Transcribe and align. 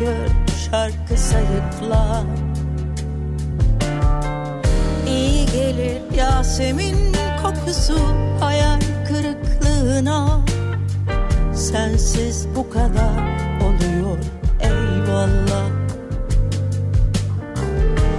gör 0.00 0.28
şarkı 0.70 1.16
sayıkla. 1.16 2.24
İyi 5.06 5.46
gelir 5.46 6.00
Yasemin 6.16 6.96
kokusu 7.42 7.98
hayal 8.40 8.80
kırıklığına. 9.08 10.40
Sensiz 11.54 12.46
bu 12.56 12.70
kadar 12.70 13.38
oluyor 13.62 14.18
eyvallah. 14.60 15.68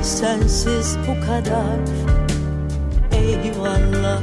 Sensiz 0.04 0.98
bu 1.08 1.26
kadar 1.26 1.80
eyvallah. 3.12 4.22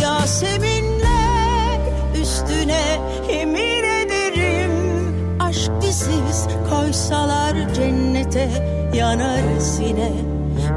Yaseminler 0.00 1.80
üstüne 2.22 3.00
yemin 3.32 3.75
biziz 6.36 6.48
koysalar 6.70 7.74
cennete 7.74 8.48
yanarız 8.94 9.80
yine. 9.80 10.12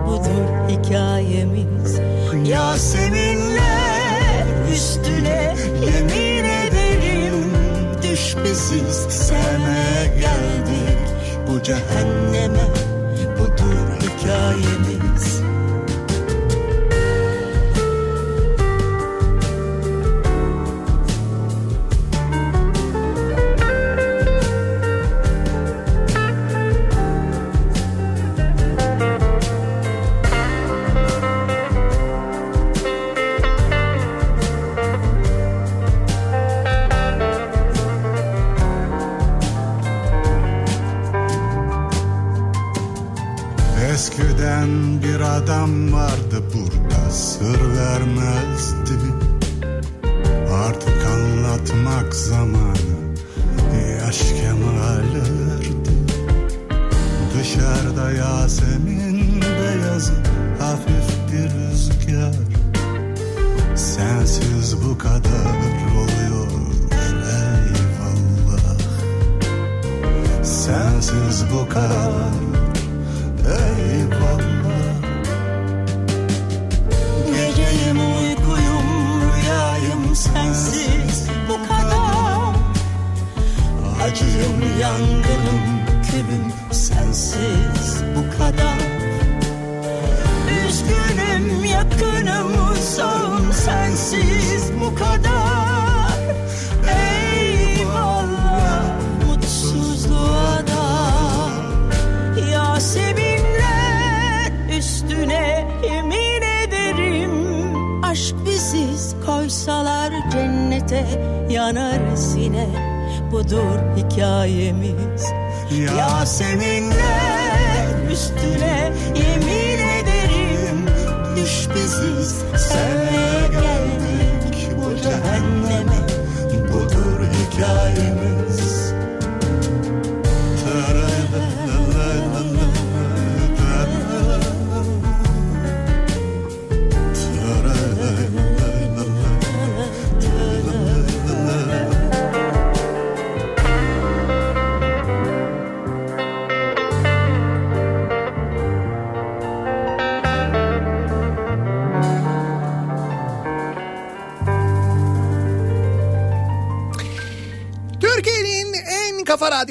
Budur 0.07 0.69
hikayemiz. 0.69 1.99
Yaseminler 2.49 4.45
üstüne 4.73 5.55
yemin 5.85 6.43
ederim. 6.43 7.53
Düş 8.03 8.35
biziz 8.43 9.31
geldik 10.19 10.99
bu 11.47 11.63
cehenneme. 11.63 12.67
Budur 13.39 13.87
hikayemiz 14.01 14.98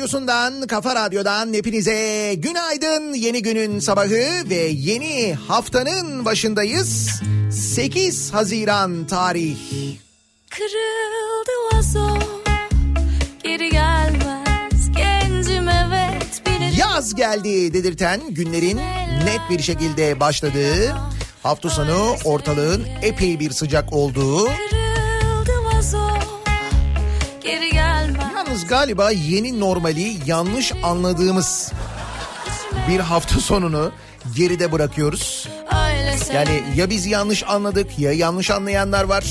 radyosundan, 0.09 0.67
kafa 0.67 0.95
radyodan 0.95 1.53
hepinize 1.53 2.35
günaydın. 2.35 3.15
Yeni 3.15 3.43
günün 3.43 3.79
sabahı 3.79 4.51
ve 4.51 4.55
yeni 4.73 5.35
haftanın 5.35 6.25
başındayız. 6.25 7.21
8 7.53 8.33
Haziran 8.35 9.07
tarih. 9.07 9.57
Kırıldı 10.51 11.51
vazo 11.73 12.19
Geri 13.43 13.71
gelmez 13.71 14.91
Gencim 14.97 15.69
evet 15.69 16.43
bilirim 16.47 16.75
Yaz 16.79 17.15
geldi 17.15 17.75
dedirten 17.75 18.21
günlerin 18.31 18.77
net 19.25 19.41
bir 19.51 19.63
şekilde 19.63 20.21
başladığı, 20.21 20.97
hafta 21.43 21.71
sonu 21.71 22.17
ortalığın 22.25 22.87
epey 23.03 23.41
bir 23.41 23.51
sıcak 23.51 23.93
olduğu, 23.93 24.47
Kırıldı 24.47 24.78
galiba 28.69 29.11
yeni 29.11 29.61
normali 29.61 30.17
yanlış 30.27 30.73
anladığımız 30.83 31.73
bir 32.89 33.01
hafta 33.01 33.41
sonunu 33.41 33.93
geride 34.37 34.73
bırakıyoruz. 34.73 35.49
Yani 36.35 36.63
ya 36.77 36.91
biz 36.91 37.07
yanlış 37.07 37.43
anladık 37.43 37.99
ya 37.99 38.13
yanlış 38.13 38.51
anlayanlar 38.51 39.05
var. 39.05 39.25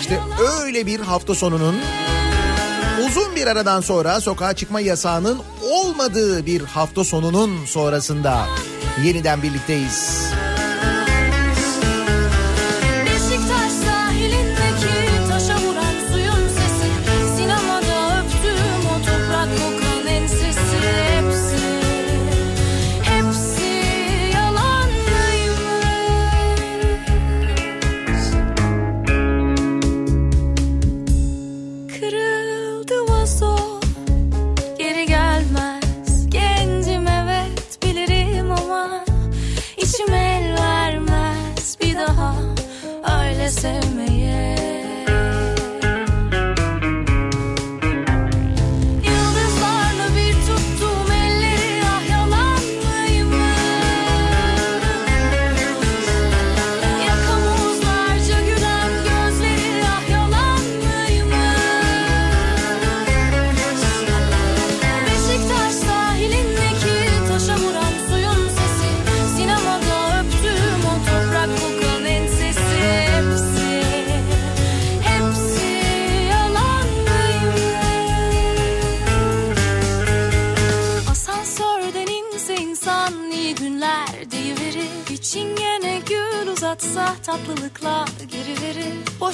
İşte 0.00 0.20
öyle 0.60 0.86
bir 0.86 1.00
hafta 1.00 1.34
sonunun 1.34 1.76
uzun 3.06 3.36
bir 3.36 3.46
aradan 3.46 3.80
sonra 3.80 4.20
sokağa 4.20 4.52
çıkma 4.52 4.80
yasağının 4.80 5.38
olmadığı 5.70 6.46
bir 6.46 6.60
hafta 6.60 7.04
sonunun 7.04 7.64
sonrasında 7.66 8.46
yeniden 9.04 9.42
birlikteyiz. 9.42 10.33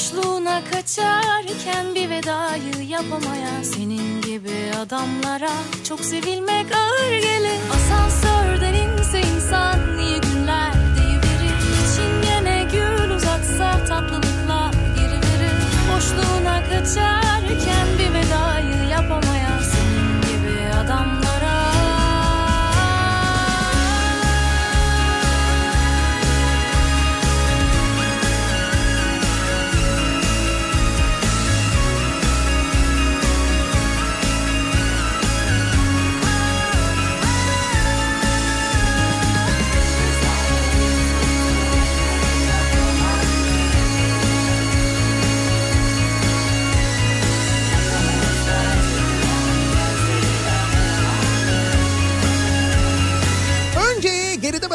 Boşluğuna 0.00 0.62
kaçarken 0.72 1.94
bir 1.94 2.10
vedayı 2.10 2.88
yapamayan 2.88 3.62
Senin 3.62 4.20
gibi 4.20 4.72
adamlara 4.82 5.52
çok 5.88 6.00
sevilmek 6.00 6.66
ağır 6.76 7.10
gelir. 7.10 7.60
Asansörden 7.74 8.74
inse 8.74 9.20
insan 9.20 9.98
iyi 9.98 10.20
günler 10.20 10.72
deyiverir 10.96 11.56
İçin 11.80 12.22
gene 12.22 12.66
gül 12.72 13.10
uzatsa 13.10 13.84
tatlılıkla 13.88 14.70
geri 14.96 15.16
verir. 15.16 15.52
Boşluğuna 15.94 16.62
kaçarken 16.64 17.86
bir 17.98 18.14
vedayı 18.14 18.88
yapamayan 18.90 19.49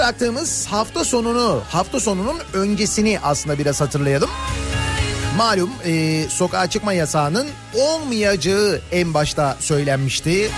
bıraktığımız 0.05 0.65
hafta 0.65 1.03
sonunu, 1.03 1.61
hafta 1.69 1.99
sonunun 1.99 2.37
öncesini 2.53 3.19
aslında 3.23 3.57
biraz 3.57 3.81
hatırlayalım. 3.81 4.29
Malum 5.37 5.69
e, 5.85 6.23
sokağa 6.29 6.69
çıkma 6.69 6.93
yasağının 6.93 7.47
olmayacağı 7.73 8.81
en 8.91 9.13
başta 9.13 9.57
söylenmişti. 9.59 10.51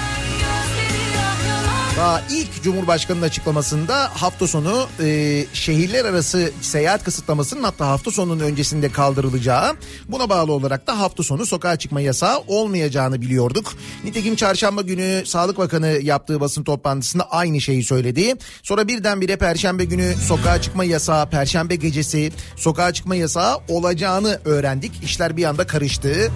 Daha 1.98 2.22
ilk 2.32 2.64
Cumhurbaşkanı'nın 2.64 3.26
açıklamasında 3.26 4.10
hafta 4.14 4.48
sonu 4.48 4.88
e, 5.00 5.46
şehirler 5.54 6.06
arası 6.06 6.52
seyahat 6.62 7.04
kısıtlamasının 7.04 7.64
hatta 7.64 7.88
hafta 7.88 8.12
sonunun 8.12 8.40
öncesinde 8.40 8.92
kaldırılacağı 8.92 9.76
buna 10.08 10.30
bağlı 10.30 10.52
olarak 10.52 10.88
da 10.88 11.00
hafta 11.00 11.24
sonu 11.24 11.46
sokağa 11.46 11.76
çıkma 11.76 12.02
yasağı 12.02 12.40
olmayacağını 12.48 13.22
biliyorduk. 13.22 13.74
Nitekim 14.04 14.36
çarşamba 14.36 14.82
günü 14.82 15.24
Sağlık 15.26 15.58
Bakanı 15.58 15.88
yaptığı 15.88 16.40
basın 16.40 16.64
toplantısında 16.64 17.32
aynı 17.32 17.62
şeyi 17.62 17.84
söyledi. 17.84 18.34
Sonra 18.64 18.88
birdenbire 18.88 19.36
perşembe 19.36 19.86
günü 19.86 20.16
sokağa 20.28 20.62
çıkma 20.62 20.84
yasağı, 20.84 21.30
perşembe 21.30 21.76
gecesi 21.76 22.32
sokağa 22.56 22.94
çıkma 22.94 23.16
yasağı 23.16 23.58
olacağını 23.70 24.40
öğrendik. 24.46 25.04
İşler 25.04 25.38
bir 25.38 25.44
anda 25.44 25.68
karıştı. 25.68 26.32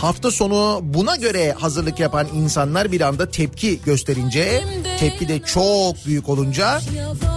Hafta 0.00 0.30
sonu 0.30 0.80
buna 0.82 1.16
göre 1.16 1.52
hazırlık 1.52 2.00
yapan 2.00 2.26
insanlar 2.34 2.92
bir 2.92 3.00
anda 3.00 3.30
tepki 3.30 3.80
gösterince 3.84 4.64
tepki 5.00 5.28
de 5.28 5.42
çok 5.42 6.06
büyük 6.06 6.28
olunca 6.28 6.80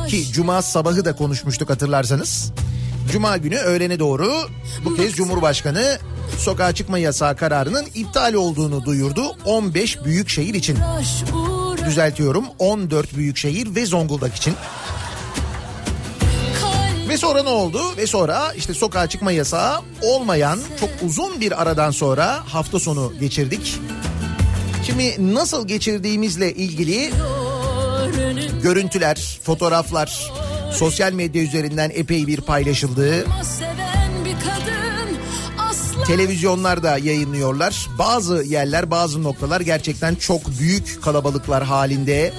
ki 0.08 0.32
cuma 0.32 0.62
sabahı 0.62 1.06
da 1.06 1.16
konuşmuştuk 1.16 1.70
hatırlarsanız. 1.70 2.52
Cuma 3.12 3.38
günü 3.38 3.58
öğlene 3.58 4.00
doğru 4.00 4.34
bu 4.86 4.96
kez 4.96 5.14
Cumhurbaşkanı 5.14 5.98
sokağa 6.38 6.74
çıkma 6.74 6.98
yasağı 6.98 7.36
kararının 7.36 7.86
iptal 7.96 8.34
olduğunu 8.34 8.86
duyurdu 8.86 9.36
15 9.46 10.06
büyük 10.06 10.30
şehir 10.30 10.54
için. 10.54 10.78
Düzeltiyorum 11.86 12.46
14 12.60 13.16
büyük 13.18 13.38
şehir 13.38 13.76
ve 13.76 13.86
Zonguldak 13.86 14.36
için. 14.36 14.54
Ve 17.12 17.18
sonra 17.18 17.44
ne 17.44 17.50
oldu? 17.50 17.82
Ve 17.98 18.08
sonra 18.08 18.54
işte 18.58 18.74
sokağa 18.74 19.08
çıkma 19.08 19.32
yasağı 19.32 19.80
olmayan 20.02 20.60
çok 20.80 20.90
uzun 21.06 21.42
bir 21.42 21.62
aradan 21.62 21.92
sonra 21.92 22.40
hafta 22.46 22.80
sonu 22.80 23.14
geçirdik. 23.20 23.80
Şimdi 24.86 25.34
nasıl 25.34 25.68
geçirdiğimizle 25.68 26.54
ilgili 26.54 27.12
görüntüler, 28.64 29.40
fotoğraflar 29.44 30.32
sosyal 30.74 31.14
medya 31.14 31.44
üzerinden 31.44 31.92
epey 31.94 32.28
bir 32.28 32.42
paylaşıldı. 32.42 33.26
Televizyonlarda 36.08 36.98
yayınlıyorlar. 36.98 37.88
Bazı 38.00 38.44
yerler, 38.44 38.92
bazı 38.92 39.24
noktalar 39.24 39.62
gerçekten 39.62 40.16
çok 40.16 40.60
büyük 40.60 41.04
kalabalıklar 41.04 41.64
halinde. 41.64 42.34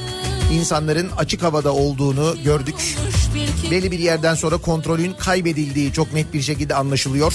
İnsanların 0.52 1.10
açık 1.16 1.42
havada 1.42 1.72
olduğunu 1.72 2.36
gördük. 2.44 2.96
Belli 3.70 3.90
bir 3.90 3.98
yerden 3.98 4.34
sonra 4.34 4.56
kontrolün 4.56 5.12
kaybedildiği 5.12 5.92
çok 5.92 6.12
net 6.12 6.32
bir 6.32 6.42
şekilde 6.42 6.74
anlaşılıyor. 6.74 7.32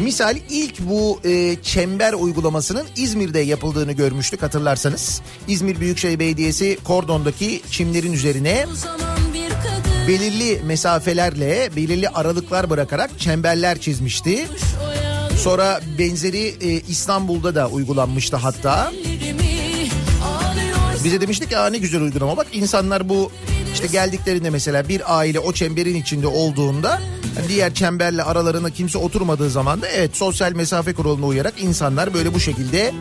Misal 0.00 0.36
ilk 0.50 0.80
bu 0.80 1.20
e, 1.24 1.56
çember 1.62 2.12
uygulamasının 2.12 2.86
İzmir'de 2.96 3.38
yapıldığını 3.38 3.92
görmüştük 3.92 4.42
hatırlarsanız. 4.42 5.22
İzmir 5.48 5.80
Büyükşehir 5.80 6.18
Belediyesi 6.18 6.78
kordondaki 6.84 7.62
çimlerin 7.70 8.12
üzerine 8.12 8.66
belirli 10.08 10.60
mesafelerle, 10.64 11.70
belirli 11.76 12.08
aralıklar 12.08 12.70
bırakarak 12.70 13.10
çemberler 13.18 13.80
çizmişti. 13.80 14.48
Sonra 15.38 15.80
benzeri 15.98 16.54
e, 16.60 16.80
İstanbul'da 16.88 17.54
da 17.54 17.68
uygulanmıştı 17.68 18.36
hatta. 18.36 18.92
Bize 21.04 21.20
demiştik 21.20 21.52
ya 21.52 21.66
ne 21.66 21.78
güzel 21.78 22.02
uygulama 22.02 22.36
bak 22.36 22.46
insanlar 22.52 23.08
bu 23.08 23.32
işte 23.72 23.86
geldiklerinde 23.86 24.50
mesela 24.50 24.88
bir 24.88 25.18
aile 25.18 25.38
o 25.38 25.52
çemberin 25.52 25.94
içinde 25.94 26.26
olduğunda 26.26 27.00
diğer 27.48 27.74
çemberle 27.74 28.22
aralarına 28.22 28.70
kimse 28.70 28.98
oturmadığı 28.98 29.50
zaman 29.50 29.82
da 29.82 29.88
evet 29.88 30.16
sosyal 30.16 30.52
mesafe 30.52 30.92
kuralına 30.94 31.26
uyarak 31.26 31.54
insanlar 31.62 32.14
böyle 32.14 32.34
bu 32.34 32.40
şekilde 32.40 32.94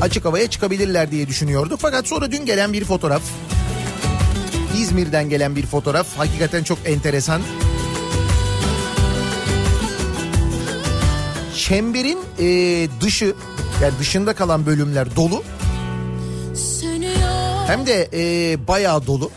açık 0.00 0.24
havaya 0.24 0.50
çıkabilirler 0.50 1.10
diye 1.10 1.28
düşünüyorduk. 1.28 1.80
Fakat 1.80 2.08
sonra 2.08 2.32
dün 2.32 2.46
gelen 2.46 2.72
bir 2.72 2.84
fotoğraf 2.84 3.22
İzmir'den 4.78 5.28
gelen 5.28 5.56
bir 5.56 5.66
fotoğraf 5.66 6.06
hakikaten 6.16 6.62
çok 6.62 6.78
enteresan. 6.84 7.42
Çemberin 11.72 12.18
e, 12.38 12.88
dışı 13.00 13.34
yani 13.82 13.92
dışında 13.98 14.34
kalan 14.34 14.66
bölümler 14.66 15.16
dolu. 15.16 15.42
Hem 17.66 17.86
de 17.86 18.08
e, 18.12 18.56
bayağı 18.68 19.06
dolu. 19.06 19.30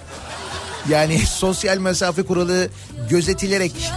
Yani 0.90 1.20
sosyal 1.28 1.78
mesafe 1.78 2.24
kuralı 2.24 2.70
gözetilerek 3.10 3.92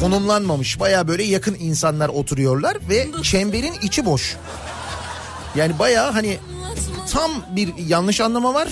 konumlanmamış. 0.00 0.80
Bayağı 0.80 1.08
böyle 1.08 1.22
yakın 1.22 1.56
insanlar 1.60 2.08
oturuyorlar 2.08 2.76
ve 2.88 3.06
çemberin 3.22 3.74
içi 3.82 4.06
boş. 4.06 4.36
Yani 5.56 5.78
bayağı 5.78 6.12
hani 6.12 6.38
tam 7.12 7.30
bir 7.56 7.76
yanlış 7.88 8.20
anlama 8.20 8.54
var. 8.54 8.68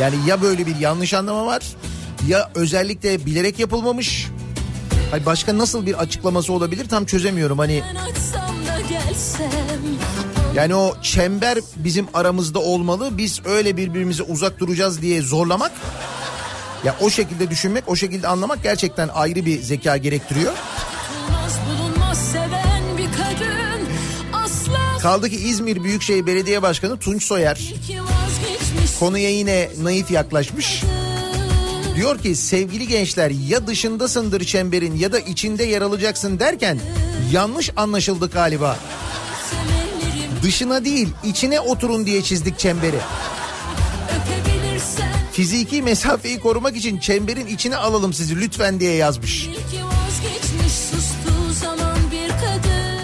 Yani 0.00 0.16
ya 0.26 0.42
böyle 0.42 0.66
bir 0.66 0.76
yanlış 0.76 1.14
anlama 1.14 1.46
var 1.46 1.62
ya 2.28 2.50
özellikle 2.54 3.26
bilerek 3.26 3.58
yapılmamış. 3.58 4.26
Hani 5.10 5.26
başka 5.26 5.58
nasıl 5.58 5.86
bir 5.86 5.94
açıklaması 5.94 6.52
olabilir 6.52 6.88
tam 6.88 7.04
çözemiyorum. 7.04 7.58
Hani 7.58 7.82
yani 10.54 10.74
o 10.74 10.94
çember 11.02 11.58
bizim 11.76 12.06
aramızda 12.14 12.58
olmalı. 12.58 13.18
Biz 13.18 13.40
öyle 13.46 13.76
birbirimize 13.76 14.22
uzak 14.22 14.58
duracağız 14.58 15.02
diye 15.02 15.22
zorlamak. 15.22 15.72
Ya 16.84 16.96
o 17.00 17.10
şekilde 17.10 17.50
düşünmek, 17.50 17.84
o 17.86 17.96
şekilde 17.96 18.28
anlamak 18.28 18.62
gerçekten 18.62 19.08
ayrı 19.08 19.46
bir 19.46 19.62
zeka 19.62 19.96
gerektiriyor. 19.96 20.52
Kadın 23.16 25.02
Kaldı 25.02 25.30
ki 25.30 25.36
İzmir 25.36 25.84
Büyükşehir 25.84 26.26
Belediye 26.26 26.62
Başkanı 26.62 26.98
Tunç 26.98 27.24
Soyer 27.24 27.72
konuya 29.00 29.30
yine 29.30 29.68
naif 29.82 30.10
yaklaşmış. 30.10 30.82
Diyor 31.96 32.18
ki 32.18 32.36
sevgili 32.36 32.88
gençler 32.88 33.30
ya 33.48 33.66
dışındasındır 33.66 34.44
çemberin 34.44 34.96
ya 34.96 35.12
da 35.12 35.18
içinde 35.18 35.64
yer 35.64 35.82
alacaksın 35.82 36.38
derken 36.38 36.78
yanlış 37.32 37.70
anlaşıldı 37.76 38.30
galiba. 38.30 38.78
Dışına 40.42 40.84
değil 40.84 41.08
içine 41.24 41.60
oturun 41.60 42.06
diye 42.06 42.22
çizdik 42.22 42.58
çemberi. 42.58 42.98
Fiziki 45.32 45.82
mesafeyi 45.82 46.40
korumak 46.40 46.76
için 46.76 46.98
çemberin 46.98 47.46
içine 47.46 47.76
alalım 47.76 48.12
sizi 48.12 48.40
lütfen 48.40 48.80
diye 48.80 48.94
yazmış. 48.94 49.48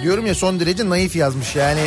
Diyorum 0.02 0.26
ya 0.26 0.34
son 0.34 0.60
derece 0.60 0.88
naif 0.88 1.16
yazmış 1.16 1.56
yani. 1.56 1.80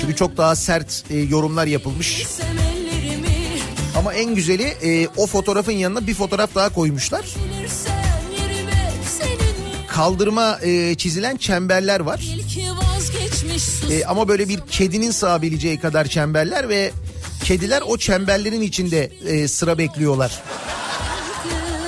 Çünkü 0.00 0.16
çok 0.16 0.36
daha 0.36 0.56
sert 0.56 1.04
e, 1.10 1.18
yorumlar 1.18 1.66
yapılmış. 1.66 2.26
Semellerimi 2.26 2.53
En 4.16 4.34
güzeli 4.34 4.62
e, 4.62 5.08
o 5.16 5.26
fotoğrafın 5.26 5.72
yanına 5.72 6.06
bir 6.06 6.14
fotoğraf 6.14 6.54
daha 6.54 6.68
koymuşlar. 6.68 7.24
Kaldırma 9.88 10.58
e, 10.62 10.94
çizilen 10.94 11.36
çemberler 11.36 12.00
var. 12.00 12.20
E, 13.90 14.04
ama 14.04 14.28
böyle 14.28 14.48
bir 14.48 14.60
kedinin 14.60 15.10
sığabileceği 15.10 15.80
kadar 15.80 16.04
çemberler 16.04 16.68
ve 16.68 16.92
kediler 17.44 17.82
o 17.86 17.98
çemberlerin 17.98 18.62
içinde 18.62 19.12
e, 19.26 19.48
sıra 19.48 19.78
bekliyorlar. 19.78 20.42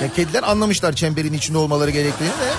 Yani 0.01 0.13
kediler 0.13 0.43
anlamışlar 0.43 0.93
çemberin 0.93 1.33
içinde 1.33 1.57
olmaları 1.57 1.91
gerektiğini 1.91 2.29
de 2.29 2.53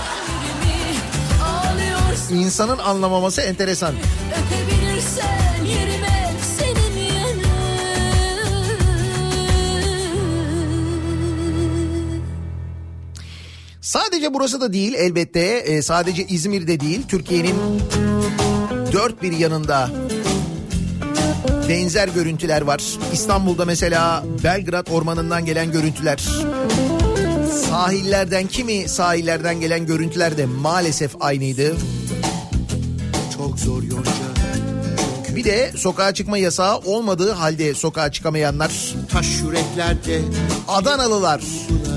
insanın 2.35 2.79
anlamaması 2.79 3.41
enteresan. 3.41 3.95
öpebilirsen 3.95 4.68
Sadece 13.89 14.35
burası 14.35 14.61
da 14.61 14.73
değil 14.73 14.95
elbette 14.95 15.41
e, 15.41 15.83
sadece 15.83 16.27
İzmir'de 16.27 16.81
değil 16.81 17.03
Türkiye'nin 17.09 17.57
dört 18.93 19.23
bir 19.23 19.33
yanında 19.33 19.91
benzer 21.69 22.09
görüntüler 22.09 22.63
var. 22.63 22.83
İstanbul'da 23.13 23.65
mesela 23.65 24.25
Belgrad 24.45 24.87
ormanından 24.87 25.45
gelen 25.45 25.73
görüntüler. 25.73 26.29
Sahillerden 27.69 28.47
kimi 28.47 28.89
sahillerden 28.89 29.61
gelen 29.61 29.87
görüntüler 29.87 30.37
de 30.37 30.47
maalesef 30.47 31.15
aynıydı. 31.21 31.77
Çok 33.37 33.59
zor 33.59 33.83
yonca 33.83 34.11
Bir 35.37 35.45
de 35.45 35.73
sokağa 35.77 36.15
çıkma 36.15 36.39
yasağı 36.39 36.79
olmadığı 36.79 37.33
halde 37.33 37.75
sokağa 37.75 38.13
çıkamayanlar. 38.13 38.95
Taş 39.11 39.27
yüreklerde 39.43 40.21
Adanalılar. 40.69 41.43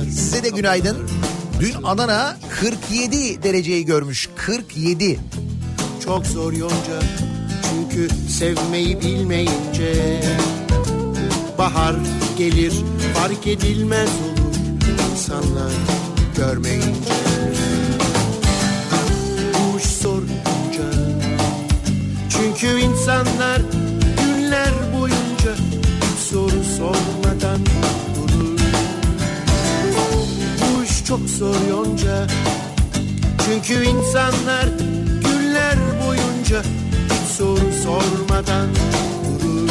Size 0.10 0.44
de 0.44 0.50
günaydın. 0.50 1.21
Dün 1.62 1.84
Adana 1.84 2.38
47 2.62 3.44
dereceyi 3.44 3.86
görmüş. 3.86 4.30
47. 4.36 5.20
Çok 6.04 6.26
zor 6.26 6.54
yonca 6.54 7.02
Çünkü 7.70 8.08
sevmeyi 8.30 9.02
bilmeyince 9.02 10.22
Bahar 11.58 11.96
gelir 12.38 12.74
fark 13.14 13.48
edilmez 13.48 14.10
olur 14.10 14.56
insanlar 15.12 15.72
görmeyince 16.38 17.14
Kuş 19.54 19.84
sorunca 19.84 20.92
Çünkü 22.30 22.80
insanlar 22.80 23.62
çok 31.12 31.30
zor 31.30 31.56
yonca. 31.70 32.28
Çünkü 33.46 33.86
insanlar 33.86 34.66
günler 35.22 35.76
boyunca 36.06 36.62
hiç 37.06 37.32
soru 37.38 37.72
sormadan 37.84 38.70
durur 39.42 39.70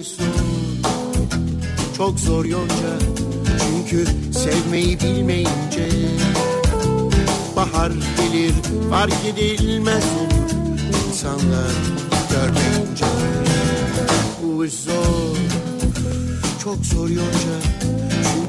zor, 0.00 0.84
çok 1.96 2.20
zor 2.20 2.44
yonca 2.44 2.92
Çünkü 3.58 4.06
sevmeyi 4.32 5.00
bilmeyince 5.00 5.88
Bahar 7.56 7.92
gelir 8.16 8.54
fark 8.90 9.24
edilmez 9.26 10.04
olur 10.04 10.50
insanlar 11.08 11.72
görmeyince. 12.30 13.06
Bu 14.42 14.58
çok 16.64 16.86
zor 16.86 17.08
yonca 17.08 18.01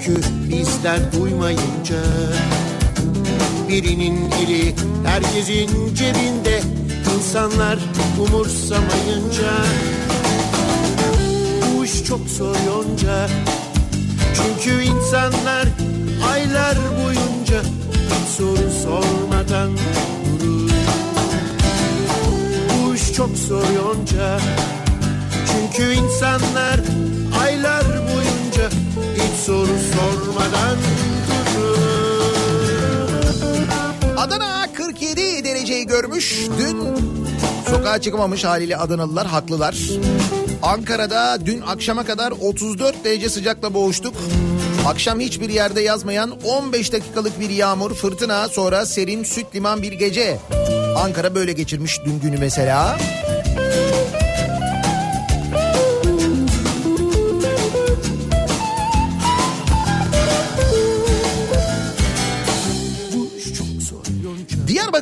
Çünkü 0.05 0.21
bizler 0.49 1.13
duymayınca 1.13 2.03
Birinin 3.69 4.31
eli 4.31 4.75
herkesin 5.05 5.95
cebinde 5.95 6.61
insanlar 7.15 7.79
umursamayınca. 8.19 9.53
Bu 11.77 11.85
iş 11.85 12.03
çok 12.03 12.29
zor 12.29 12.55
yonca 12.67 13.27
Çünkü 14.35 14.83
insanlar 14.83 15.67
aylar 16.31 16.77
boyunca 17.03 17.61
Hiç 17.93 18.29
soru 18.37 18.71
sormadan 18.83 19.71
durur. 20.39 20.71
Bu 22.73 22.95
iş 22.95 23.13
çok 23.13 23.37
zor 23.37 23.69
yonca 23.75 24.39
çünkü 25.47 25.93
insanlar 25.93 26.79
soru 29.45 29.67
sormadan 29.67 30.77
durur. 31.55 32.27
Adana 34.17 34.67
47 34.73 35.43
dereceyi 35.43 35.87
görmüş. 35.87 36.47
Dün 36.57 36.77
sokağa 37.71 38.01
çıkamamış 38.01 38.43
haliyle 38.43 38.77
Adanalılar 38.77 39.27
haklılar. 39.27 39.75
Ankara'da 40.61 41.45
dün 41.45 41.61
akşama 41.61 42.05
kadar 42.05 42.31
34 42.31 43.05
derece 43.05 43.29
sıcakla 43.29 43.73
boğuştuk. 43.73 44.13
Akşam 44.87 45.19
hiçbir 45.19 45.49
yerde 45.49 45.81
yazmayan 45.81 46.31
15 46.43 46.93
dakikalık 46.93 47.39
bir 47.39 47.49
yağmur, 47.49 47.93
fırtına, 47.93 48.47
sonra 48.47 48.85
serin 48.85 49.23
süt 49.23 49.55
liman 49.55 49.81
bir 49.81 49.91
gece. 49.91 50.37
Ankara 50.97 51.35
böyle 51.35 51.53
geçirmiş 51.53 51.99
dün 52.05 52.19
günü 52.19 52.37
mesela. 52.37 52.97
Bu 53.29 53.32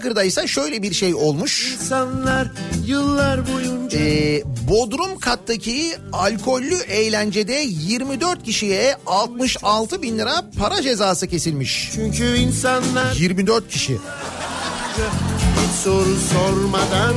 Diyarbakır'da 0.01 0.23
ise 0.23 0.47
şöyle 0.47 0.81
bir 0.83 0.93
şey 0.93 1.15
olmuş. 1.15 1.71
İnsanlar 1.73 2.47
yıllar 2.85 3.53
boyunca 3.53 3.99
Ee, 3.99 4.43
Bodrum 4.69 5.19
kattaki 5.19 5.91
alkollü 6.13 6.75
eğlencede 6.75 7.65
24 7.67 8.43
kişiye 8.43 8.95
66 9.05 10.01
bin 10.01 10.17
lira 10.17 10.43
para 10.59 10.81
cezası 10.81 11.27
kesilmiş. 11.27 11.89
çünkü 11.95 12.35
insanlar 12.35 13.15
24 13.15 13.69
kişi. 13.69 13.93
hiç 13.93 15.71
soru 15.83 16.15
sormadan 16.33 17.15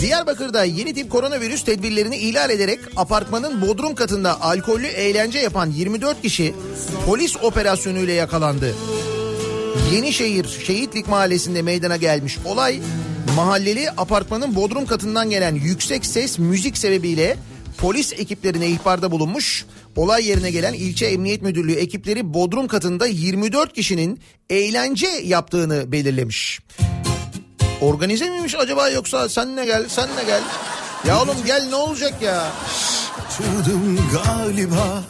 Diyarbakır'da 0.00 0.64
yeni 0.64 0.94
tip 0.94 1.10
koronavirüs 1.10 1.64
tedbirlerini 1.64 2.16
ihlal 2.16 2.50
ederek 2.50 2.80
apartmanın 2.96 3.62
bodrum 3.68 3.94
katında 3.94 4.40
alkollü 4.42 4.86
eğlence 4.86 5.38
yapan 5.38 5.70
24 5.70 6.22
kişi 6.22 6.54
polis 7.06 7.36
operasyonuyla 7.42 8.14
yakalandı. 8.14 8.74
Yenişehir 9.92 10.48
Şehitlik 10.66 11.08
Mahallesi'nde 11.08 11.62
meydana 11.62 11.96
gelmiş 11.96 12.38
olay 12.44 12.80
mahalleli 13.36 13.90
apartmanın 13.90 14.56
bodrum 14.56 14.86
katından 14.86 15.30
gelen 15.30 15.54
yüksek 15.54 16.06
ses 16.06 16.38
müzik 16.38 16.78
sebebiyle 16.78 17.36
polis 17.78 18.12
ekiplerine 18.12 18.68
ihbarda 18.68 19.10
bulunmuş. 19.10 19.64
Olay 19.96 20.28
yerine 20.28 20.50
gelen 20.50 20.72
ilçe 20.72 21.06
emniyet 21.06 21.42
müdürlüğü 21.42 21.72
ekipleri 21.72 22.34
bodrum 22.34 22.68
katında 22.68 23.06
24 23.06 23.72
kişinin 23.72 24.20
eğlence 24.50 25.06
yaptığını 25.06 25.92
belirlemiş. 25.92 26.60
Organize 27.80 28.30
miymiş 28.30 28.54
acaba 28.54 28.88
yoksa 28.88 29.28
sen 29.28 29.56
ne 29.56 29.64
gel 29.64 29.88
sen 29.88 30.08
ne 30.16 30.24
gel. 30.24 30.42
Ya 31.06 31.22
oğlum 31.22 31.36
gel 31.46 31.66
ne 31.68 31.74
olacak 31.74 32.22
ya. 32.22 32.52
Kaçırdım 33.16 33.98
galiba 34.12 35.02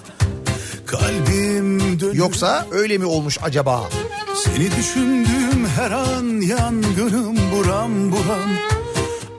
Kalbim 0.86 1.80
dönüyor 2.00 2.14
Yoksa 2.14 2.66
öyle 2.72 2.98
mi 2.98 3.04
olmuş 3.04 3.38
acaba? 3.42 3.88
Seni 4.44 4.70
düşündüğüm 4.76 5.66
her 5.76 5.90
an 5.90 6.40
yangınım 6.40 7.36
buram 7.52 8.12
buram. 8.12 8.50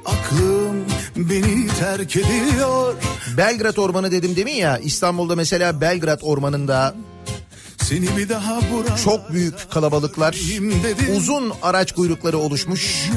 Aklım 0.06 0.86
beni 1.16 1.68
terk 1.68 2.16
ediyor. 2.16 2.96
Belgrad 3.38 3.78
Ormanı 3.78 4.12
dedim 4.12 4.36
demin 4.36 4.54
ya 4.54 4.78
İstanbul'da 4.78 5.36
mesela 5.36 5.82
Belgrad 5.82 6.20
Ormanı'nda 6.22 6.96
Seni 7.78 8.18
bir 8.18 8.30
daha 8.30 8.60
buram 8.72 8.98
çok 9.04 9.34
büyük 9.34 9.72
kalabalıklar 9.72 10.38
uzun 11.16 11.54
araç 11.62 11.92
kuyrukları 11.92 12.38
oluşmuş. 12.38 13.10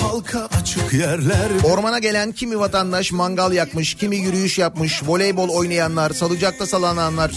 Halka 0.00 0.48
açık 0.60 0.92
yerler. 0.92 1.48
Ormana 1.64 1.98
gelen 1.98 2.32
kimi 2.32 2.58
vatandaş 2.58 3.12
mangal 3.12 3.52
yakmış, 3.52 3.94
kimi 3.94 4.16
yürüyüş 4.16 4.58
yapmış, 4.58 5.02
voleybol 5.06 5.48
oynayanlar, 5.48 6.10
salıcakta 6.10 6.66
salananlar 6.66 7.32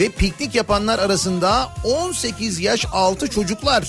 ve 0.00 0.08
piknik 0.08 0.54
yapanlar 0.54 0.98
arasında 0.98 1.72
18 1.84 2.60
yaş 2.60 2.86
altı 2.92 3.28
çocuklar. 3.28 3.88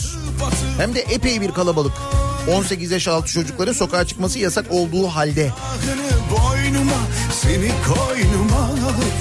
Hem 0.78 0.96
de 0.96 1.00
epey 1.00 1.42
bir 1.42 1.52
kalabalık. 1.52 1.94
18 2.56 2.92
yaş 2.92 3.08
altı 3.08 3.32
çocukların 3.32 3.74
sokağa 3.74 4.06
çıkması 4.06 4.40
yasak 4.40 4.66
olduğu 4.72 5.08
halde. 5.08 5.52
Ahını 5.52 6.18
boynuma 6.32 6.98
seni 7.42 7.72
koynuma 7.88 8.60
alıp 8.60 9.14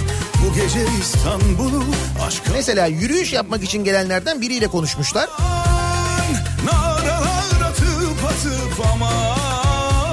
Bu 0.45 0.55
gece 0.55 0.81
İstanbul'u 1.01 1.85
aşka 2.27 2.53
Mesela 2.53 2.87
yürüyüş 2.87 3.33
yapmak 3.33 3.63
için 3.63 3.85
gelenlerden 3.85 4.41
biriyle 4.41 4.67
konuşmuşlar. 4.69 5.29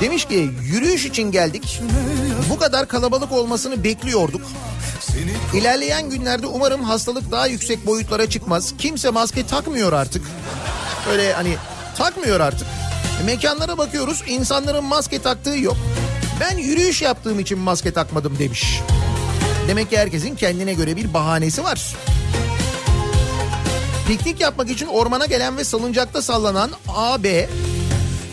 Demiş 0.02 0.26
ki 0.26 0.50
yürüyüş 0.64 1.06
için 1.06 1.32
geldik. 1.32 1.82
Bu 2.50 2.60
kadar 2.60 2.88
kalabalık 2.88 3.32
olmasını 3.32 3.84
bekliyorduk. 3.84 4.42
İlerleyen 5.54 6.10
günlerde 6.10 6.48
umarım 6.48 6.84
hastalık 6.84 7.32
daha 7.32 7.48
yüksek 7.48 7.86
boyutlara 7.86 8.30
çıkmaz. 8.30 8.74
Kimse 8.78 9.10
maske 9.10 9.46
takmıyor 9.46 9.94
artık. 9.94 10.26
Öyle 11.12 11.34
hani 11.34 11.58
Takmıyor 11.98 12.40
artık. 12.40 12.68
E, 13.22 13.24
mekanlara 13.24 13.78
bakıyoruz 13.78 14.24
insanların 14.28 14.84
maske 14.84 15.22
taktığı 15.22 15.58
yok. 15.58 15.78
Ben 16.40 16.58
yürüyüş 16.58 17.02
yaptığım 17.02 17.40
için 17.40 17.60
maske 17.60 17.94
takmadım 17.94 18.40
demiş. 18.40 18.82
Demek 19.68 19.90
ki 19.90 19.98
herkesin 19.98 20.36
kendine 20.36 20.74
göre 20.74 20.96
bir 20.96 21.14
bahanesi 21.14 21.64
var. 21.64 21.96
Piknik 24.08 24.42
yapmak 24.42 24.70
için 24.70 24.86
ormana 24.86 25.26
gelen 25.26 25.58
ve 25.58 25.64
salıncakta 25.64 26.22
sallanan 26.22 26.70
AB 26.88 27.50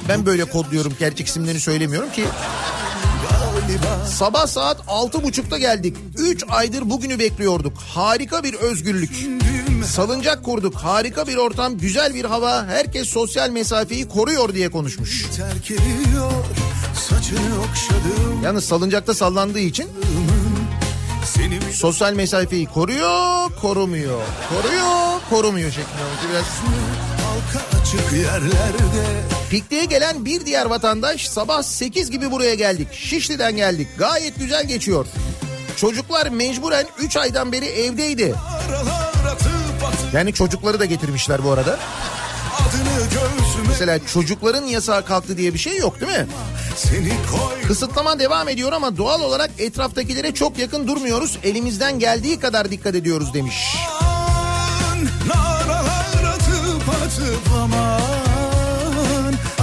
ben 0.08 0.26
böyle 0.26 0.44
kodluyorum 0.44 0.96
gerçek 0.98 1.26
isimlerini 1.26 1.60
söylemiyorum 1.60 2.12
ki 2.12 2.24
Sabah 4.06 4.46
saat 4.46 4.76
altı 4.88 5.22
buçukta 5.22 5.58
geldik. 5.58 5.96
Üç 6.18 6.44
aydır 6.48 6.90
bugünü 6.90 7.18
bekliyorduk. 7.18 7.78
Harika 7.78 8.44
bir 8.44 8.54
özgürlük. 8.54 9.28
Salıncak 9.86 10.44
kurduk. 10.44 10.74
Harika 10.74 11.26
bir 11.26 11.36
ortam, 11.36 11.78
güzel 11.78 12.14
bir 12.14 12.24
hava. 12.24 12.66
Herkes 12.66 13.08
sosyal 13.08 13.50
mesafeyi 13.50 14.08
koruyor 14.08 14.54
diye 14.54 14.70
konuşmuş. 14.70 15.26
Yalnız 18.44 18.64
salıncakta 18.64 19.14
sallandığı 19.14 19.58
için 19.58 19.88
sosyal 21.72 22.14
mesafeyi 22.14 22.66
koruyor, 22.66 23.50
korumuyor. 23.62 24.22
Koruyor, 24.48 25.20
korumuyor 25.30 25.70
şeklinde. 25.70 26.32
Biraz 26.32 26.44
halka 27.22 27.78
açık 27.80 28.12
yerlerde 28.12 29.39
Pikniğe 29.50 29.84
gelen 29.84 30.24
bir 30.24 30.46
diğer 30.46 30.66
vatandaş 30.66 31.28
sabah 31.28 31.62
8 31.62 32.10
gibi 32.10 32.30
buraya 32.30 32.54
geldik. 32.54 32.88
Şişli'den 32.92 33.56
geldik. 33.56 33.88
Gayet 33.98 34.38
güzel 34.38 34.66
geçiyor. 34.68 35.06
Çocuklar 35.76 36.26
mecburen 36.26 36.86
3 36.98 37.16
aydan 37.16 37.52
beri 37.52 37.66
evdeydi. 37.66 38.34
Yani 40.12 40.32
çocukları 40.32 40.80
da 40.80 40.84
getirmişler 40.84 41.44
bu 41.44 41.50
arada. 41.50 41.78
Mesela 43.68 44.06
çocukların 44.06 44.64
yasağı 44.64 45.04
kalktı 45.04 45.36
diye 45.36 45.54
bir 45.54 45.58
şey 45.58 45.76
yok 45.76 46.00
değil 46.00 46.12
mi? 46.12 46.26
Kısıtlama 47.66 48.18
devam 48.18 48.48
ediyor 48.48 48.72
ama 48.72 48.96
doğal 48.96 49.20
olarak 49.20 49.50
etraftakilere 49.58 50.34
çok 50.34 50.58
yakın 50.58 50.88
durmuyoruz. 50.88 51.38
Elimizden 51.44 51.98
geldiği 51.98 52.40
kadar 52.40 52.70
dikkat 52.70 52.94
ediyoruz 52.94 53.34
demiş. 53.34 53.76
Naralar 55.28 56.24
atıp 56.34 56.88
atıp 56.88 57.52
aman 57.62 58.19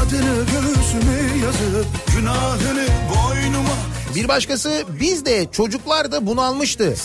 Adını 0.08 0.46
göğsüme 0.46 1.46
yazıp 1.46 1.86
Günahını 2.16 2.88
boynuma 3.10 3.70
Bir 4.16 4.28
başkası 4.28 4.84
biz 5.00 5.26
de 5.26 5.48
çocuklar 5.52 6.12
da 6.12 6.28
bunalmıştı. 6.28 6.96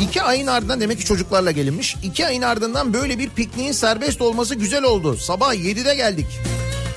İki 0.00 0.22
ayın 0.22 0.46
ardından 0.46 0.80
demek 0.80 0.98
ki 0.98 1.04
çocuklarla 1.04 1.50
gelinmiş. 1.50 1.96
İki 2.02 2.26
ayın 2.26 2.42
ardından 2.42 2.94
böyle 2.94 3.18
bir 3.18 3.30
pikniğin 3.30 3.72
serbest 3.72 4.20
olması 4.20 4.54
güzel 4.54 4.84
oldu. 4.84 5.16
Sabah 5.16 5.54
7'de 5.54 5.94
geldik. 5.94 6.26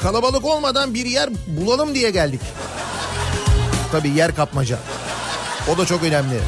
Kalabalık 0.02 0.46
olmadan 0.46 0.94
bir 0.94 1.06
yer 1.06 1.30
bulalım 1.48 1.96
diye 1.96 2.10
geldik. 2.10 2.42
Tabii 3.92 4.10
yer 4.10 4.36
kapmaca. 4.36 4.80
O 5.74 5.78
da 5.78 5.86
çok 5.86 6.04
önemli. 6.04 6.40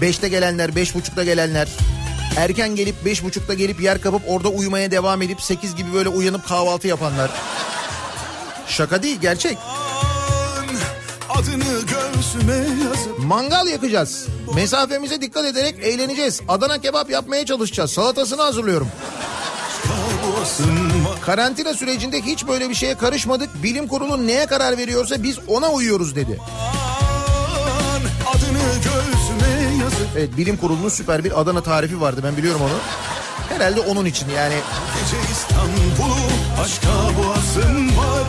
5'te 0.00 0.28
gelenler, 0.28 0.68
5.30'da 0.68 1.24
gelenler. 1.24 1.68
Erken 2.38 2.76
gelip 2.76 2.94
5.30'da 3.06 3.54
gelip 3.54 3.80
yer 3.80 4.00
kapıp 4.00 4.22
orada 4.28 4.48
uyumaya 4.48 4.90
devam 4.90 5.22
edip 5.22 5.42
8 5.42 5.74
gibi 5.74 5.92
böyle 5.94 6.08
uyanıp 6.08 6.48
kahvaltı 6.48 6.88
yapanlar. 6.88 7.30
Şaka 8.66 9.02
değil 9.02 9.18
gerçek. 9.20 9.58
Mangal 13.18 13.66
yakacağız. 13.66 14.26
Mesafemize 14.54 15.20
dikkat 15.20 15.44
ederek 15.44 15.74
eğleneceğiz. 15.82 16.40
Adana 16.48 16.78
kebap 16.78 17.10
yapmaya 17.10 17.46
çalışacağız. 17.46 17.90
Salatasını 17.90 18.42
hazırlıyorum. 18.42 18.88
Karantina 21.20 21.74
sürecinde 21.74 22.20
hiç 22.20 22.46
böyle 22.48 22.70
bir 22.70 22.74
şeye 22.74 22.94
karışmadık. 22.94 23.62
Bilim 23.62 23.88
kurulu 23.88 24.26
neye 24.26 24.46
karar 24.46 24.78
veriyorsa 24.78 25.22
biz 25.22 25.38
ona 25.48 25.70
uyuyoruz 25.72 26.16
dedi. 26.16 26.38
Adını 28.26 28.58
yazıp 28.58 29.17
Evet 30.16 30.36
bilim 30.36 30.56
kurulunun 30.56 30.88
süper 30.88 31.24
bir 31.24 31.40
Adana 31.40 31.62
tarifi 31.62 32.00
vardı. 32.00 32.20
Ben 32.24 32.36
biliyorum 32.36 32.60
onu. 32.62 32.78
Herhalde 33.48 33.80
onun 33.80 34.04
için 34.04 34.28
yani. 34.36 34.54
Gece 34.94 35.16
İstanbul'u 35.32 36.20
aşka 36.62 37.18
boğazın 37.18 37.86
var. 37.96 38.26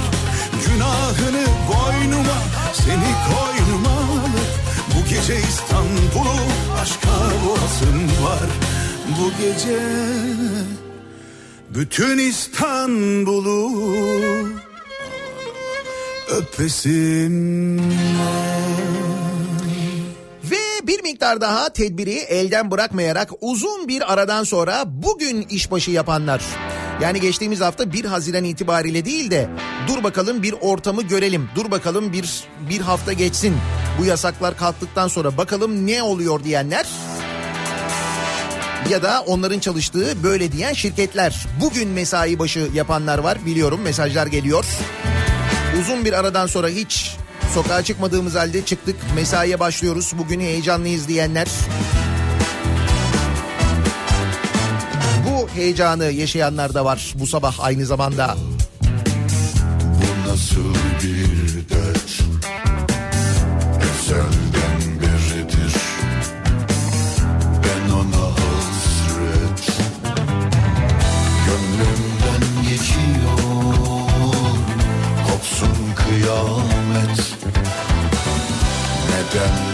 Günahını 0.65 1.45
boynuma 1.67 2.37
seni 2.73 3.11
koynuma 3.29 3.99
Bu 4.95 5.09
gece 5.09 5.39
İstanbul'u 5.39 6.39
aşka 6.81 7.09
boğazın 7.45 8.03
var. 8.23 8.49
Bu 9.19 9.31
gece 9.41 9.79
bütün 11.69 12.17
İstanbul'u 12.17 13.69
öpesin. 16.29 17.79
Ve 17.79 17.83
bir 17.83 19.18
miktar 21.09 21.41
daha 21.41 21.73
tedbiri 21.73 22.13
elden 22.13 22.71
bırakmayarak 22.71 23.29
uzun 23.41 23.87
bir 23.87 24.13
aradan 24.13 24.43
sonra 24.43 24.83
bugün 24.85 25.41
işbaşı 25.41 25.91
yapanlar. 25.91 26.41
Yani 27.01 27.21
geçtiğimiz 27.21 27.61
hafta 27.61 27.93
1 27.93 28.05
Haziran 28.05 28.43
itibariyle 28.43 29.05
değil 29.05 29.31
de 29.31 29.49
dur 29.87 30.03
bakalım 30.03 30.43
bir 30.43 30.55
ortamı 30.61 31.01
görelim. 31.01 31.49
Dur 31.55 31.71
bakalım 31.71 32.13
bir 32.13 32.43
bir 32.69 32.81
hafta 32.81 33.13
geçsin. 33.13 33.57
Bu 33.99 34.05
yasaklar 34.05 34.57
kalktıktan 34.57 35.07
sonra 35.07 35.37
bakalım 35.37 35.87
ne 35.87 36.03
oluyor 36.03 36.43
diyenler. 36.43 36.87
Ya 38.89 39.03
da 39.03 39.23
onların 39.27 39.59
çalıştığı 39.59 40.23
böyle 40.23 40.51
diyen 40.51 40.73
şirketler. 40.73 41.47
Bugün 41.61 41.89
mesai 41.89 42.39
başı 42.39 42.67
yapanlar 42.73 43.17
var 43.17 43.37
biliyorum 43.45 43.81
mesajlar 43.83 44.27
geliyor. 44.27 44.65
Uzun 45.79 46.05
bir 46.05 46.13
aradan 46.13 46.47
sonra 46.47 46.67
hiç 46.67 47.15
sokağa 47.53 47.83
çıkmadığımız 47.83 48.35
halde 48.35 48.65
çıktık. 48.65 48.95
Mesaiye 49.15 49.59
başlıyoruz. 49.59 50.13
Bugün 50.17 50.39
heyecanlıyız 50.39 51.07
diyenler. 51.07 51.47
Bu 55.25 55.49
heyecanı 55.49 56.05
yaşayanlar 56.05 56.73
da 56.73 56.85
var 56.85 57.13
bu 57.19 57.27
sabah 57.27 57.59
aynı 57.59 57.85
zamanda. 57.85 58.35
Neden 79.39 79.68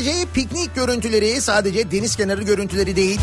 sadece 0.00 0.26
piknik 0.34 0.74
görüntüleri, 0.74 1.40
sadece 1.40 1.90
deniz 1.90 2.16
kenarı 2.16 2.42
görüntüleri 2.42 2.96
değil. 2.96 3.20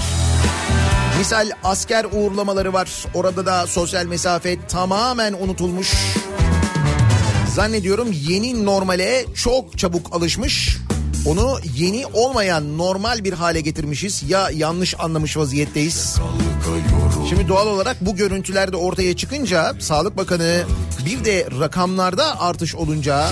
Misal 1.18 1.50
asker 1.64 2.06
uğurlamaları 2.12 2.74
var. 2.74 3.06
Orada 3.14 3.46
da 3.46 3.68
sosyal 3.68 4.06
mesafe 4.06 4.68
tamamen 4.68 5.34
unutulmuş. 5.34 5.94
Zannediyorum 7.56 8.08
yeni 8.12 8.66
normale 8.66 9.26
çok 9.36 9.78
çabuk 9.78 10.16
alışmış. 10.16 10.78
Onu 11.26 11.60
yeni 11.76 12.06
olmayan 12.06 12.78
normal 12.78 13.24
bir 13.24 13.34
hale 13.34 13.62
getirmişiz. 13.62 14.24
Ya 14.30 14.50
yanlış 14.54 14.96
anlamış 15.00 15.38
vaziyetteyiz. 15.38 16.16
Yorul 16.68 16.97
Şimdi 17.30 17.48
doğal 17.48 17.68
olarak 17.68 17.98
bu 18.02 18.16
görüntüler 18.16 18.72
de 18.72 18.78
ortaya 18.78 19.16
çıkınca 19.16 19.74
Sağlık 19.80 20.18
Bakanı 20.18 20.64
bir 21.06 21.26
de 21.26 21.48
rakamlarda 21.60 22.42
artış 22.42 22.76
olunca 22.76 23.30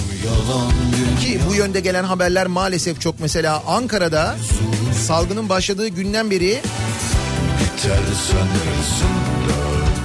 ki 1.21 1.39
bu 1.49 1.55
yönde 1.55 1.79
gelen 1.79 2.03
haberler 2.03 2.47
maalesef 2.47 3.01
çok 3.01 3.19
mesela 3.19 3.63
Ankara'da 3.67 4.35
salgının 5.07 5.49
başladığı 5.49 5.87
günden 5.87 6.31
beri 6.31 6.61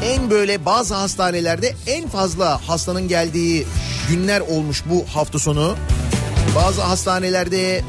en 0.04 0.30
böyle 0.30 0.64
bazı 0.64 0.94
hastanelerde 0.94 1.74
en 1.86 2.08
fazla 2.08 2.68
hastanın 2.68 3.08
geldiği 3.08 3.66
günler 4.08 4.40
olmuş 4.40 4.82
bu 4.90 5.04
hafta 5.14 5.38
sonu. 5.38 5.76
Bazı 6.56 6.82
hastanelerde 6.82 7.84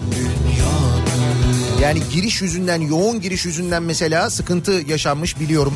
yani 1.81 2.01
giriş 2.13 2.41
yüzünden 2.41 2.81
yoğun 2.81 3.21
giriş 3.21 3.45
yüzünden 3.45 3.83
mesela 3.83 4.29
sıkıntı 4.29 4.71
yaşanmış 4.71 5.39
biliyorum. 5.39 5.73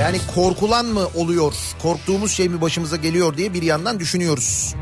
Yani 0.00 0.18
korkulan 0.34 0.86
mı 0.86 1.06
oluyor, 1.14 1.54
korktuğumuz 1.82 2.32
şey 2.32 2.48
mi 2.48 2.60
başımıza 2.60 2.96
geliyor 2.96 3.36
diye 3.36 3.54
bir 3.54 3.62
yandan 3.62 4.00
düşünüyoruz. 4.00 4.74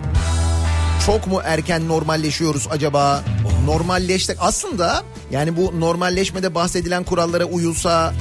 Çok 1.07 1.27
mu 1.27 1.41
erken 1.45 1.89
normalleşiyoruz 1.89 2.69
acaba? 2.71 3.25
Normalleştik. 3.67 4.37
Aslında 4.41 5.03
yani 5.31 5.57
bu 5.57 5.81
normalleşmede 5.81 6.55
bahsedilen 6.55 7.05
kurallara 7.05 7.45
uyulsa... 7.45 8.15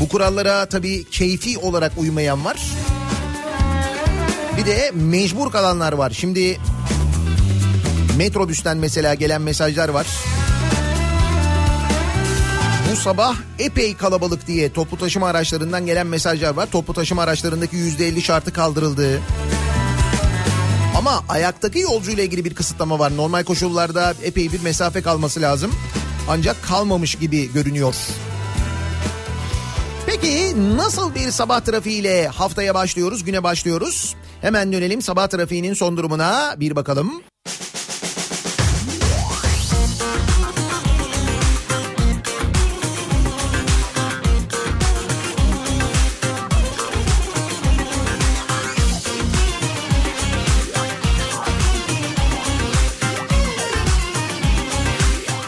Bu 0.00 0.08
kurallara 0.08 0.66
tabii 0.66 1.04
keyfi 1.04 1.58
olarak 1.58 1.92
uymayan 1.98 2.44
var. 2.44 2.62
Bir 4.64 4.70
de 4.70 4.90
mecbur 4.94 5.50
kalanlar 5.50 5.92
var. 5.92 6.10
Şimdi 6.10 6.60
metrobüsten 8.16 8.76
mesela 8.76 9.14
gelen 9.14 9.42
mesajlar 9.42 9.88
var. 9.88 10.06
Bu 12.92 12.96
sabah 12.96 13.36
epey 13.58 13.96
kalabalık 13.96 14.46
diye 14.46 14.72
toplu 14.72 14.98
taşıma 14.98 15.28
araçlarından 15.28 15.86
gelen 15.86 16.06
mesajlar 16.06 16.54
var. 16.54 16.68
Toplu 16.72 16.94
taşıma 16.94 17.22
araçlarındaki 17.22 17.76
%50 17.76 18.20
şartı 18.20 18.52
kaldırıldı. 18.52 19.20
Ama 20.98 21.24
ayaktaki 21.28 21.78
yolcuyla 21.78 22.24
ilgili 22.24 22.44
bir 22.44 22.54
kısıtlama 22.54 22.98
var. 22.98 23.16
Normal 23.16 23.44
koşullarda 23.44 24.14
epey 24.22 24.52
bir 24.52 24.60
mesafe 24.62 25.02
kalması 25.02 25.40
lazım. 25.40 25.70
Ancak 26.28 26.62
kalmamış 26.62 27.14
gibi 27.14 27.52
görünüyor. 27.52 27.94
Peki 30.06 30.54
nasıl 30.76 31.14
bir 31.14 31.30
sabah 31.30 31.60
trafiğiyle 31.60 32.28
haftaya 32.28 32.74
başlıyoruz, 32.74 33.24
güne 33.24 33.42
başlıyoruz? 33.42 34.14
Hemen 34.44 34.72
dönelim 34.72 35.02
sabah 35.02 35.26
trafiğinin 35.28 35.74
son 35.74 35.96
durumuna 35.96 36.54
bir 36.60 36.76
bakalım. 36.76 37.22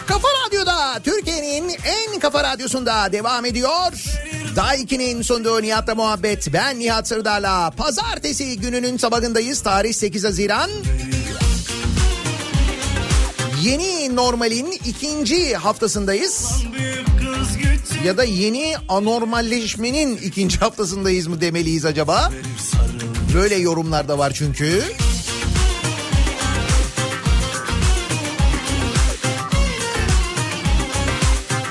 Kafa 0.07 0.29
Radyo'da 0.47 1.01
Türkiye'nin 1.05 1.69
en 1.69 2.21
kafa 2.21 2.45
radyosunda 2.45 3.13
devam 3.13 3.45
ediyor. 3.45 3.93
Daiki'nin 4.57 5.23
sunduğu 5.23 5.63
Nihat'la 5.63 5.95
muhabbet. 5.95 6.53
Ben 6.53 6.79
Nihat 6.79 7.09
Sırdar'la. 7.09 7.71
Pazartesi 7.71 8.59
gününün 8.59 8.97
sabahındayız. 8.97 9.61
Tarih 9.61 9.93
8 9.93 10.25
Haziran. 10.25 10.71
Yeni 13.63 14.17
normalin 14.17 14.73
ikinci 14.85 15.57
haftasındayız. 15.57 16.65
Ya 18.05 18.17
da 18.17 18.25
yeni 18.25 18.75
anormalleşmenin 18.89 20.17
ikinci 20.17 20.59
haftasındayız 20.59 21.27
mı 21.27 21.41
demeliyiz 21.41 21.85
acaba? 21.85 22.33
Böyle 23.35 23.55
yorumlar 23.55 24.09
da 24.09 24.19
var 24.19 24.33
çünkü. 24.35 24.83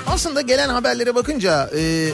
Aslında 0.08 0.42
gelen 0.42 0.70
haberlere 0.70 1.16
bakınca 1.16 1.70
e, 1.78 2.10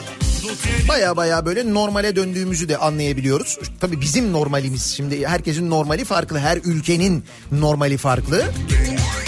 baya 0.88 1.16
baya 1.16 1.46
böyle 1.46 1.74
normale 1.74 2.16
döndüğümüzü 2.16 2.68
de 2.68 2.76
anlayabiliyoruz. 2.76 3.58
Tabii 3.80 4.00
bizim 4.00 4.32
normalimiz 4.32 4.94
şimdi 4.96 5.26
herkesin 5.26 5.70
normali 5.70 6.04
farklı. 6.04 6.38
Her 6.38 6.56
ülkenin 6.56 7.24
normali 7.52 7.96
farklı. 7.96 8.44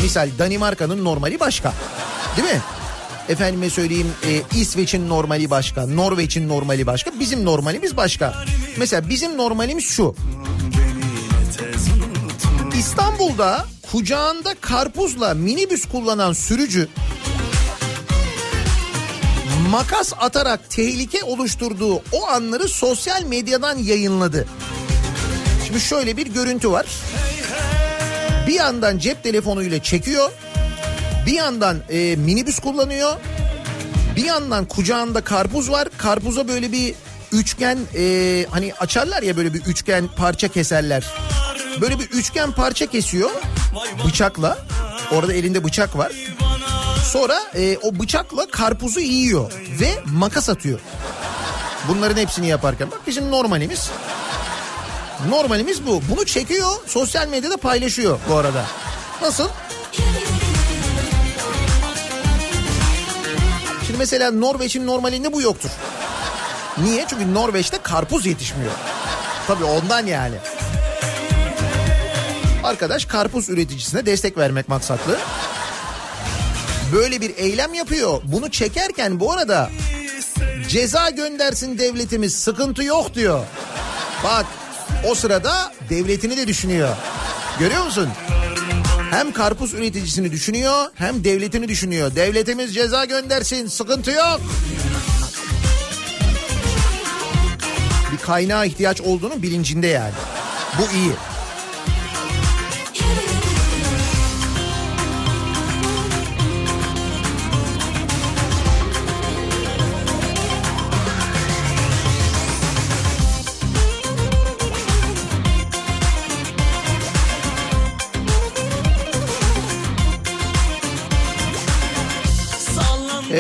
Misal 0.02 0.28
Danimarka'nın 0.38 1.04
normali 1.04 1.40
başka. 1.40 1.72
Değil 2.36 2.48
mi? 2.48 2.60
Efendime 3.28 3.70
söyleyeyim 3.70 4.12
e, 4.26 4.58
İsveç'in 4.60 5.08
normali 5.08 5.50
başka, 5.50 5.86
Norveç'in 5.86 6.48
normali 6.48 6.86
başka, 6.86 7.10
bizim 7.20 7.44
normalimiz 7.44 7.96
başka. 7.96 8.34
Mesela 8.76 9.08
bizim 9.08 9.36
normalimiz 9.36 9.84
şu. 9.84 10.14
İstanbul'da 12.78 13.64
kucağında 13.92 14.54
karpuzla 14.60 15.34
minibüs 15.34 15.84
kullanan 15.84 16.32
sürücü 16.32 16.88
makas 19.74 20.12
atarak 20.18 20.70
tehlike 20.70 21.24
oluşturduğu 21.24 22.02
o 22.12 22.28
anları 22.28 22.68
sosyal 22.68 23.22
medyadan 23.22 23.78
yayınladı. 23.78 24.46
Şimdi 25.66 25.80
şöyle 25.80 26.16
bir 26.16 26.26
görüntü 26.26 26.70
var. 26.70 26.86
Bir 28.46 28.52
yandan 28.54 28.98
cep 28.98 29.22
telefonuyla 29.22 29.82
çekiyor. 29.82 30.30
Bir 31.26 31.32
yandan 31.32 31.76
e, 31.90 32.16
minibüs 32.16 32.58
kullanıyor. 32.58 33.12
Bir 34.16 34.24
yandan 34.24 34.64
kucağında 34.64 35.20
karpuz 35.20 35.70
var. 35.70 35.88
Karpuza 35.98 36.48
böyle 36.48 36.72
bir 36.72 36.94
üçgen 37.32 37.78
e, 37.96 38.46
hani 38.50 38.74
açarlar 38.74 39.22
ya 39.22 39.36
böyle 39.36 39.54
bir 39.54 39.60
üçgen 39.64 40.08
parça 40.16 40.48
keserler. 40.48 41.04
Böyle 41.80 41.98
bir 41.98 42.04
üçgen 42.04 42.52
parça 42.52 42.86
kesiyor 42.86 43.30
bıçakla. 44.06 44.58
Orada 45.12 45.32
elinde 45.32 45.64
bıçak 45.64 45.98
var. 45.98 46.12
Sonra 47.04 47.40
e, 47.54 47.78
o 47.82 47.98
bıçakla 47.98 48.46
karpuzu 48.46 49.00
yiyor 49.00 49.52
ve 49.80 49.88
makas 50.06 50.48
atıyor. 50.48 50.80
Bunların 51.88 52.16
hepsini 52.20 52.46
yaparken 52.46 52.90
bak 52.90 53.00
bizim 53.06 53.30
normalimiz. 53.30 53.90
Normalimiz 55.28 55.86
bu. 55.86 56.02
Bunu 56.10 56.24
çekiyor 56.24 56.70
sosyal 56.86 57.28
medyada 57.28 57.56
paylaşıyor 57.56 58.18
bu 58.28 58.34
arada. 58.34 58.64
Nasıl? 59.22 59.48
Şimdi 63.86 63.98
mesela 63.98 64.30
Norveç'in 64.30 64.86
normalinde 64.86 65.32
bu 65.32 65.42
yoktur. 65.42 65.70
Niye? 66.78 67.04
Çünkü 67.08 67.34
Norveç'te 67.34 67.78
karpuz 67.82 68.26
yetişmiyor. 68.26 68.72
Tabii 69.46 69.64
ondan 69.64 70.06
yani. 70.06 70.36
Arkadaş 72.64 73.04
karpuz 73.04 73.48
üreticisine 73.48 74.06
destek 74.06 74.38
vermek 74.38 74.68
maksatlı. 74.68 75.18
Böyle 76.94 77.20
bir 77.20 77.36
eylem 77.36 77.74
yapıyor. 77.74 78.22
Bunu 78.24 78.50
çekerken 78.50 79.20
bu 79.20 79.32
arada 79.32 79.70
ceza 80.68 81.10
göndersin 81.10 81.78
devletimiz 81.78 82.34
sıkıntı 82.34 82.84
yok 82.84 83.14
diyor. 83.14 83.44
Bak 84.24 84.46
o 85.06 85.14
sırada 85.14 85.72
devletini 85.90 86.36
de 86.36 86.46
düşünüyor. 86.46 86.96
Görüyor 87.58 87.84
musun? 87.84 88.08
Hem 89.10 89.32
karpuz 89.32 89.74
üreticisini 89.74 90.32
düşünüyor 90.32 90.86
hem 90.94 91.24
devletini 91.24 91.68
düşünüyor. 91.68 92.16
Devletimiz 92.16 92.74
ceza 92.74 93.04
göndersin 93.04 93.66
sıkıntı 93.66 94.10
yok. 94.10 94.40
Bir 98.12 98.18
kaynağa 98.18 98.64
ihtiyaç 98.64 99.00
olduğunu 99.00 99.42
bilincinde 99.42 99.86
yani. 99.86 100.14
Bu 100.78 100.96
iyi. 100.96 101.12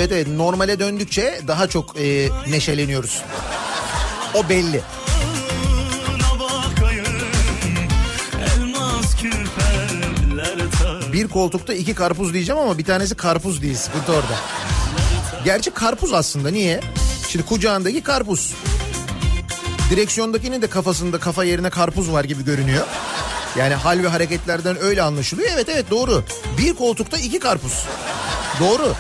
Evet 0.04 0.12
evet 0.12 0.28
normale 0.36 0.78
döndükçe 0.78 1.40
daha 1.48 1.66
çok 1.66 2.00
e, 2.00 2.28
neşeleniyoruz. 2.48 3.22
O 4.34 4.48
belli. 4.48 4.80
Bir 11.12 11.28
koltukta 11.28 11.74
iki 11.74 11.94
karpuz 11.94 12.34
diyeceğim 12.34 12.60
ama 12.60 12.78
bir 12.78 12.84
tanesi 12.84 13.14
karpuz 13.14 13.62
değil 13.62 13.76
sıkıntı 13.76 14.12
orada. 14.12 14.38
Gerçi 15.44 15.70
karpuz 15.70 16.12
aslında 16.12 16.50
niye? 16.50 16.80
Şimdi 17.28 17.46
kucağındaki 17.46 18.02
karpuz. 18.02 18.54
Direksiyondakinin 19.90 20.62
de 20.62 20.66
kafasında 20.66 21.18
kafa 21.18 21.44
yerine 21.44 21.70
karpuz 21.70 22.12
var 22.12 22.24
gibi 22.24 22.44
görünüyor. 22.44 22.86
Yani 23.58 23.74
hal 23.74 24.02
ve 24.02 24.08
hareketlerden 24.08 24.82
öyle 24.82 25.02
anlaşılıyor. 25.02 25.48
Evet 25.54 25.68
evet 25.68 25.90
doğru. 25.90 26.24
Bir 26.58 26.74
koltukta 26.74 27.18
iki 27.18 27.38
karpuz. 27.38 27.84
Doğru. 28.60 28.94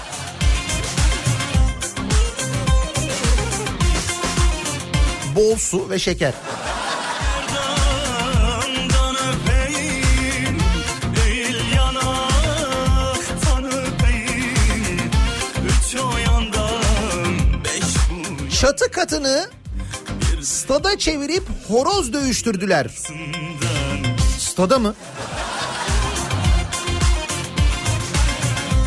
Bol 5.34 5.56
su 5.56 5.90
ve 5.90 5.98
şeker. 5.98 6.34
Çatı 18.60 18.90
katını 18.90 19.50
stada 20.42 20.98
çevirip 20.98 21.42
horoz 21.68 22.12
dövüştürdüler. 22.12 22.90
Stada 24.38 24.78
mı? 24.78 24.94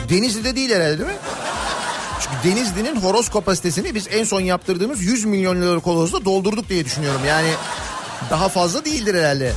Denizli'de 0.09 0.55
değil 0.55 0.69
herhalde 0.71 0.97
değil 0.97 1.09
mi? 1.09 1.15
Denizli'nin 2.43 2.95
horoz 2.95 3.29
kapasitesini 3.29 3.95
biz 3.95 4.07
en 4.11 4.23
son 4.23 4.41
yaptırdığımız 4.41 5.03
100 5.03 5.25
milyon 5.25 5.61
liralık 5.61 5.85
horozla 5.85 6.25
doldurduk 6.25 6.69
diye 6.69 6.85
düşünüyorum. 6.85 7.21
Yani 7.27 7.49
daha 8.29 8.49
fazla 8.49 8.85
değildir 8.85 9.15
herhalde. 9.15 9.53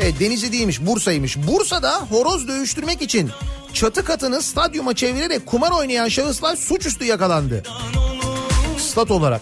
Evet 0.00 0.20
Denizli 0.20 0.52
değilmiş 0.52 0.80
Bursa'ymış. 0.80 1.38
Bursa'da 1.38 1.92
horoz 2.10 2.48
dövüştürmek 2.48 3.02
için 3.02 3.30
çatı 3.72 4.04
katını 4.04 4.42
stadyuma 4.42 4.94
çevirerek 4.94 5.46
kumar 5.46 5.70
oynayan 5.70 6.08
şahıslar 6.08 6.56
suçüstü 6.56 7.04
yakalandı. 7.04 7.62
Stat 8.78 9.10
olarak. 9.10 9.40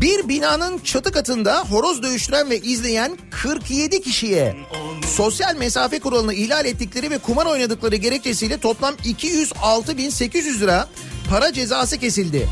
Bir 0.00 0.28
binanın 0.28 0.78
çatı 0.78 1.12
katında 1.12 1.64
horoz 1.70 2.02
dövüştüren 2.02 2.50
ve 2.50 2.58
izleyen 2.58 3.18
47 3.30 4.02
kişiye 4.02 4.56
sosyal 5.06 5.56
mesafe 5.56 6.00
kuralını 6.00 6.34
ihlal 6.34 6.66
ettikleri 6.66 7.10
ve 7.10 7.18
kumar 7.18 7.46
oynadıkları 7.46 7.96
gerekçesiyle 7.96 8.58
toplam 8.58 8.94
206.800 8.94 10.60
lira 10.60 10.88
para 11.30 11.52
cezası 11.52 11.98
kesildi. 11.98 12.48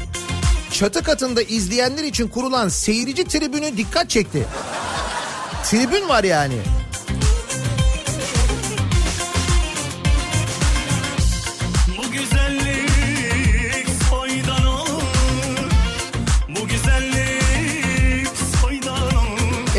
Çatı 0.72 1.02
katında 1.02 1.42
izleyenler 1.42 2.04
için 2.04 2.28
kurulan 2.28 2.68
seyirci 2.68 3.24
tribünü 3.24 3.76
dikkat 3.76 4.10
çekti. 4.10 4.46
Tribün 5.64 6.08
var 6.08 6.24
yani. 6.24 6.56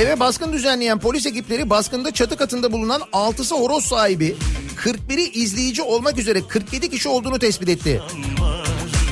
Eve 0.02 0.20
baskın 0.20 0.54
düzenleyen 0.54 1.00
polis 1.00 1.26
ekipleri 1.26 1.70
baskında 1.70 2.12
çatı 2.12 2.38
katında 2.38 2.72
bulunan 2.72 3.02
6'sı 3.14 3.56
horoz 3.56 3.86
sahibi 3.86 4.36
41'i 4.78 5.32
izleyici 5.32 5.82
olmak 5.82 6.18
üzere 6.18 6.48
47 6.48 6.90
kişi 6.90 7.10
olduğunu 7.10 7.40
tespit 7.40 7.70
etti. 7.70 8.02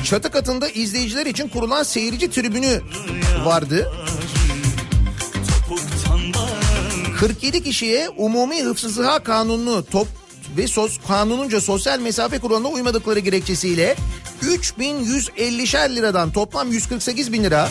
Çatı 0.04 0.30
katında 0.30 0.68
izleyiciler 0.68 1.26
için 1.26 1.48
kurulan 1.48 1.82
seyirci 1.82 2.30
tribünü 2.30 2.80
vardı. 3.44 3.92
Topuktan 5.68 6.34
da 6.34 6.48
47 7.18 7.62
kişiye 7.62 8.08
umumi 8.08 8.62
hıfzı 8.62 8.90
sıha 8.90 9.22
kanununu 9.22 9.84
top 9.84 10.08
ve 10.56 10.66
sos, 10.66 10.98
kanununca 11.08 11.60
sosyal 11.60 11.98
mesafe 12.00 12.38
kuralına 12.38 12.68
uymadıkları 12.68 13.18
gerekçesiyle 13.18 13.96
3150'şer 14.42 15.96
liradan 15.96 16.32
toplam 16.32 16.72
148 16.72 17.32
bin 17.32 17.44
lira 17.44 17.68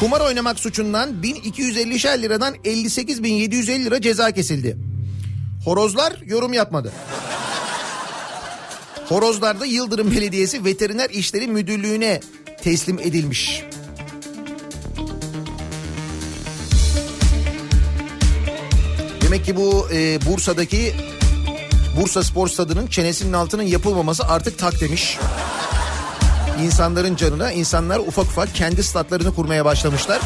kumar 0.00 0.20
oynamak 0.20 0.58
suçundan 0.58 1.10
1250'şer 1.22 2.22
liradan 2.22 2.54
58.750 2.54 3.84
lira 3.84 4.00
ceza 4.00 4.30
kesildi. 4.30 4.76
Horozlar 5.64 6.12
yorum 6.26 6.52
yapmadı. 6.52 6.92
Horozlar 9.08 9.60
da 9.60 9.66
Yıldırım 9.66 10.10
Belediyesi 10.10 10.64
Veteriner 10.64 11.10
İşleri 11.10 11.48
Müdürlüğü'ne 11.48 12.20
teslim 12.62 12.98
edilmiş. 12.98 13.64
Demek 19.22 19.44
ki 19.44 19.56
bu 19.56 19.88
e, 19.92 20.18
Bursa'daki 20.26 20.94
Bursa 22.00 22.22
Spor 22.22 22.48
Stadı'nın 22.48 22.86
çenesinin 22.86 23.32
altının 23.32 23.62
yapılmaması 23.62 24.24
artık 24.24 24.58
tak 24.58 24.80
demiş. 24.80 25.18
İnsanların 26.62 27.16
canına 27.16 27.52
insanlar 27.52 27.98
ufak 27.98 28.24
ufak 28.24 28.54
kendi 28.54 28.84
statlarını 28.84 29.34
kurmaya 29.34 29.64
başlamışlar. 29.64 30.20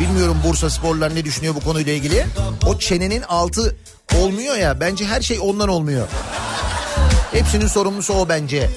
Bilmiyorum 0.00 0.36
Bursa 0.44 0.70
Sporlar 0.70 1.14
ne 1.14 1.24
düşünüyor 1.24 1.54
bu 1.54 1.60
konuyla 1.60 1.92
ilgili. 1.92 2.26
O 2.66 2.78
çenenin 2.78 3.22
altı 3.22 3.76
olmuyor 4.18 4.56
ya 4.56 4.80
bence 4.80 5.04
her 5.04 5.20
şey 5.20 5.38
ondan 5.40 5.68
olmuyor. 5.68 6.08
Hepsinin 7.32 7.66
sorumlusu 7.66 8.14
o 8.14 8.28
bence. 8.28 8.70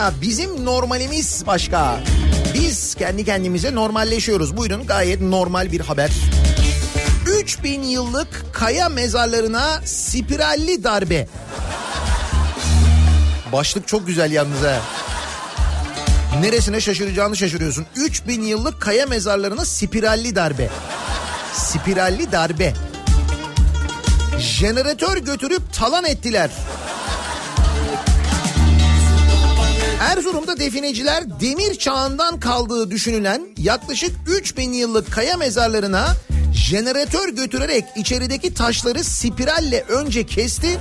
Ya 0.00 0.12
bizim 0.22 0.64
normalimiz 0.64 1.46
başka. 1.46 2.00
Biz 2.54 2.94
kendi 2.94 3.24
kendimize 3.24 3.74
normalleşiyoruz. 3.74 4.56
Buyurun 4.56 4.86
gayet 4.86 5.20
normal 5.20 5.72
bir 5.72 5.80
haber. 5.80 6.10
3000 7.26 7.82
yıllık 7.82 8.44
kaya 8.52 8.88
mezarlarına 8.88 9.80
spiralli 9.84 10.84
darbe. 10.84 11.28
Başlık 13.52 13.88
çok 13.88 14.06
güzel 14.06 14.32
yalnız 14.32 14.62
ha. 14.62 14.80
Neresine 16.40 16.80
şaşıracağını 16.80 17.36
şaşırıyorsun. 17.36 17.86
3000 17.96 18.42
yıllık 18.42 18.80
kaya 18.80 19.06
mezarlarına 19.06 19.64
spiralli 19.64 20.36
darbe. 20.36 20.68
Spiralli 21.52 22.32
darbe. 22.32 22.74
Jeneratör 24.38 25.16
götürüp 25.16 25.72
talan 25.72 26.04
ettiler. 26.04 26.50
Erzurum'da 30.10 30.58
defineciler 30.58 31.40
demir 31.40 31.74
çağından 31.74 32.40
kaldığı 32.40 32.90
düşünülen 32.90 33.42
yaklaşık 33.58 34.10
3000 34.26 34.72
yıllık 34.72 35.12
kaya 35.12 35.36
mezarlarına 35.36 36.06
jeneratör 36.54 37.28
götürerek 37.28 37.84
içerideki 37.96 38.54
taşları 38.54 39.04
spiralle 39.04 39.84
önce 39.88 40.26
kesti. 40.26 40.78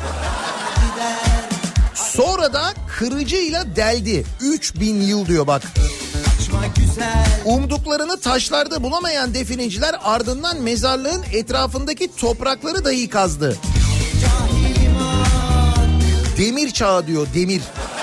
Sonra 1.94 2.54
da 2.54 2.74
kırıcıyla 2.98 3.76
deldi. 3.76 4.26
3000 4.42 5.02
yıl 5.02 5.26
diyor 5.26 5.48
bak. 5.48 5.62
Umduklarını 7.46 8.20
taşlarda 8.20 8.84
bulamayan 8.84 9.34
defineciler 9.34 9.96
ardından 10.04 10.62
mezarlığın 10.62 11.24
etrafındaki 11.34 12.16
toprakları 12.16 12.86
dahi 12.86 13.10
kazdı. 13.10 13.58
Demir 16.38 16.72
çağı 16.72 17.08
diyor 17.08 17.28
demir. 17.34 17.62
Bak 17.62 17.99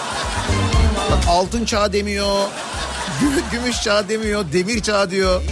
altın 1.28 1.64
çağı 1.64 1.92
demiyor. 1.92 2.48
gü- 3.22 3.50
Gümüş 3.52 3.82
çağı 3.82 4.08
demiyor. 4.08 4.44
Demir 4.52 4.82
çağı 4.82 5.10
diyor. 5.10 5.42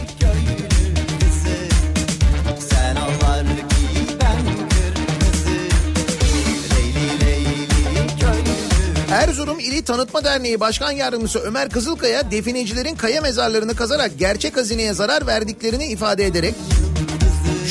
Erzurum 9.10 9.58
İli 9.60 9.84
Tanıtma 9.84 10.24
Derneği 10.24 10.60
Başkan 10.60 10.90
Yardımcısı 10.92 11.38
Ömer 11.38 11.68
Kızılkaya 11.70 12.30
definecilerin 12.30 12.94
kaya 12.94 13.20
mezarlarını 13.20 13.76
kazarak 13.76 14.18
gerçek 14.18 14.56
hazineye 14.56 14.92
zarar 14.94 15.26
verdiklerini 15.26 15.86
ifade 15.86 16.26
ederek 16.26 16.54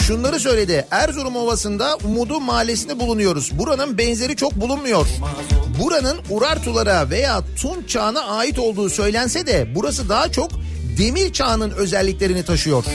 şunları 0.04 0.40
söyledi. 0.40 0.88
Erzurum 0.92 1.36
Ovası'nda 1.36 1.98
Umudu 2.04 2.40
Mahallesi'nde 2.40 3.00
bulunuyoruz. 3.00 3.60
Buranın 3.60 3.98
benzeri 3.98 4.36
çok 4.36 4.56
bulunmuyor. 4.56 5.08
buranın 5.84 6.18
Urartulara 6.30 7.10
veya 7.10 7.42
Tunç 7.62 7.90
çağına 7.90 8.22
ait 8.22 8.60
olduğu 8.60 8.90
söylense 8.90 9.48
de 9.48 9.68
burası 9.76 10.10
daha 10.10 10.32
çok 10.32 10.52
demir 10.98 11.34
çağının 11.34 11.72
özelliklerini 11.72 12.46
taşıyor. 12.46 12.86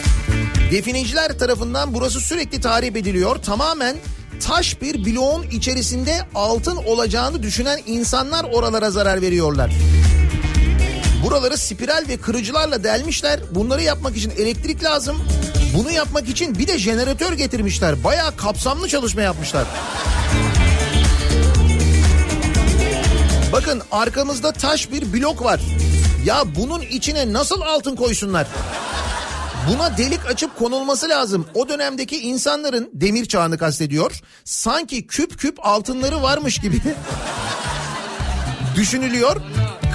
Defineciler 0.73 1.38
tarafından 1.38 1.94
burası 1.94 2.21
sürekli 2.21 2.61
tarif 2.61 2.97
ediliyor. 2.97 3.37
Tamamen 3.37 3.97
taş 4.47 4.83
bir 4.83 5.05
bloğun 5.05 5.42
içerisinde 5.42 6.16
altın 6.35 6.77
olacağını 6.77 7.42
düşünen 7.42 7.81
insanlar 7.87 8.44
oralara 8.44 8.90
zarar 8.90 9.21
veriyorlar. 9.21 9.73
Buraları 11.25 11.57
spiral 11.59 12.05
ve 12.09 12.17
kırıcılarla 12.17 12.85
delmişler. 12.85 13.41
Bunları 13.51 13.83
yapmak 13.83 14.17
için 14.17 14.31
elektrik 14.31 14.85
lazım. 14.85 15.17
Bunu 15.77 15.91
yapmak 15.91 16.29
için 16.29 16.59
bir 16.59 16.67
de 16.67 16.79
jeneratör 16.79 17.33
getirmişler. 17.33 18.05
Bayağı 18.05 18.37
kapsamlı 18.37 18.89
çalışma 18.89 19.23
yapmışlar. 19.23 19.67
Bakın 23.53 23.83
arkamızda 23.93 24.53
taş 24.53 24.93
bir 24.93 25.13
blok 25.13 25.45
var. 25.45 25.61
Ya 26.25 26.43
bunun 26.57 26.81
içine 26.81 27.33
nasıl 27.33 27.61
altın 27.61 27.97
koysunlar? 27.97 28.47
Buna 29.69 29.99
delik 29.99 30.27
açıp 30.27 30.59
konulması 30.59 31.09
lazım. 31.09 31.47
O 31.55 31.69
dönemdeki 31.69 32.19
insanların 32.19 32.91
demir 32.95 33.27
çağını 33.27 33.59
kastediyor. 33.59 34.21
Sanki 34.45 35.07
küp 35.07 35.39
küp 35.39 35.67
altınları 35.67 36.23
varmış 36.23 36.59
gibi 36.59 36.81
düşünülüyor. 38.77 39.37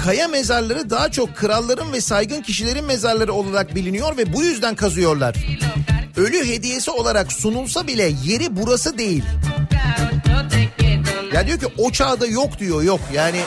Kaya 0.04 0.28
mezarları 0.28 0.90
daha 0.90 1.10
çok 1.10 1.36
kralların 1.36 1.92
ve 1.92 2.00
saygın 2.00 2.42
kişilerin 2.42 2.84
mezarları 2.84 3.32
olarak 3.32 3.74
biliniyor 3.74 4.16
ve 4.16 4.32
bu 4.32 4.42
yüzden 4.42 4.74
kazıyorlar. 4.74 5.36
Ölü 6.16 6.46
hediyesi 6.48 6.90
olarak 6.90 7.32
sunulsa 7.32 7.86
bile 7.86 8.12
yeri 8.24 8.56
burası 8.56 8.98
değil. 8.98 9.24
Ya 11.32 11.46
diyor 11.46 11.58
ki 11.58 11.66
o 11.78 11.90
çağda 11.90 12.26
yok 12.26 12.58
diyor 12.58 12.82
yok 12.82 13.00
yani. 13.12 13.40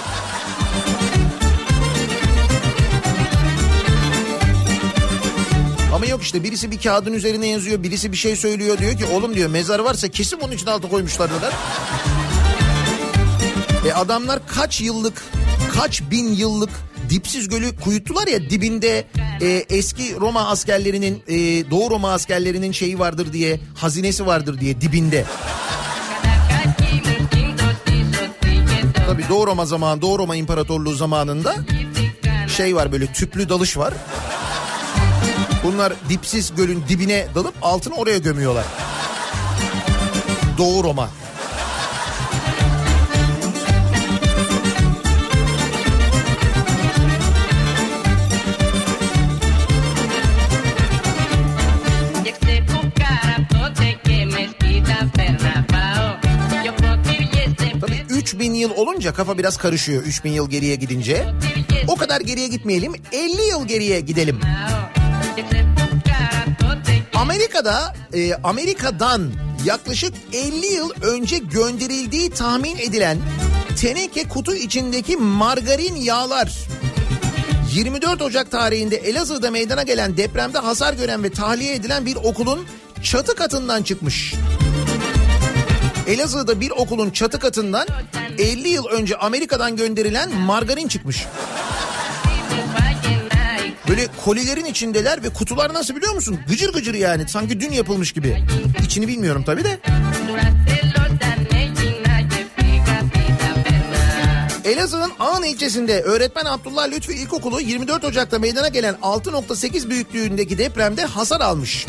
Ama 5.93 6.05
yok 6.05 6.23
işte 6.23 6.43
birisi 6.43 6.71
bir 6.71 6.79
kağıdın 6.79 7.13
üzerine 7.13 7.47
yazıyor 7.47 7.83
birisi 7.83 8.11
bir 8.11 8.17
şey 8.17 8.35
söylüyor 8.35 8.77
diyor 8.77 8.97
ki 8.97 9.05
oğlum 9.05 9.35
diyor 9.35 9.49
mezar 9.49 9.79
varsa 9.79 10.07
kesin 10.07 10.41
bunun 10.41 10.51
için 10.51 10.67
altı 10.67 10.89
koymuşlar 10.89 11.29
diyorlar. 11.29 11.53
E 13.87 13.93
adamlar 13.93 14.39
kaç 14.47 14.81
yıllık 14.81 15.23
kaç 15.77 16.01
bin 16.11 16.33
yıllık 16.33 16.69
dipsiz 17.09 17.47
gölü 17.49 17.75
kuyuttular 17.75 18.27
ya 18.27 18.49
dibinde 18.49 19.07
e, 19.41 19.65
eski 19.69 20.15
Roma 20.19 20.47
askerlerinin 20.47 21.23
e, 21.27 21.35
Doğu 21.71 21.89
Roma 21.91 22.11
askerlerinin 22.11 22.71
şeyi 22.71 22.99
vardır 22.99 23.33
diye 23.33 23.59
hazinesi 23.75 24.25
vardır 24.25 24.59
diye 24.59 24.81
dibinde. 24.81 25.25
Tabii 29.07 29.23
Doğu 29.29 29.47
Roma 29.47 29.65
zamanı 29.65 30.01
Doğu 30.01 30.19
Roma 30.19 30.35
İmparatorluğu 30.35 30.93
zamanında 30.93 31.55
şey 32.57 32.75
var 32.75 32.91
böyle 32.91 33.13
tüplü 33.13 33.49
dalış 33.49 33.77
var. 33.77 33.93
Bunlar 35.63 35.93
dipsiz 36.09 36.55
gölün 36.55 36.83
dibine 36.89 37.27
dalıp 37.35 37.53
altını 37.61 37.95
oraya 37.95 38.17
gömüyorlar. 38.17 38.65
Doğu 40.57 40.83
Roma. 40.83 41.09
3000 58.47 58.59
yıl 58.59 58.71
olunca 58.71 59.13
kafa 59.13 59.37
biraz 59.37 59.57
karışıyor 59.57 60.03
3000 60.03 60.31
yıl 60.31 60.49
geriye 60.49 60.75
gidince. 60.75 61.25
O 61.87 61.95
kadar 61.95 62.21
geriye 62.21 62.47
gitmeyelim 62.47 62.93
50 63.11 63.41
yıl 63.41 63.67
geriye 63.67 63.99
gidelim. 63.99 64.39
Amerika'da 67.13 67.95
e, 68.13 68.33
Amerika'dan 68.33 69.31
yaklaşık 69.65 70.13
50 70.33 70.65
yıl 70.65 70.89
önce 71.01 71.37
gönderildiği 71.37 72.29
tahmin 72.29 72.77
edilen 72.77 73.17
teneke 73.81 74.23
kutu 74.23 74.55
içindeki 74.55 75.17
margarin 75.17 75.95
yağlar 75.95 76.57
24 77.73 78.21
Ocak 78.21 78.51
tarihinde 78.51 78.95
Elazığ'da 78.95 79.51
meydana 79.51 79.83
gelen 79.83 80.17
depremde 80.17 80.57
hasar 80.57 80.93
gören 80.93 81.23
ve 81.23 81.29
tahliye 81.29 81.75
edilen 81.75 82.05
bir 82.05 82.15
okulun 82.15 82.65
çatı 83.03 83.35
katından 83.35 83.83
çıkmış. 83.83 84.33
Elazığ'da 86.07 86.61
bir 86.61 86.71
okulun 86.71 87.09
çatı 87.09 87.39
katından 87.39 87.87
50 88.39 88.67
yıl 88.69 88.85
önce 88.85 89.15
Amerika'dan 89.17 89.75
gönderilen 89.75 90.35
margarin 90.35 90.87
çıkmış. 90.87 91.25
Böyle 93.89 94.07
kolilerin 94.25 94.65
içindeler 94.65 95.23
ve 95.23 95.29
kutular 95.29 95.73
nasıl 95.73 95.95
biliyor 95.95 96.13
musun? 96.13 96.39
Gıcır 96.49 96.73
gıcır 96.73 96.93
yani 96.93 97.29
sanki 97.29 97.59
dün 97.61 97.71
yapılmış 97.71 98.11
gibi. 98.11 98.43
İçini 98.85 99.07
bilmiyorum 99.07 99.43
tabii 99.45 99.63
de. 99.63 99.79
Elazığ'ın 104.67 105.11
Ağın 105.19 105.43
ilçesinde 105.43 106.01
öğretmen 106.01 106.45
Abdullah 106.45 106.87
Lütfü 106.91 107.13
İlkokulu 107.13 107.61
24 107.61 108.03
Ocak'ta 108.03 108.39
meydana 108.39 108.67
gelen 108.67 108.93
6.8 108.93 109.89
büyüklüğündeki 109.89 110.57
depremde 110.57 111.05
hasar 111.05 111.41
almış. 111.41 111.85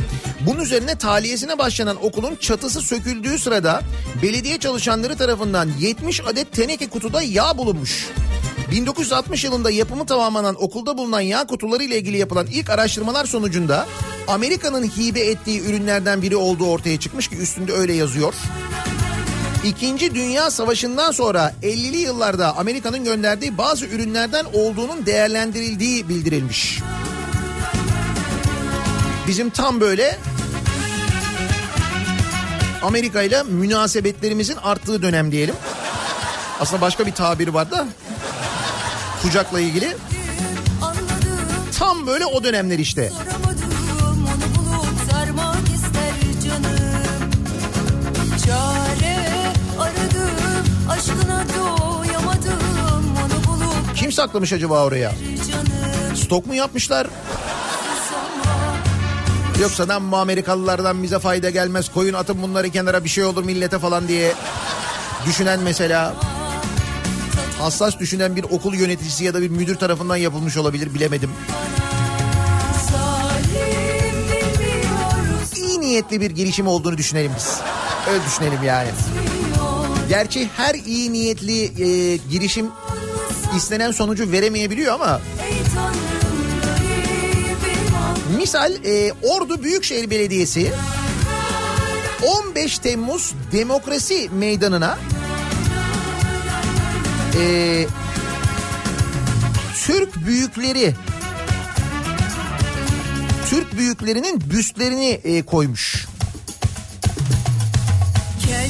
Bunun 0.47 0.61
üzerine 0.61 0.99
taliyesine 0.99 1.59
başlanan 1.59 2.05
okulun 2.05 2.37
çatısı 2.37 2.81
söküldüğü 2.81 3.39
sırada 3.39 3.83
belediye 4.23 4.59
çalışanları 4.59 5.17
tarafından 5.17 5.71
70 5.79 6.21
adet 6.21 6.53
teneke 6.53 6.89
kutuda 6.89 7.23
yağ 7.23 7.59
bulunmuş. 7.59 8.07
1960 8.71 9.45
yılında 9.45 9.71
yapımı 9.71 10.07
tamamlanan 10.07 10.63
okulda 10.63 10.99
bulunan 10.99 11.21
yağ 11.21 11.47
kutuları 11.47 11.85
ile 11.85 11.99
ilgili 11.99 12.19
yapılan 12.19 12.47
ilk 12.47 12.71
araştırmalar 12.71 13.25
sonucunda 13.25 13.87
Amerika'nın 14.29 14.85
hibe 14.85 15.21
ettiği 15.21 15.61
ürünlerden 15.61 16.23
biri 16.23 16.37
olduğu 16.37 16.67
ortaya 16.67 17.01
çıkmış 17.01 17.29
ki 17.29 17.37
üstünde 17.37 17.73
öyle 17.73 17.93
yazıyor. 17.93 18.35
İkinci 19.65 20.15
Dünya 20.15 20.51
Savaşı'ndan 20.51 21.11
sonra 21.11 21.53
50'li 21.63 21.97
yıllarda 21.97 22.57
Amerika'nın 22.57 23.05
gönderdiği 23.05 23.59
bazı 23.59 23.87
ürünlerden 23.87 24.45
olduğunun 24.53 25.07
değerlendirildiği 25.07 26.09
bildirilmiş. 26.09 26.79
Bizim 29.27 29.51
tam 29.51 29.81
böyle 29.81 30.19
Amerika 32.83 33.23
ile 33.23 33.43
münasebetlerimizin 33.43 34.57
arttığı 34.57 35.03
dönem 35.03 35.33
diyelim. 35.33 35.55
Aslında 36.61 36.81
başka 36.81 37.07
bir 37.07 37.13
tabir 37.13 37.49
var 37.49 37.71
da 37.71 37.87
kucakla 39.23 39.61
ilgili. 39.61 39.97
Tam 41.79 42.07
böyle 42.07 42.27
o 42.27 42.45
dönemler 42.45 42.79
işte. 42.79 43.11
soramadım, 43.11 43.48
saklamış 54.19 54.53
acaba 54.53 54.85
oraya? 54.85 55.13
Stok 56.15 56.47
mu 56.47 56.55
yapmışlar? 56.55 57.07
Yoksa 59.61 59.89
lan 59.89 60.13
bu 60.13 60.17
Amerikalılardan 60.17 61.03
bize 61.03 61.19
fayda 61.19 61.51
gelmez. 61.51 61.93
Koyun 61.93 62.15
atın 62.15 62.43
bunları 62.43 62.71
kenara 62.71 63.05
bir 63.05 63.09
şey 63.09 63.25
olur 63.25 63.45
millete 63.45 63.79
falan 63.79 64.09
diye 64.09 64.33
düşünen 65.27 65.61
mesela 65.61 66.15
hassas 67.59 67.99
düşünen 67.99 68.37
bir 68.37 68.45
okul 68.45 68.75
yöneticisi 68.75 69.25
ya 69.25 69.35
da 69.35 69.43
bir 69.43 69.49
müdür 69.49 69.77
tarafından 69.77 70.17
yapılmış 70.17 70.57
olabilir 70.57 70.95
bilemedim. 70.95 71.31
İyi 75.57 75.81
niyetli 75.81 76.21
bir 76.21 76.31
girişim 76.31 76.67
olduğunu 76.67 76.99
düşünelim 76.99 77.33
biz. 77.37 77.61
Öyle 78.11 78.25
düşünelim 78.25 78.63
yani. 78.65 78.89
Gerçi 80.09 80.49
her 80.57 80.75
iyi 80.75 81.13
niyetli 81.13 81.63
e, 81.65 82.17
girişim 82.17 82.67
istenen 83.57 83.91
sonucu 83.93 84.33
veremeyebiliyor 84.33 84.95
ama. 84.95 85.21
Misal 88.39 88.73
e, 88.85 89.13
Ordu 89.23 89.63
Büyükşehir 89.63 90.11
Belediyesi 90.11 90.73
15 92.51 92.79
Temmuz 92.79 93.33
Demokrasi 93.53 94.29
Meydanı'na 94.33 94.99
e, 97.41 97.87
Türk 99.87 100.27
büyükleri 100.27 100.95
Türk 103.51 103.77
büyüklerinin 103.77 104.41
büstlerini 104.51 105.09
e, 105.25 105.43
koymuş. 105.43 106.07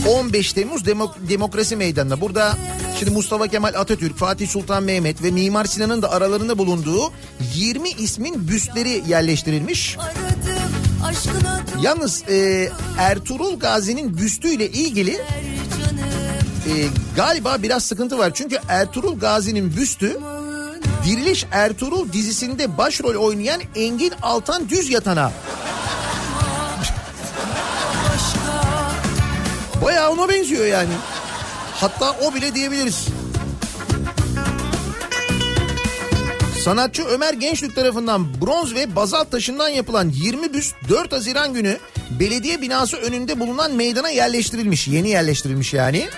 15 0.09 0.53
Temmuz 0.53 0.83
Demo- 0.83 1.29
Demokrasi 1.29 1.77
Meydanı'na. 1.77 2.21
Burada 2.21 2.57
şimdi 2.99 3.11
Mustafa 3.11 3.49
Kemal 3.49 3.75
Atatürk, 3.75 4.17
Fatih 4.17 4.49
Sultan 4.49 4.83
Mehmet 4.83 5.23
ve 5.23 5.31
Mimar 5.31 5.65
Sinan'ın 5.65 6.03
da 6.03 6.11
aralarında 6.11 6.59
bulunduğu 6.59 7.13
20 7.55 7.91
ismin 7.91 8.49
büstleri 8.49 9.03
yerleştirilmiş. 9.09 9.97
Yalnız 11.83 12.29
e, 12.29 12.69
Ertuğrul 12.99 13.59
Gazi'nin 13.59 14.19
büstüyle 14.19 14.71
ilgili 14.71 15.13
canım. 15.13 16.93
galiba 17.17 17.63
biraz 17.63 17.85
sıkıntı 17.85 18.19
var. 18.19 18.31
Çünkü 18.35 18.59
Ertuğrul 18.69 19.19
Gazi'nin 19.19 19.77
büstü 19.77 20.21
Diriliş 21.07 21.47
Ertuğrul 21.53 22.13
dizisinde 22.13 22.79
başrol 22.79 23.15
oynayan 23.15 23.61
Engin 23.75 24.13
Altan 24.23 24.69
Düz 24.69 24.91
Yatan'a. 24.91 25.33
Bayağı 29.85 30.11
ona 30.11 30.29
benziyor 30.29 30.67
yani. 30.67 30.93
Hatta 31.81 32.17
o 32.23 32.35
bile 32.35 32.55
diyebiliriz. 32.55 33.07
Sanatçı 36.65 37.05
Ömer 37.05 37.35
Gençlük 37.35 37.75
tarafından 37.75 38.41
bronz 38.41 38.75
ve 38.75 38.97
bazalt 38.97 39.31
taşından 39.31 39.69
yapılan 39.69 40.09
20 40.09 40.55
büst 40.55 40.75
4 40.89 41.13
Haziran 41.13 41.55
günü 41.55 41.79
belediye 42.21 42.61
binası 42.61 42.97
önünde 42.97 43.41
bulunan 43.41 43.73
meydana 43.73 44.11
yerleştirilmiş. 44.11 44.89
Yeni 44.89 45.09
yerleştirilmiş 45.09 45.75
yani. 45.75 46.09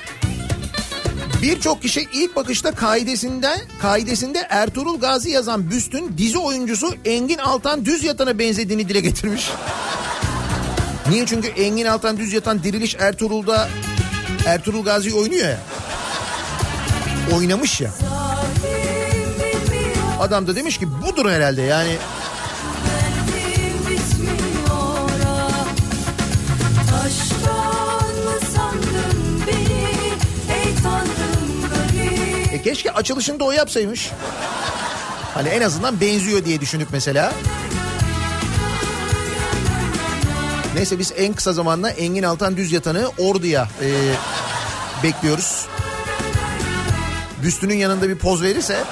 Birçok 1.43 1.83
kişi 1.83 2.09
ilk 2.13 2.37
bakışta 2.37 2.75
kaidesinden 2.75 3.61
kaidesinde 3.81 4.47
Ertuğrul 4.51 5.01
Gazi 5.01 5.31
yazan 5.31 5.71
büstün 5.71 6.19
dizi 6.19 6.39
oyuncusu 6.39 6.95
Engin 7.05 7.39
Altan 7.39 7.85
Düz 7.85 8.05
Yatan'a 8.05 8.39
benzediğini 8.39 8.89
dile 8.89 9.01
getirmiş. 9.01 9.51
Niye? 11.11 11.27
Çünkü 11.27 11.49
Engin 11.49 11.87
Altan 11.87 12.19
Düz 12.19 12.33
Yatan 12.33 12.63
Diriliş 12.63 12.97
Ertuğrul'da 12.99 13.69
Ertuğrul 14.47 14.85
Gazi 14.85 15.15
oynuyor 15.15 15.49
ya. 15.49 15.59
Oynamış 17.37 17.81
ya. 17.81 17.91
Adam 20.21 20.47
da 20.47 20.57
demiş 20.57 20.79
ki 20.79 20.89
budur 21.03 21.31
herhalde 21.31 21.63
yani. 21.63 21.97
E 32.53 32.63
keşke 32.63 32.93
açılışında 32.93 33.45
o 33.45 33.53
yapsaymış. 33.53 34.11
Hani 35.35 35.49
en 35.49 35.63
azından 35.63 36.01
benziyor 36.01 36.45
diye 36.45 36.61
düşünüp 36.61 36.89
mesela. 36.93 37.33
Neyse 40.75 40.99
biz 40.99 41.13
en 41.17 41.35
kısa 41.35 41.53
zamanda 41.53 41.91
Engin 41.91 42.23
Altan 42.23 42.57
Düz 42.57 42.73
Yatan'ı 42.73 43.11
Ordu'ya 43.19 43.69
e, 43.83 43.89
bekliyoruz. 45.03 45.67
Büstünün 47.43 47.75
yanında 47.75 48.09
bir 48.09 48.15
poz 48.15 48.43
verirse 48.43 48.85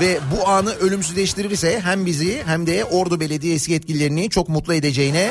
ve 0.00 0.18
bu 0.30 0.48
anı 0.48 0.74
ölümsüzleştirirse 0.74 1.80
hem 1.80 2.06
bizi 2.06 2.42
hem 2.46 2.66
de 2.66 2.84
Ordu 2.84 3.20
Belediyesi 3.20 3.72
yetkililerini 3.72 4.30
çok 4.30 4.48
mutlu 4.48 4.74
edeceğine 4.74 5.30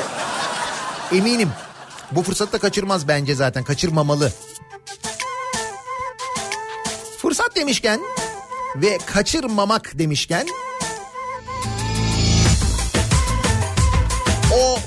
eminim. 1.12 1.48
Bu 2.12 2.22
fırsatı 2.22 2.52
da 2.52 2.58
kaçırmaz 2.58 3.08
bence 3.08 3.34
zaten 3.34 3.64
kaçırmamalı. 3.64 4.32
Fırsat 7.18 7.56
demişken 7.56 8.00
ve 8.76 8.98
kaçırmamak 9.06 9.98
demişken 9.98 10.46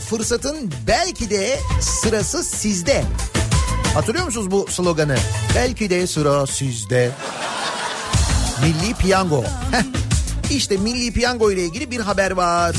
fırsatın 0.10 0.72
belki 0.88 1.30
de 1.30 1.60
sırası 1.82 2.44
sizde. 2.44 3.04
Hatırlıyor 3.94 4.26
musunuz 4.26 4.52
bu 4.52 4.68
sloganı? 4.70 5.16
Belki 5.56 5.90
de 5.90 6.08
sıra 6.08 6.48
sizde. 6.48 7.12
Milli 8.62 8.94
Piyango. 8.94 9.44
Heh. 9.44 9.84
İşte 10.52 10.78
Milli 10.78 11.14
Piyango 11.14 11.52
ile 11.52 11.66
ilgili 11.66 11.92
bir 11.92 12.00
haber 12.00 12.32
var. 12.32 12.76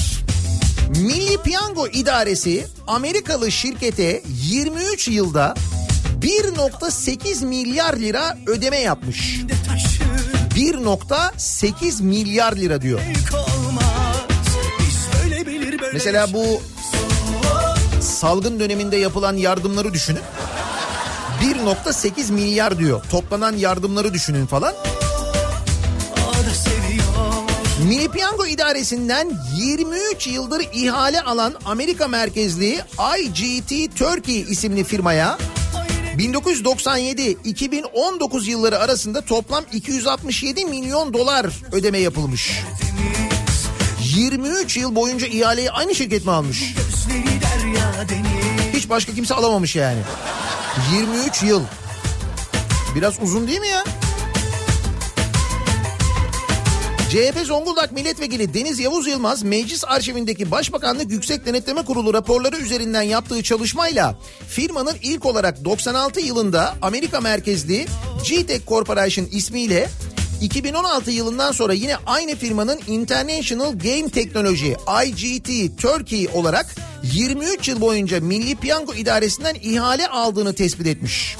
Milli 0.89 1.43
Piyango 1.43 1.87
İdaresi 1.87 2.67
Amerikalı 2.87 3.53
şirkete 3.53 4.23
23 4.29 5.09
yılda 5.09 5.55
1.8 6.23 7.45
milyar 7.45 7.97
lira 7.97 8.39
ödeme 8.47 8.79
yapmış. 8.79 9.41
1.8 10.57 12.03
milyar 12.03 12.57
lira 12.57 12.83
diyor. 12.83 13.01
Mesela 15.93 16.33
bu 16.33 16.63
salgın 18.17 18.61
döneminde 18.61 18.97
yapılan 18.97 19.37
yardımları 19.37 19.95
düşünün. 19.95 20.21
1.8 21.43 22.33
milyar 22.33 22.79
diyor. 22.79 23.03
Toplanan 23.11 23.57
yardımları 23.57 24.15
düşünün 24.15 24.47
falan. 24.47 24.75
Milli 27.89 28.09
Piyango 28.09 28.47
İdaresi'nden 28.47 29.33
23 29.57 30.27
yıldır 30.27 30.63
ihale 30.73 31.21
alan 31.21 31.55
Amerika 31.65 32.09
merkezli 32.09 32.81
IGT 33.19 33.97
Turkey 33.97 34.41
isimli 34.41 34.85
firmaya 34.85 35.39
1997-2019 36.17 38.51
yılları 38.51 38.79
arasında 38.79 39.21
toplam 39.21 39.65
267 39.73 40.65
milyon 40.65 41.13
dolar 41.13 41.47
ödeme 41.73 41.99
yapılmış. 41.99 42.63
23 44.17 44.77
yıl 44.77 44.95
boyunca 44.95 45.27
ihaleyi 45.27 45.71
aynı 45.71 45.95
şirket 45.95 46.25
mi 46.25 46.31
almış? 46.31 46.75
Hiç 48.73 48.89
başka 48.89 49.15
kimse 49.15 49.35
alamamış 49.35 49.77
yani. 49.77 50.01
23 50.93 51.43
yıl. 51.43 51.63
Biraz 52.95 53.23
uzun 53.23 53.49
değil 53.49 53.61
mi 53.61 53.69
ya? 53.69 53.85
CHP 57.11 57.47
Zonguldak 57.47 57.93
Milletvekili 57.93 58.55
Deniz 58.55 58.79
Yavuz 58.79 59.07
Yılmaz 59.07 59.43
meclis 59.43 59.85
arşivindeki 59.85 60.51
Başbakanlık 60.51 61.11
Yüksek 61.11 61.47
Denetleme 61.47 61.85
Kurulu 61.85 62.15
raporları 62.15 62.57
üzerinden 62.57 63.03
yaptığı 63.03 63.43
çalışmayla 63.43 64.19
firmanın 64.49 64.97
ilk 65.03 65.27
olarak 65.27 65.65
96 65.65 66.21
yılında 66.21 66.75
Amerika 66.83 67.21
merkezli 67.21 67.87
GTEC 68.25 68.61
Corporation 68.69 69.27
ismiyle 69.31 69.89
2016 70.41 71.11
yılından 71.11 71.53
sonra 71.53 71.73
yine 71.73 71.97
aynı 72.07 72.37
firmanın 72.37 72.81
International 72.87 73.73
Game 73.73 74.09
Technology 74.09 74.73
IGT 75.07 75.79
Turkey 75.83 76.29
olarak 76.35 76.75
23 77.03 77.69
yıl 77.69 77.81
boyunca 77.81 78.21
Milli 78.21 78.57
Piyango 78.57 78.95
İdaresi'nden 78.95 79.55
ihale 79.63 80.09
aldığını 80.09 80.55
tespit 80.55 80.87
etmiş. 80.87 81.37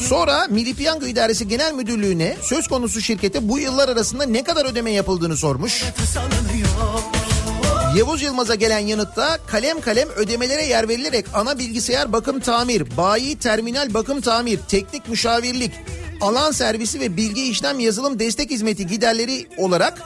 Sonra 0.00 0.46
Milli 0.50 0.74
Piyango 0.74 1.06
İdaresi 1.06 1.48
Genel 1.48 1.74
Müdürlüğü'ne 1.74 2.36
söz 2.42 2.68
konusu 2.68 3.00
şirkete 3.00 3.48
bu 3.48 3.58
yıllar 3.58 3.88
arasında 3.88 4.24
ne 4.24 4.44
kadar 4.44 4.64
ödeme 4.64 4.90
yapıldığını 4.90 5.36
sormuş. 5.36 5.84
Yavuz 7.96 8.22
Yılmaz'a 8.22 8.54
gelen 8.54 8.78
yanıtta 8.78 9.38
kalem 9.46 9.80
kalem 9.80 10.08
ödemelere 10.08 10.66
yer 10.66 10.88
verilerek 10.88 11.26
ana 11.34 11.58
bilgisayar 11.58 12.12
bakım 12.12 12.40
tamir, 12.40 12.96
bayi 12.96 13.38
terminal 13.38 13.94
bakım 13.94 14.20
tamir, 14.20 14.58
teknik 14.68 15.08
müşavirlik, 15.08 15.72
alan 16.20 16.52
servisi 16.52 17.00
ve 17.00 17.16
bilgi 17.16 17.42
işlem 17.42 17.80
yazılım 17.80 18.18
destek 18.18 18.50
hizmeti 18.50 18.86
giderleri 18.86 19.46
olarak 19.56 20.02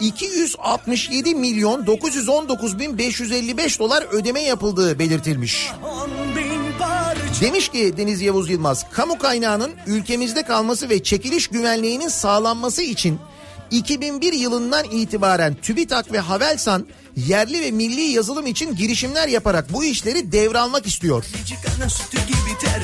267 0.00 1.34
milyon 1.34 1.86
919 1.86 2.78
bin 2.78 2.98
555 2.98 3.78
dolar 3.78 4.06
ödeme 4.12 4.42
yapıldığı 4.42 4.98
belirtilmiş. 4.98 5.70
Demiş 7.40 7.68
ki 7.68 7.96
Deniz 7.96 8.20
Yavuz 8.20 8.50
Yılmaz, 8.50 8.86
kamu 8.90 9.18
kaynağının 9.18 9.70
ülkemizde 9.86 10.42
kalması 10.42 10.88
ve 10.88 11.02
çekiliş 11.02 11.48
güvenliğinin 11.48 12.08
sağlanması 12.08 12.82
için 12.82 13.18
2001 13.72 14.32
yılından 14.32 14.84
itibaren 14.84 15.54
TÜBİTAK 15.54 16.12
ve 16.12 16.18
Havelsan 16.18 16.86
yerli 17.16 17.60
ve 17.60 17.70
milli 17.70 18.00
yazılım 18.00 18.46
için 18.46 18.76
girişimler 18.76 19.28
yaparak 19.28 19.72
bu 19.72 19.84
işleri 19.84 20.32
devralmak 20.32 20.86
istiyor. 20.86 21.24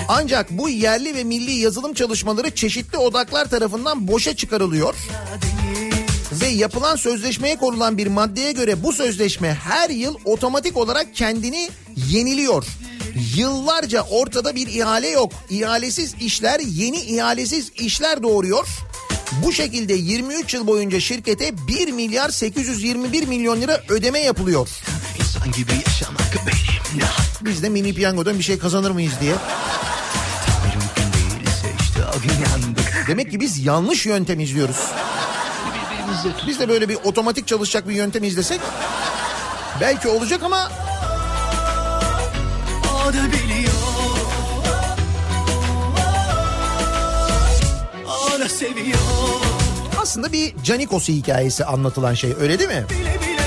Ancak 0.08 0.50
bu 0.50 0.68
yerli 0.68 1.14
ve 1.14 1.24
milli 1.24 1.52
yazılım 1.52 1.94
çalışmaları 1.94 2.50
çeşitli 2.50 2.98
odaklar 2.98 3.50
tarafından 3.50 4.08
boşa 4.08 4.36
çıkarılıyor. 4.36 4.94
Ve 6.32 6.46
yapılan 6.46 6.96
sözleşmeye 6.96 7.56
konulan 7.56 7.98
bir 7.98 8.06
maddeye 8.06 8.52
göre 8.52 8.82
bu 8.82 8.92
sözleşme 8.92 9.54
her 9.54 9.90
yıl 9.90 10.16
otomatik 10.24 10.76
olarak 10.76 11.14
kendini 11.14 11.68
yeniliyor. 12.10 12.64
Yıllarca 13.36 14.02
ortada 14.02 14.54
bir 14.54 14.66
ihale 14.66 15.08
yok. 15.08 15.32
İhalesiz 15.50 16.14
işler 16.20 16.60
yeni 16.60 17.00
ihalesiz 17.00 17.72
işler 17.78 18.22
doğuruyor. 18.22 18.68
Bu 19.32 19.52
şekilde 19.52 19.94
23 19.94 20.54
yıl 20.54 20.66
boyunca 20.66 21.00
şirkete 21.00 21.66
1 21.68 21.92
milyar 21.92 22.30
821 22.30 23.26
milyon 23.26 23.60
lira 23.60 23.82
ödeme 23.88 24.18
yapılıyor. 24.18 24.68
İnsan 25.20 25.52
gibi 25.52 25.72
yaşamak 25.86 26.34
benim. 26.46 27.06
Biz 27.40 27.62
de 27.62 27.68
mini 27.68 27.94
piyangodan 27.94 28.38
bir 28.38 28.44
şey 28.44 28.58
kazanır 28.58 28.90
mıyız 28.90 29.12
diye. 29.20 29.34
Mümkün 30.64 31.12
değilse 31.18 31.68
işte. 31.80 32.00
Demek 33.08 33.30
ki 33.30 33.40
biz 33.40 33.58
yanlış 33.66 34.06
yöntem 34.06 34.40
izliyoruz. 34.40 34.76
Biz 36.46 36.60
de 36.60 36.68
böyle 36.68 36.88
bir 36.88 36.94
otomatik 37.04 37.46
çalışacak 37.46 37.88
bir 37.88 37.94
yöntem 37.94 38.24
izlesek 38.24 38.60
belki 39.80 40.08
olacak 40.08 40.42
ama 40.42 40.70
O 43.04 43.12
da 43.12 43.12
biliyor 43.32 43.47
seviyor 48.58 48.98
aslında 49.98 50.32
bir 50.32 50.54
Canikos'u 50.64 51.12
hikayesi 51.12 51.64
anlatılan 51.64 52.14
şey 52.14 52.34
öyle 52.40 52.58
değil 52.58 52.70
mi? 52.70 52.84
Bile 52.90 52.98
bile 53.00 53.38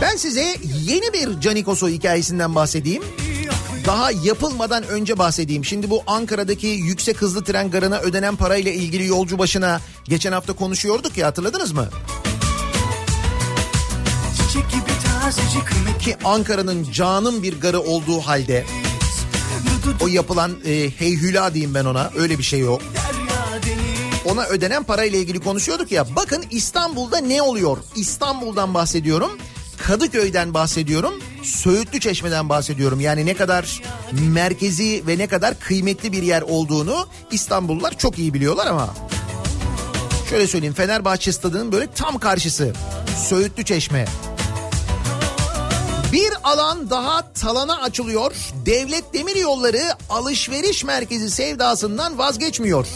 Ben 0.00 0.16
size 0.16 0.56
yeni 0.84 1.12
bir 1.12 1.40
Canikos'u 1.40 1.88
hikayesinden 1.88 2.54
bahsedeyim. 2.54 3.02
Daha 3.86 4.10
yapılmadan 4.10 4.84
önce 4.86 5.18
bahsedeyim. 5.18 5.64
Şimdi 5.64 5.90
bu 5.90 6.02
Ankara'daki 6.06 6.66
yüksek 6.66 7.22
hızlı 7.22 7.44
tren 7.44 7.70
garına 7.70 7.98
ödenen 7.98 8.36
parayla 8.36 8.72
ilgili 8.72 9.06
yolcu 9.06 9.38
başına 9.38 9.80
geçen 10.04 10.32
hafta 10.32 10.52
konuşuyorduk 10.52 11.16
ya 11.16 11.26
hatırladınız 11.26 11.72
mı? 11.72 11.88
Ki 16.00 16.16
Ankara'nın 16.24 16.92
canım 16.92 17.42
bir 17.42 17.60
garı 17.60 17.80
olduğu 17.80 18.20
halde 18.20 18.64
o 20.00 20.06
yapılan 20.06 20.52
e, 20.66 20.90
heyhüla 20.98 21.54
diyeyim 21.54 21.74
ben 21.74 21.84
ona 21.84 22.10
öyle 22.16 22.38
bir 22.38 22.42
şey 22.42 22.60
deniz 22.60 24.24
Ona 24.24 24.44
ödenen 24.44 24.84
parayla 24.84 25.18
ilgili 25.18 25.40
konuşuyorduk 25.40 25.92
ya. 25.92 26.06
Bakın 26.16 26.44
İstanbul'da 26.50 27.18
ne 27.18 27.42
oluyor? 27.42 27.76
İstanbul'dan 27.96 28.74
bahsediyorum. 28.74 29.30
Kadıköy'den 29.86 30.54
bahsediyorum. 30.54 31.14
Söğütlü 31.42 32.00
Çeşme'den 32.00 32.48
bahsediyorum. 32.48 33.00
Yani 33.00 33.26
ne 33.26 33.34
kadar 33.34 33.82
merkezi 34.12 35.02
ve 35.06 35.18
ne 35.18 35.26
kadar 35.26 35.58
kıymetli 35.58 36.12
bir 36.12 36.22
yer 36.22 36.42
olduğunu 36.42 37.06
İstanbullular 37.30 37.98
çok 37.98 38.18
iyi 38.18 38.34
biliyorlar 38.34 38.66
ama. 38.66 38.94
Şöyle 40.30 40.46
söyleyeyim 40.46 40.74
Fenerbahçe 40.74 41.32
stadının 41.32 41.72
böyle 41.72 41.86
tam 41.92 42.18
karşısı. 42.18 42.72
Söğütlü 43.28 43.64
Çeşme. 43.64 44.04
Bir 46.14 46.32
alan 46.44 46.90
daha 46.90 47.32
talana 47.32 47.80
açılıyor. 47.82 48.32
Devlet 48.66 49.14
Demir 49.14 49.36
Yolları 49.36 49.82
alışveriş 50.08 50.84
merkezi 50.84 51.30
sevdasından 51.30 52.18
vazgeçmiyor. 52.18 52.86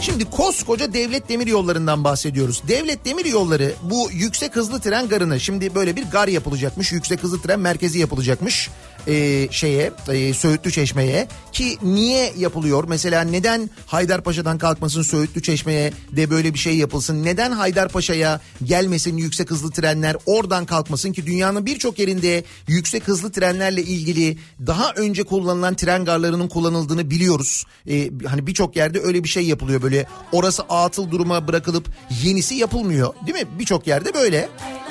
Şimdi 0.00 0.30
koskoca 0.30 0.92
devlet 0.92 1.28
demir 1.28 1.46
yollarından 1.46 2.04
bahsediyoruz. 2.04 2.62
Devlet 2.68 3.04
demir 3.04 3.24
yolları 3.24 3.72
bu 3.82 4.08
yüksek 4.12 4.56
hızlı 4.56 4.80
tren 4.80 5.08
garını 5.08 5.40
şimdi 5.40 5.74
böyle 5.74 5.96
bir 5.96 6.10
gar 6.10 6.28
yapılacakmış. 6.28 6.92
Yüksek 6.92 7.22
hızlı 7.22 7.42
tren 7.42 7.60
merkezi 7.60 7.98
yapılacakmış 7.98 8.70
ee, 9.08 9.48
şeye 9.50 9.92
e, 10.08 10.34
Söğütlü 10.34 10.72
Çeşme'ye 10.72 11.28
ki 11.52 11.78
niye 11.82 12.32
yapılıyor? 12.36 12.84
Mesela 12.88 13.22
neden 13.22 13.70
Haydarpaşa'dan 13.86 14.58
kalkmasın 14.58 15.02
Söğütlü 15.02 15.42
Çeşme'ye 15.42 15.92
de 16.12 16.30
böyle 16.30 16.54
bir 16.54 16.58
şey 16.58 16.76
yapılsın? 16.76 17.24
Neden 17.24 17.52
Haydarpaşa'ya 17.52 18.40
gelmesin 18.64 19.16
yüksek 19.16 19.50
hızlı 19.50 19.70
trenler 19.70 20.16
oradan 20.26 20.66
kalkmasın 20.66 21.12
ki 21.12 21.26
dünyanın 21.26 21.66
birçok 21.66 21.98
yerinde 21.98 22.44
yüksek 22.68 23.08
hızlı 23.08 23.32
trenlerle 23.32 23.82
ilgili 23.82 24.38
daha 24.66 24.92
önce 24.92 25.22
kullanılan 25.22 25.74
tren 25.74 26.04
garlarının 26.04 26.48
kullanıldığını 26.48 27.10
biliyoruz. 27.10 27.64
Ee, 27.88 28.10
hani 28.26 28.46
birçok 28.46 28.76
yerde 28.76 29.00
öyle 29.00 29.24
bir 29.24 29.28
şey 29.28 29.42
yapılıyor 29.46 29.82
böyle 29.82 30.06
orası 30.32 30.62
atıl 30.62 31.10
duruma 31.10 31.48
bırakılıp 31.48 31.88
yenisi 32.22 32.54
yapılmıyor 32.54 33.14
değil 33.26 33.38
mi? 33.38 33.48
Birçok 33.58 33.86
yerde 33.86 34.14
böyle 34.14 34.48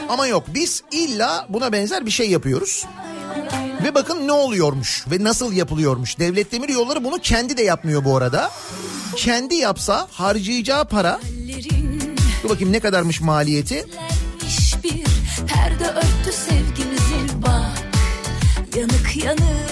ama 0.09 0.27
yok 0.27 0.43
biz 0.53 0.83
illa 0.91 1.45
buna 1.49 1.71
benzer 1.71 2.05
bir 2.05 2.11
şey 2.11 2.29
yapıyoruz. 2.29 2.85
Ve 3.83 3.95
bakın 3.95 4.27
ne 4.27 4.31
oluyormuş 4.31 5.05
ve 5.11 5.23
nasıl 5.23 5.53
yapılıyormuş. 5.53 6.19
Devlet 6.19 6.51
Demir 6.51 6.69
Yolları 6.69 7.03
bunu 7.03 7.19
kendi 7.19 7.57
de 7.57 7.63
yapmıyor 7.63 8.05
bu 8.05 8.17
arada. 8.17 8.51
Kendi 9.15 9.55
yapsa 9.55 10.07
harcayacağı 10.11 10.85
para 10.85 11.19
dur 12.43 12.49
bakayım 12.49 12.73
ne 12.73 12.79
kadarmış 12.79 13.21
maliyeti. 13.21 13.85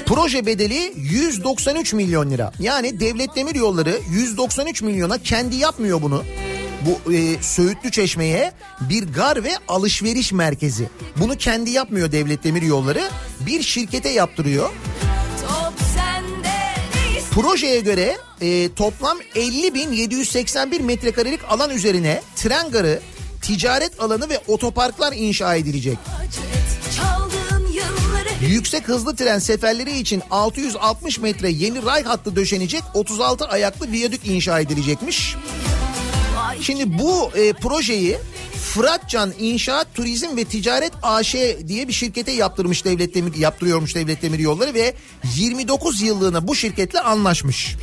Proje 0.06 0.46
bedeli 0.46 0.94
193 0.96 1.94
milyon 1.94 2.30
lira. 2.30 2.52
Yani 2.60 3.00
Devlet 3.00 3.36
Demir 3.36 3.56
Yolları 3.56 4.00
193 4.12 4.82
milyona 4.82 5.18
kendi 5.18 5.56
yapmıyor 5.56 6.02
bunu. 6.02 6.24
Bu 6.86 7.14
e, 7.14 7.44
Söğütlü 7.44 7.92
Çeşme'ye 7.92 8.54
bir 8.82 9.04
gar 9.14 9.44
ve 9.44 9.52
alışveriş 9.68 10.32
merkezi. 10.32 10.90
Bunu 11.18 11.38
kendi 11.38 11.70
yapmıyor 11.70 12.12
Devlet 12.12 12.44
Demir 12.44 12.62
Yolları. 12.62 13.10
Bir 13.40 13.62
şirkete 13.64 14.10
yaptırıyor. 14.10 14.70
Projeye 17.32 17.80
göre 17.80 18.18
e, 18.42 18.74
toplam 18.74 19.18
50.781 19.36 20.82
metrekarelik 20.82 21.40
alan 21.50 21.70
üzerine 21.70 22.22
tren 22.36 22.72
garı, 22.72 23.00
ticaret 23.42 24.00
alanı 24.00 24.30
ve 24.30 24.40
otoparklar 24.48 25.14
inşa 25.14 25.56
edilecek. 25.56 25.98
Yüksek 28.42 28.88
hızlı 28.88 29.16
tren 29.16 29.40
seferleri 29.40 30.00
için 30.00 30.22
660 30.32 31.20
metre 31.20 31.50
yeni 31.50 31.86
ray 31.86 32.04
hattı 32.04 32.36
döşenecek 32.36 32.84
36 32.94 33.46
ayaklı 33.46 33.92
viyadük 33.92 34.28
inşa 34.28 34.60
edilecekmiş. 34.60 35.36
Şimdi 36.62 37.00
bu 37.00 37.32
e, 37.36 37.54
projeyi 37.54 38.18
Fıratcan 38.74 39.34
İnşaat 39.40 39.94
Turizm 39.94 40.38
ve 40.38 40.44
Ticaret 40.44 40.92
AŞ 41.04 41.36
diye 41.68 41.88
bir 41.88 41.94
şirkete 41.94 42.32
yaptırmış 42.32 42.86
devlet 42.86 43.16
demir 43.16 43.36
yaptırıyormuş 43.36 43.96
devlet 43.96 44.22
demir 44.22 44.40
yolları 44.40 44.74
ve 44.74 44.94
29 45.36 46.02
yıllığına 46.02 46.48
bu 46.48 46.56
şirketle 46.56 47.00
anlaşmış. 47.00 47.76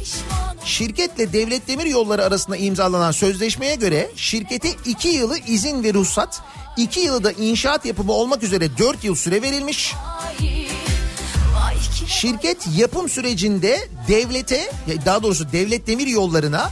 Şirketle 0.64 1.32
devlet 1.32 1.68
demir 1.68 1.86
yolları 1.86 2.24
arasında 2.24 2.56
imzalanan 2.56 3.10
sözleşmeye 3.10 3.74
göre 3.74 4.10
şirkete 4.16 4.68
2 4.86 5.08
yılı 5.08 5.38
izin 5.38 5.84
ve 5.84 5.94
ruhsat, 5.94 6.40
2 6.76 7.00
yılı 7.00 7.24
da 7.24 7.32
inşaat 7.32 7.84
yapımı 7.84 8.12
olmak 8.12 8.42
üzere 8.42 8.78
4 8.78 9.04
yıl 9.04 9.14
süre 9.14 9.42
verilmiş. 9.42 9.94
Şirket 12.06 12.66
yapım 12.76 13.08
sürecinde 13.08 13.88
devlete 14.08 14.72
daha 15.06 15.22
doğrusu 15.22 15.52
devlet 15.52 15.86
demir 15.86 16.06
yollarına 16.06 16.70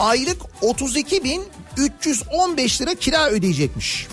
aylık 0.00 0.42
32.315 0.62 2.82
lira 2.82 2.94
kira 2.94 3.30
ödeyecekmiş. 3.30 4.06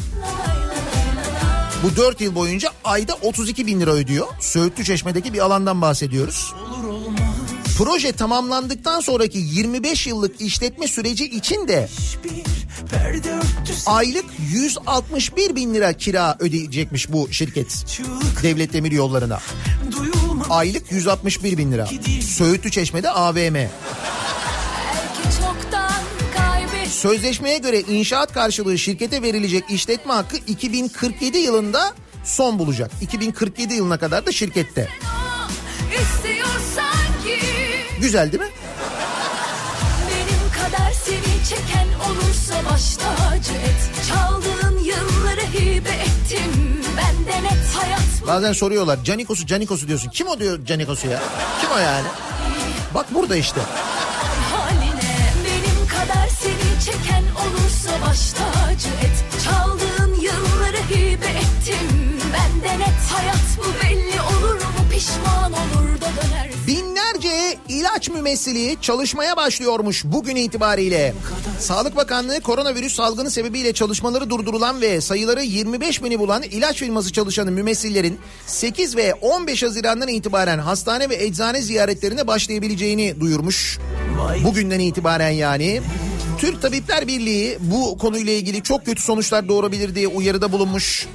Bu 1.83 1.95
4 1.95 2.21
yıl 2.21 2.35
boyunca 2.35 2.69
ayda 2.83 3.13
32 3.13 3.67
bin 3.67 3.79
lira 3.79 3.91
ödüyor. 3.91 4.27
Söğütlü 4.39 4.83
Çeşme'deki 4.83 5.33
bir 5.33 5.39
alandan 5.39 5.81
bahsediyoruz. 5.81 6.53
Proje 7.77 8.11
tamamlandıktan 8.11 8.99
sonraki 8.99 9.37
25 9.37 10.07
yıllık 10.07 10.41
işletme 10.41 10.87
süreci 10.87 11.25
için 11.25 11.67
de 11.67 11.89
aylık 13.85 14.25
161 14.51 15.55
bin 15.55 15.73
lira 15.73 15.93
kira 15.93 16.37
ödeyecekmiş 16.39 17.11
bu 17.11 17.27
şirket. 17.31 17.99
Devlet 18.43 18.73
Demir 18.73 18.91
Yolları'na. 18.91 19.39
Aylık 20.49 20.91
161 20.91 21.57
bin 21.57 21.71
lira. 21.71 21.89
Söğütlü 22.21 22.71
Çeşme'de 22.71 23.09
AVM. 23.09 23.55
Sözleşmeye 26.97 27.57
göre 27.57 27.79
inşaat 27.79 28.33
karşılığı 28.33 28.77
şirkete 28.77 29.21
verilecek 29.21 29.63
işletme 29.69 30.13
hakkı 30.13 30.37
2047 30.37 31.37
yılında 31.37 31.93
son 32.23 32.59
bulacak. 32.59 32.91
2047 33.01 33.73
yılına 33.73 33.97
kadar 33.97 34.25
da 34.25 34.31
şirkette. 34.31 34.89
Güzel 38.01 38.31
değil 38.31 38.43
mi? 38.43 38.49
Benim 40.09 40.51
kadar 40.63 40.91
seni 40.91 41.45
çeken 41.49 41.87
olursa 42.09 42.71
baş 42.71 42.97
tacı 42.97 43.53
et 43.53 44.07
Çaldığın 44.09 44.79
yılları 44.79 45.41
hibe 45.53 45.89
ettim 45.89 46.81
Benden 46.97 47.43
et 47.43 47.75
hayat 47.75 48.27
Bazen 48.27 48.53
soruyorlar 48.53 49.03
Canikos'u 49.03 49.45
Canikos'u 49.45 49.87
diyorsun. 49.87 50.09
Kim 50.09 50.27
o 50.27 50.39
diyor 50.39 50.65
Canikos'u 50.65 51.07
ya? 51.07 51.19
Kim 51.61 51.69
o 51.71 51.77
yani? 51.77 52.07
Bak 52.93 53.13
burada 53.13 53.35
işte. 53.35 53.61
Çeken 56.85 57.23
olursa 57.23 57.89
baş 58.09 58.31
tacı 58.31 58.87
et 58.87 59.43
Çaldığın 59.45 60.21
yılları 60.21 60.77
hibe 60.89 61.25
ettim 61.25 62.19
Benden 62.33 62.79
et 62.79 63.11
hayat 63.11 63.43
bu 63.57 63.83
belli 63.83 64.21
olur 64.21 64.55
mu 64.55 64.89
pişman 64.91 65.53
olur 65.53 66.01
da 66.01 66.05
dönersin 66.05 66.67
Binlerce 66.67 67.57
ilaç 67.69 68.09
mümessili 68.09 68.77
çalışmaya 68.81 69.37
başlıyormuş 69.37 70.03
bugün 70.05 70.35
itibariyle. 70.35 71.13
Sağlık 71.59 71.95
Bakanlığı 71.95 72.41
koronavirüs 72.41 72.95
salgını 72.95 73.31
sebebiyle 73.31 73.73
çalışmaları 73.73 74.29
durdurulan 74.29 74.81
ve 74.81 75.01
sayıları 75.01 75.43
25 75.43 76.03
bini 76.03 76.19
bulan 76.19 76.43
ilaç 76.43 76.77
firması 76.77 77.13
çalışanı 77.13 77.51
mümessillerin 77.51 78.19
8 78.47 78.97
ve 78.97 79.13
15 79.13 79.63
Haziran'dan 79.63 80.07
itibaren 80.07 80.59
hastane 80.59 81.09
ve 81.09 81.15
eczane 81.15 81.61
ziyaretlerine 81.61 82.27
başlayabileceğini 82.27 83.19
duyurmuş. 83.19 83.79
Bugünden 84.43 84.79
itibaren 84.79 85.29
yani. 85.29 85.81
Türk 86.37 86.61
Tabipler 86.61 87.07
Birliği 87.07 87.57
bu 87.59 87.97
konuyla 87.97 88.33
ilgili 88.33 88.63
çok 88.63 88.85
kötü 88.85 89.01
sonuçlar 89.01 89.47
doğurabilir 89.47 89.95
diye 89.95 90.07
uyarıda 90.07 90.51
bulunmuş. 90.51 91.07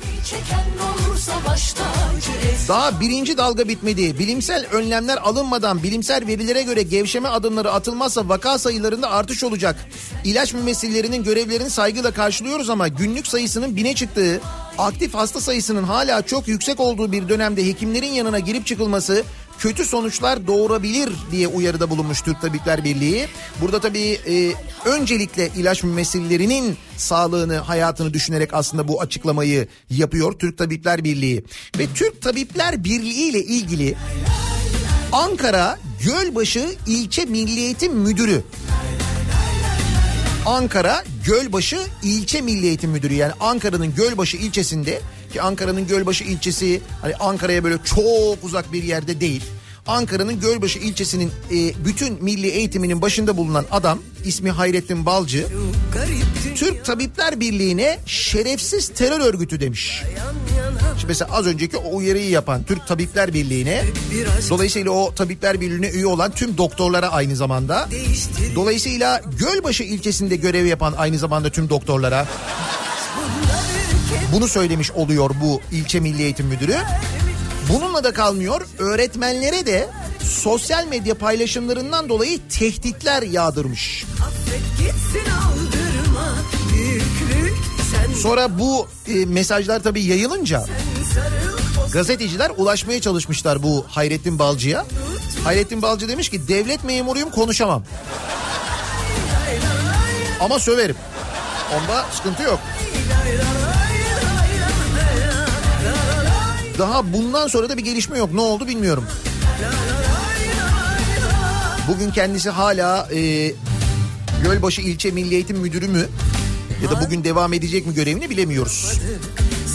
Daha 2.68 3.00
birinci 3.00 3.36
dalga 3.36 3.68
bitmedi. 3.68 4.18
Bilimsel 4.18 4.66
önlemler 4.72 5.16
alınmadan 5.16 5.82
bilimsel 5.82 6.26
verilere 6.26 6.62
göre 6.62 6.82
gevşeme 6.82 7.28
adımları 7.28 7.72
atılmazsa 7.72 8.28
vaka 8.28 8.58
sayılarında 8.58 9.10
artış 9.10 9.44
olacak. 9.44 9.76
İlaç 10.24 10.54
mümessillerinin 10.54 11.24
görevlerini 11.24 11.70
saygıyla 11.70 12.10
karşılıyoruz 12.10 12.70
ama 12.70 12.88
günlük 12.88 13.26
sayısının 13.26 13.76
bine 13.76 13.94
çıktığı, 13.94 14.40
aktif 14.78 15.14
hasta 15.14 15.40
sayısının 15.40 15.82
hala 15.84 16.22
çok 16.22 16.48
yüksek 16.48 16.80
olduğu 16.80 17.12
bir 17.12 17.28
dönemde 17.28 17.66
hekimlerin 17.66 18.12
yanına 18.12 18.38
girip 18.38 18.66
çıkılması 18.66 19.24
kötü 19.62 19.84
sonuçlar 19.84 20.46
doğurabilir 20.46 21.10
diye 21.30 21.48
uyarıda 21.48 21.90
bulunmuş 21.90 22.20
Türk 22.20 22.40
Tabipler 22.40 22.84
Birliği. 22.84 23.26
Burada 23.60 23.80
tabii 23.80 24.18
e, 24.28 24.52
öncelikle 24.84 25.50
ilaç 25.56 25.82
mümessillerinin 25.82 26.76
sağlığını, 26.96 27.56
hayatını 27.56 28.14
düşünerek 28.14 28.54
aslında 28.54 28.88
bu 28.88 29.00
açıklamayı 29.00 29.68
yapıyor 29.90 30.32
Türk 30.38 30.58
Tabipler 30.58 31.04
Birliği. 31.04 31.44
Ve 31.78 31.86
Türk 31.94 32.22
Tabipler 32.22 32.84
Birliği 32.84 33.28
ile 33.28 33.44
ilgili 33.44 33.94
Ankara 35.12 35.78
Gölbaşı 36.04 36.66
İlçe 36.86 37.24
Milli 37.24 37.60
Eğitim 37.60 37.94
Müdürü. 37.94 38.42
Ankara 40.46 41.04
Gölbaşı 41.26 41.78
İlçe 42.02 42.40
Milli 42.40 42.66
Eğitim 42.66 42.90
Müdürü 42.90 43.14
yani 43.14 43.32
Ankara'nın 43.40 43.94
Gölbaşı 43.94 44.36
ilçesinde 44.36 45.00
ki 45.32 45.42
Ankara'nın 45.42 45.86
Gölbaşı 45.86 46.24
ilçesi 46.24 46.80
hani 47.00 47.16
Ankara'ya 47.16 47.64
böyle 47.64 47.78
çok 47.84 48.44
uzak 48.44 48.72
bir 48.72 48.82
yerde 48.82 49.20
değil. 49.20 49.42
Ankara'nın 49.86 50.40
Gölbaşı 50.40 50.78
ilçesinin 50.78 51.32
e, 51.52 51.84
bütün 51.84 52.24
milli 52.24 52.48
eğitiminin 52.48 53.02
başında 53.02 53.36
bulunan 53.36 53.64
adam 53.70 53.98
ismi 54.24 54.50
Hayrettin 54.50 55.06
Balcı 55.06 55.46
Türk 56.54 56.84
Tabipler 56.84 57.40
Birliği'ne 57.40 57.98
şerefsiz 58.06 58.88
terör 58.88 59.20
örgütü 59.20 59.60
demiş. 59.60 60.02
Şimdi 60.96 61.06
mesela 61.08 61.30
az 61.32 61.46
önceki 61.46 61.76
o 61.76 61.96
uyarıyı 61.96 62.30
yapan 62.30 62.62
Türk 62.62 62.86
Tabipler 62.86 63.34
Birliği'ne 63.34 63.84
dolayısıyla 64.50 64.90
o 64.90 65.14
Tabipler 65.14 65.60
Birliği'ne 65.60 65.90
üye 65.90 66.06
olan 66.06 66.30
tüm 66.30 66.58
doktorlara 66.58 67.08
aynı 67.08 67.36
zamanda 67.36 67.88
dolayısıyla 68.54 69.22
Gölbaşı 69.38 69.82
ilçesinde 69.82 70.36
görev 70.36 70.66
yapan 70.66 70.94
aynı 70.96 71.18
zamanda 71.18 71.50
tüm 71.50 71.70
doktorlara 71.70 72.26
bunu 74.32 74.48
söylemiş 74.48 74.90
oluyor 74.90 75.30
bu 75.42 75.60
ilçe 75.72 76.00
milli 76.00 76.22
eğitim 76.22 76.46
müdürü. 76.46 76.76
Bununla 77.68 78.04
da 78.04 78.12
kalmıyor 78.12 78.66
öğretmenlere 78.78 79.66
de 79.66 79.88
sosyal 80.24 80.86
medya 80.86 81.14
paylaşımlarından 81.14 82.08
dolayı 82.08 82.40
tehditler 82.48 83.22
yağdırmış. 83.22 84.04
Sonra 88.22 88.58
bu 88.58 88.88
e, 89.08 89.12
mesajlar 89.24 89.82
tabii 89.82 90.02
yayılınca 90.02 90.64
gazeteciler 91.92 92.50
ulaşmaya 92.56 93.00
çalışmışlar 93.00 93.62
bu 93.62 93.86
Hayrettin 93.88 94.38
Balcı'ya. 94.38 94.86
Hayrettin 95.44 95.82
Balcı 95.82 96.08
demiş 96.08 96.28
ki 96.28 96.48
devlet 96.48 96.84
memuruyum 96.84 97.30
konuşamam. 97.30 97.84
Ama 100.40 100.58
söverim. 100.58 100.96
Onda 101.74 102.06
sıkıntı 102.12 102.42
yok. 102.42 102.58
Daha 106.82 107.12
bundan 107.12 107.46
sonra 107.46 107.68
da 107.68 107.76
bir 107.76 107.84
gelişme 107.84 108.18
yok. 108.18 108.32
Ne 108.32 108.40
oldu 108.40 108.66
bilmiyorum. 108.66 109.04
Bugün 111.88 112.10
kendisi 112.10 112.50
hala 112.50 113.08
e, 113.12 113.52
Gölbaşı 114.44 114.82
İlçe 114.82 115.10
Milli 115.10 115.34
Eğitim 115.34 115.58
Müdürü 115.58 115.88
mü? 115.88 116.06
Ya 116.82 116.90
da 116.90 117.00
bugün 117.00 117.24
devam 117.24 117.52
edecek 117.52 117.86
mi 117.86 117.94
görevini 117.94 118.30
bilemiyoruz. 118.30 119.00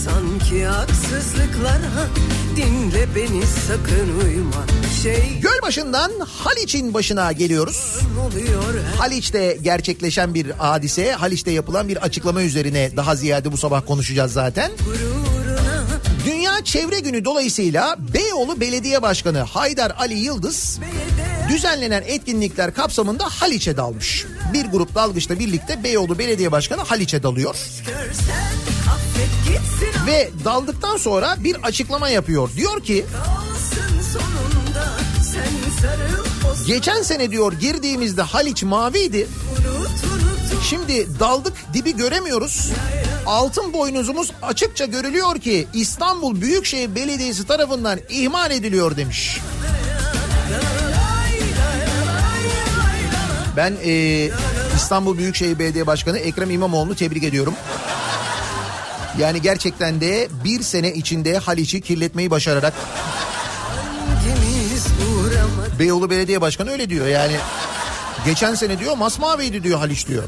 sanki 0.06 0.66
haksızlıklara 0.66 2.08
dinle 2.56 3.16
beni 3.16 3.44
sakın 3.68 4.20
uyma 4.26 4.66
şey 5.04 5.40
Gölbaşı'ndan 5.42 6.12
Haliç'in 6.44 6.94
başına 6.94 7.32
geliyoruz. 7.32 8.00
Haliç'te 8.98 9.58
gerçekleşen 9.62 10.34
bir 10.34 10.50
hadise, 10.50 11.12
Haliç'te 11.12 11.52
yapılan 11.52 11.88
bir 11.88 11.98
açıklama 11.98 12.42
üzerine 12.42 12.92
daha 12.98 13.16
ziyade 13.16 13.52
bu 13.52 13.58
sabah 13.58 13.86
konuşacağız 13.88 14.34
zaten. 14.34 14.72
gururuna 14.86 15.37
Dünya 16.48 16.64
Çevre 16.64 17.00
Günü 17.00 17.26
dolayısıyla 17.26 17.96
Beyoğlu 18.14 18.60
Belediye 18.60 19.02
Başkanı 19.02 19.40
Haydar 19.40 19.96
Ali 20.00 20.14
Yıldız 20.14 20.80
düzenlenen 21.50 22.04
etkinlikler 22.08 22.74
kapsamında 22.74 23.24
Haliç'e 23.24 23.78
dalmış. 23.78 24.26
Bir 24.54 24.66
grup 24.66 24.96
dalgıçla 24.96 25.40
birlikte 25.40 25.84
Beyoğlu 25.84 26.20
Belediye 26.20 26.52
Başkanı 26.52 26.82
Haliç'e 26.82 27.24
dalıyor. 27.24 27.56
Ve 30.08 30.30
daldıktan 30.46 30.98
sonra 30.98 31.36
bir 31.44 31.56
açıklama 31.64 32.10
yapıyor. 32.10 32.50
Diyor 32.56 32.84
ki 32.84 33.06
geçen 36.68 37.02
sene 37.02 37.32
diyor 37.32 37.54
girdiğimizde 37.54 38.22
Haliç 38.22 38.64
maviydi. 38.64 39.28
Şimdi 40.70 41.20
daldık 41.20 41.54
dibi 41.74 41.96
göremiyoruz. 41.96 42.72
Altın 43.28 43.74
boynuzumuz 43.74 44.32
açıkça 44.42 44.86
görülüyor 44.86 45.40
ki 45.40 45.68
İstanbul 45.74 46.42
Büyükşehir 46.42 46.96
Belediyesi 46.96 47.48
tarafından 47.48 48.00
ihmal 48.10 48.52
ediliyor 48.52 48.98
demiş. 48.98 49.38
Ben 53.58 53.74
e, 53.86 54.30
İstanbul 54.76 55.18
Büyükşehir 55.18 55.60
Belediye 55.60 55.88
Başkanı 55.88 56.18
Ekrem 56.18 56.52
İmamoğlu'nu 56.52 56.96
tebrik 56.96 57.24
ediyorum. 57.24 57.54
Yani 59.18 59.42
gerçekten 59.42 60.02
de 60.02 60.28
bir 60.44 60.62
sene 60.62 60.94
içinde 60.94 61.38
Haliç'i 61.38 61.82
kirletmeyi 61.82 62.32
başararak 62.32 62.74
Beyoğlu 65.80 66.10
Belediye 66.10 66.42
Başkanı 66.42 66.72
öyle 66.72 66.90
diyor 66.90 67.08
yani. 67.08 67.36
Geçen 68.26 68.56
sene 68.56 68.80
diyor 68.80 68.98
masmaviydi 68.98 69.64
diyor 69.64 69.80
Haliç 69.80 70.08
diyor. 70.08 70.24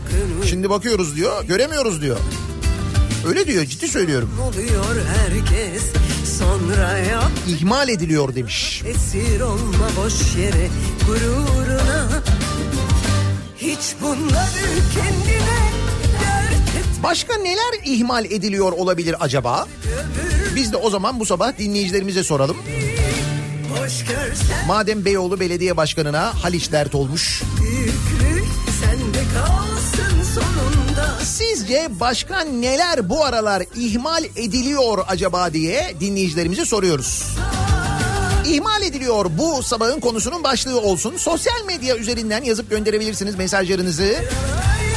Şimdi 0.50 0.70
bakıyoruz 0.70 1.16
diyor 1.16 1.44
göremiyoruz 1.44 2.02
diyor. 2.02 2.18
Öyle 3.28 3.48
diyor 3.48 3.66
ciddi 3.66 3.88
söylüyorum. 3.88 4.30
oluyor 4.42 5.06
herkes 5.18 5.84
sonra 6.40 6.98
yap 6.98 7.32
İhmal 7.48 7.90
ediliyor 7.90 8.36
demiş. 8.36 8.84
esir 8.86 9.42
olma 9.42 9.90
boş 9.98 10.36
yere 10.38 10.68
gururuna 11.08 12.10
hiç 13.58 13.80
bunları 14.02 14.66
kendine 14.94 15.60
Başka 17.04 17.38
neler 17.38 17.74
ihmal 17.86 18.26
ediliyor 18.26 18.72
olabilir 18.72 19.16
acaba? 19.20 19.68
Biz 20.56 20.74
de 20.74 20.78
o 20.78 20.90
zaman 20.90 21.20
bu 21.20 21.26
sabah 21.26 21.58
dinleyicilerimize 21.58 22.24
soralım. 22.24 22.58
Madem 24.68 25.06
Beyoğlu 25.06 25.40
Belediye 25.40 25.78
Başkanı'na 25.78 26.44
Haliç 26.44 26.72
dert 26.72 26.96
olmuş. 26.96 27.42
büyüklük 27.62 28.48
sende 28.82 29.20
sonunda 29.34 29.59
Sizce 31.40 31.88
başka 32.00 32.40
neler 32.42 33.10
bu 33.10 33.26
aralar 33.26 33.64
ihmal 33.76 34.24
ediliyor 34.24 34.98
acaba 35.08 35.54
diye 35.54 35.94
dinleyicilerimize 36.00 36.66
soruyoruz. 36.66 37.24
İhmal 38.46 38.82
ediliyor 38.82 39.26
bu 39.38 39.64
sabahın 39.64 40.00
konusunun 40.00 40.44
başlığı 40.44 40.82
olsun. 40.82 41.18
Sosyal 41.18 41.66
medya 41.66 41.98
üzerinden 41.98 42.44
yazıp 42.44 42.70
gönderebilirsiniz 42.70 43.36
mesajlarınızı. 43.36 44.16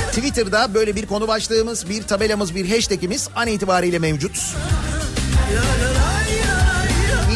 Twitter'da 0.08 0.74
böyle 0.74 0.96
bir 0.96 1.06
konu 1.06 1.28
başlığımız, 1.28 1.88
bir 1.88 2.02
tabelamız, 2.02 2.54
bir 2.54 2.70
hashtagimiz 2.70 3.28
an 3.34 3.46
itibariyle 3.46 3.98
mevcut. 3.98 4.36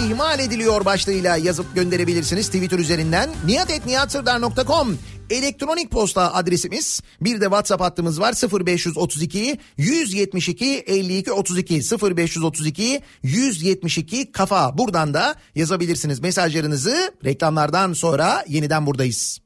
İhmal 0.06 0.38
ediliyor 0.38 0.84
başlığıyla 0.84 1.36
yazıp 1.36 1.74
gönderebilirsiniz 1.74 2.46
Twitter 2.46 2.78
üzerinden. 2.78 3.30
niyatetniyatsırdar.com 3.46 4.98
elektronik 5.30 5.90
posta 5.90 6.34
adresimiz. 6.34 7.00
Bir 7.20 7.40
de 7.40 7.44
WhatsApp 7.44 7.82
hattımız 7.82 8.20
var 8.20 8.34
0532 8.66 9.58
172 9.76 10.84
52 10.86 11.32
32 11.32 11.74
0532 11.74 13.02
172 13.22 14.32
kafa. 14.32 14.78
Buradan 14.78 15.14
da 15.14 15.34
yazabilirsiniz 15.54 16.20
mesajlarınızı. 16.20 17.12
Reklamlardan 17.24 17.92
sonra 17.92 18.44
yeniden 18.48 18.86
buradayız. 18.86 19.45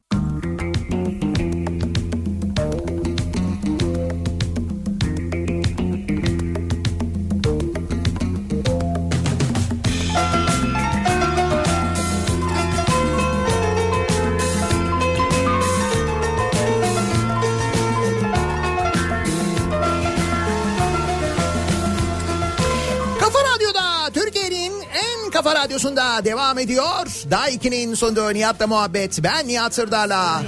Radyosunda 25.70 26.24
devam 26.24 26.58
ediyor. 26.58 27.06
Daha 27.30 27.50
2'nin 27.50 27.94
sonunda 27.94 28.30
Nihat'la 28.30 28.66
muhabbet. 28.66 29.22
Ben 29.22 29.48
Nihat 29.48 29.74
Sırdar'la. 29.74 30.42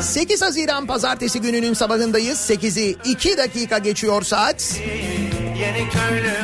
8 0.00 0.42
Haziran 0.42 0.86
pazartesi 0.86 1.40
gününün 1.40 1.74
sabahındayız. 1.74 2.38
8'i 2.50 2.96
2 3.04 3.38
dakika 3.38 3.78
geçiyor 3.78 4.22
saat. 4.22 4.80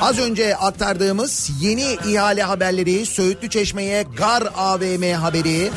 Az 0.01 0.19
önce 0.19 0.57
aktardığımız 0.57 1.51
yeni 1.61 1.97
ihale 2.07 2.43
haberleri, 2.43 3.07
Söğütlü 3.07 3.51
Çeşme'ye 3.51 4.05
Gar 4.17 4.43
AVM 4.57 5.13
haberi, 5.13 5.71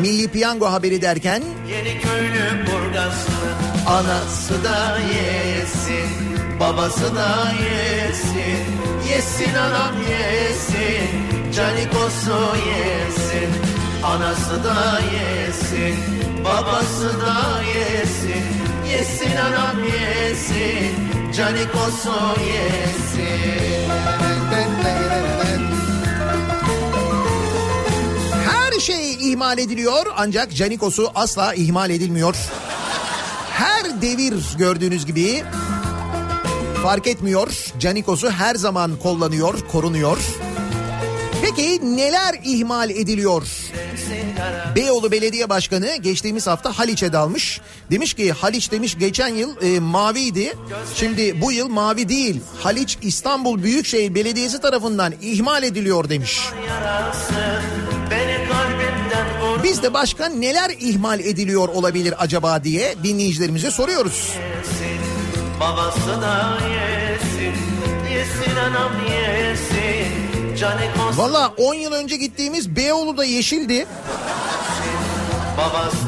Milli 0.00 0.28
Piyango 0.28 0.66
haberi 0.66 1.02
derken 1.02 1.42
Yeni 1.70 2.00
köylü 2.00 2.66
Burgazlı 2.66 3.32
Anası 3.86 4.64
da 4.64 4.98
yesin 4.98 6.08
Babası 6.60 7.16
da 7.16 7.52
yesin 7.64 8.97
Yesin 9.10 9.54
anam 9.54 9.94
yesin 10.10 11.52
Canikosu 11.52 12.56
yesin 12.68 13.50
Anası 14.04 14.64
da 14.64 15.00
yesin 15.00 15.96
Babası 16.44 17.20
da 17.20 17.62
yesin 17.62 18.44
Yesin 18.90 19.36
anam 19.36 19.76
yesin 19.84 20.94
Canikosu 21.36 22.14
yesin 22.46 23.88
Her 28.44 28.80
şey 28.80 29.32
ihmal 29.32 29.58
ediliyor 29.58 30.06
ancak 30.16 30.54
Canikos'u 30.56 31.10
asla 31.14 31.54
ihmal 31.54 31.90
edilmiyor. 31.90 32.36
Her 33.50 34.02
devir 34.02 34.34
gördüğünüz 34.58 35.06
gibi 35.06 35.44
fark 36.82 37.06
etmiyor. 37.06 37.48
Canikos'u 37.78 38.30
her 38.30 38.54
zaman 38.54 38.96
kollanıyor, 39.02 39.54
korunuyor. 39.72 40.18
Peki 41.42 41.96
neler 41.96 42.34
ihmal 42.44 42.90
ediliyor? 42.90 43.42
Beyoğlu 44.76 45.12
Belediye 45.12 45.48
Başkanı 45.48 45.96
geçtiğimiz 45.96 46.46
hafta 46.46 46.78
Haliç'e 46.78 47.12
dalmış. 47.12 47.60
Demiş 47.90 48.14
ki 48.14 48.32
Haliç 48.32 48.72
demiş 48.72 48.98
geçen 48.98 49.28
yıl 49.28 49.62
e, 49.62 49.80
maviydi. 49.80 50.52
Şimdi 50.94 51.40
bu 51.40 51.52
yıl 51.52 51.68
mavi 51.68 52.08
değil. 52.08 52.40
Haliç 52.60 52.98
İstanbul 53.02 53.62
Büyükşehir 53.62 54.14
Belediyesi 54.14 54.60
tarafından 54.60 55.14
ihmal 55.22 55.62
ediliyor 55.62 56.08
demiş. 56.08 56.40
Biz 59.62 59.82
de 59.82 59.94
başka 59.94 60.26
neler 60.28 60.70
ihmal 60.80 61.20
ediliyor 61.20 61.68
olabilir 61.68 62.14
acaba 62.18 62.64
diye 62.64 62.94
dinleyicilerimize 63.04 63.70
soruyoruz. 63.70 64.32
Babası 65.60 66.22
da 66.22 66.58
yesin, 66.68 67.54
yesin 68.12 68.56
anam 68.56 68.92
yesin. 69.10 70.58
Valla 71.16 71.54
10 71.56 71.74
yıl 71.74 71.92
önce 71.92 72.16
gittiğimiz 72.16 72.76
Beyoğlu'da 72.76 73.24
yeşildi. 73.24 73.86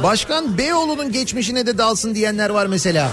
Başkan 0.02 0.58
Beyoğlu'nun 0.58 1.12
geçmişine 1.12 1.66
de 1.66 1.78
dalsın 1.78 2.14
diyenler 2.14 2.50
var 2.50 2.66
mesela. 2.66 3.08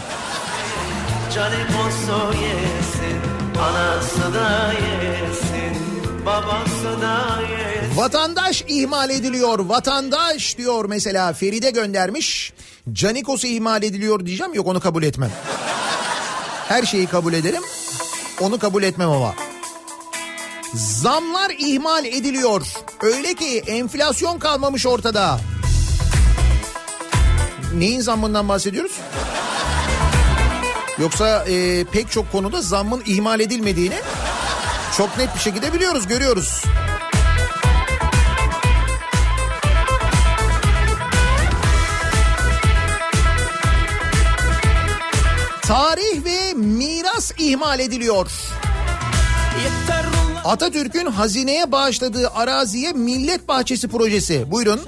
Vatandaş 7.96 8.64
ihmal 8.68 9.10
ediliyor. 9.10 9.60
Vatandaş 9.60 10.58
diyor 10.58 10.86
mesela 10.86 11.34
Feride 11.34 11.70
göndermiş. 11.70 12.54
Canikos'u 12.94 13.48
ihmal 13.48 13.84
ediliyor 13.84 14.26
diyeceğim. 14.26 14.54
Yok 14.54 14.68
onu 14.68 14.80
kabul 14.80 15.04
etmem. 15.04 15.32
Her 16.68 16.84
şeyi 16.84 17.08
kabul 17.08 17.34
ederim. 17.34 17.64
Onu 18.42 18.60
kabul 18.60 18.84
etmem 18.84 19.10
ama. 19.10 19.36
Zamlar 20.74 21.52
ihmal 21.58 22.06
ediliyor. 22.06 22.68
Öyle 23.02 23.34
ki 23.34 23.64
enflasyon 23.68 24.40
kalmamış 24.40 24.86
ortada. 24.86 25.40
Neyin 27.74 28.02
zammından 28.02 28.50
bahsediyoruz? 28.50 28.92
Yoksa 31.00 31.46
e, 31.46 31.84
pek 31.84 32.12
çok 32.12 32.32
konuda 32.32 32.62
zammın 32.62 33.04
ihmal 33.06 33.40
edilmediğini 33.40 33.98
çok 34.98 35.18
net 35.18 35.36
bir 35.36 35.40
şekilde 35.40 35.74
biliyoruz, 35.74 36.08
görüyoruz. 36.08 36.64
Tarih 45.68 46.26
ve 46.26 46.54
miras 46.54 47.32
ihmal 47.38 47.80
ediliyor. 47.80 48.32
Atatürk'ün 50.46 51.06
hazineye 51.06 51.72
bağışladığı 51.72 52.30
araziye 52.30 52.94
millet 52.94 53.48
bahçesi 53.48 53.88
projesi. 53.88 54.52
Buyurun. 54.52 54.82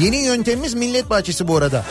Yeni 0.00 0.16
yöntemimiz 0.16 0.74
millet 0.74 1.10
bahçesi 1.10 1.48
bu 1.48 1.56
arada. 1.56 1.84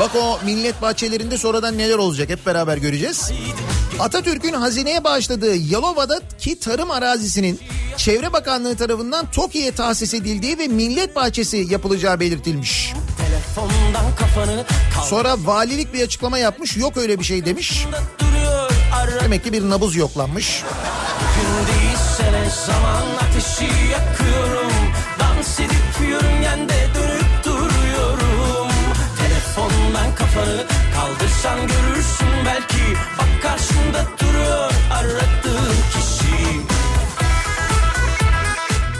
Bak 0.00 0.10
o 0.16 0.38
millet 0.44 0.82
bahçelerinde 0.82 1.38
sonradan 1.38 1.78
neler 1.78 1.98
olacak 1.98 2.28
hep 2.28 2.46
beraber 2.46 2.76
göreceğiz. 2.76 3.32
Atatürk'ün 3.98 4.52
hazineye 4.52 5.04
bağışladığı 5.04 5.56
Yalova'daki 5.56 6.58
tarım 6.60 6.90
arazisinin 6.90 7.60
Çevre 7.96 8.32
Bakanlığı 8.32 8.76
tarafından 8.76 9.30
TOKİ'ye 9.30 9.72
tahsis 9.72 10.14
edildiği 10.14 10.58
ve 10.58 10.68
millet 10.68 11.16
bahçesi 11.16 11.66
yapılacağı 11.70 12.20
belirtilmiş. 12.20 12.94
Sonra 15.04 15.34
valilik 15.38 15.94
bir 15.94 16.04
açıklama 16.04 16.38
yapmış 16.38 16.76
yok 16.76 16.96
öyle 16.96 17.18
bir 17.18 17.24
şey 17.24 17.44
demiş. 17.44 17.86
Demek 19.22 19.44
ki 19.44 19.52
bir 19.52 19.70
nabız 19.70 19.96
yoklanmış. 19.96 20.62
zaman 22.66 23.02
ateşi 23.22 23.64
yakıyorum. 23.64 24.72
Dans 25.20 25.60
edip 25.60 26.08
yörüngende 26.10 26.88
dönüp 26.94 27.44
duruyorum. 27.44 28.68
Telefondan 29.18 30.14
kafanı 30.14 30.64
kaldırsan 30.94 31.58
görürsün 31.60 32.28
belki. 32.46 32.98
Bak 33.18 33.42
karşında 33.42 34.04
duruyor 34.20 34.70
aradığın 34.92 35.76
kişi. 35.92 36.60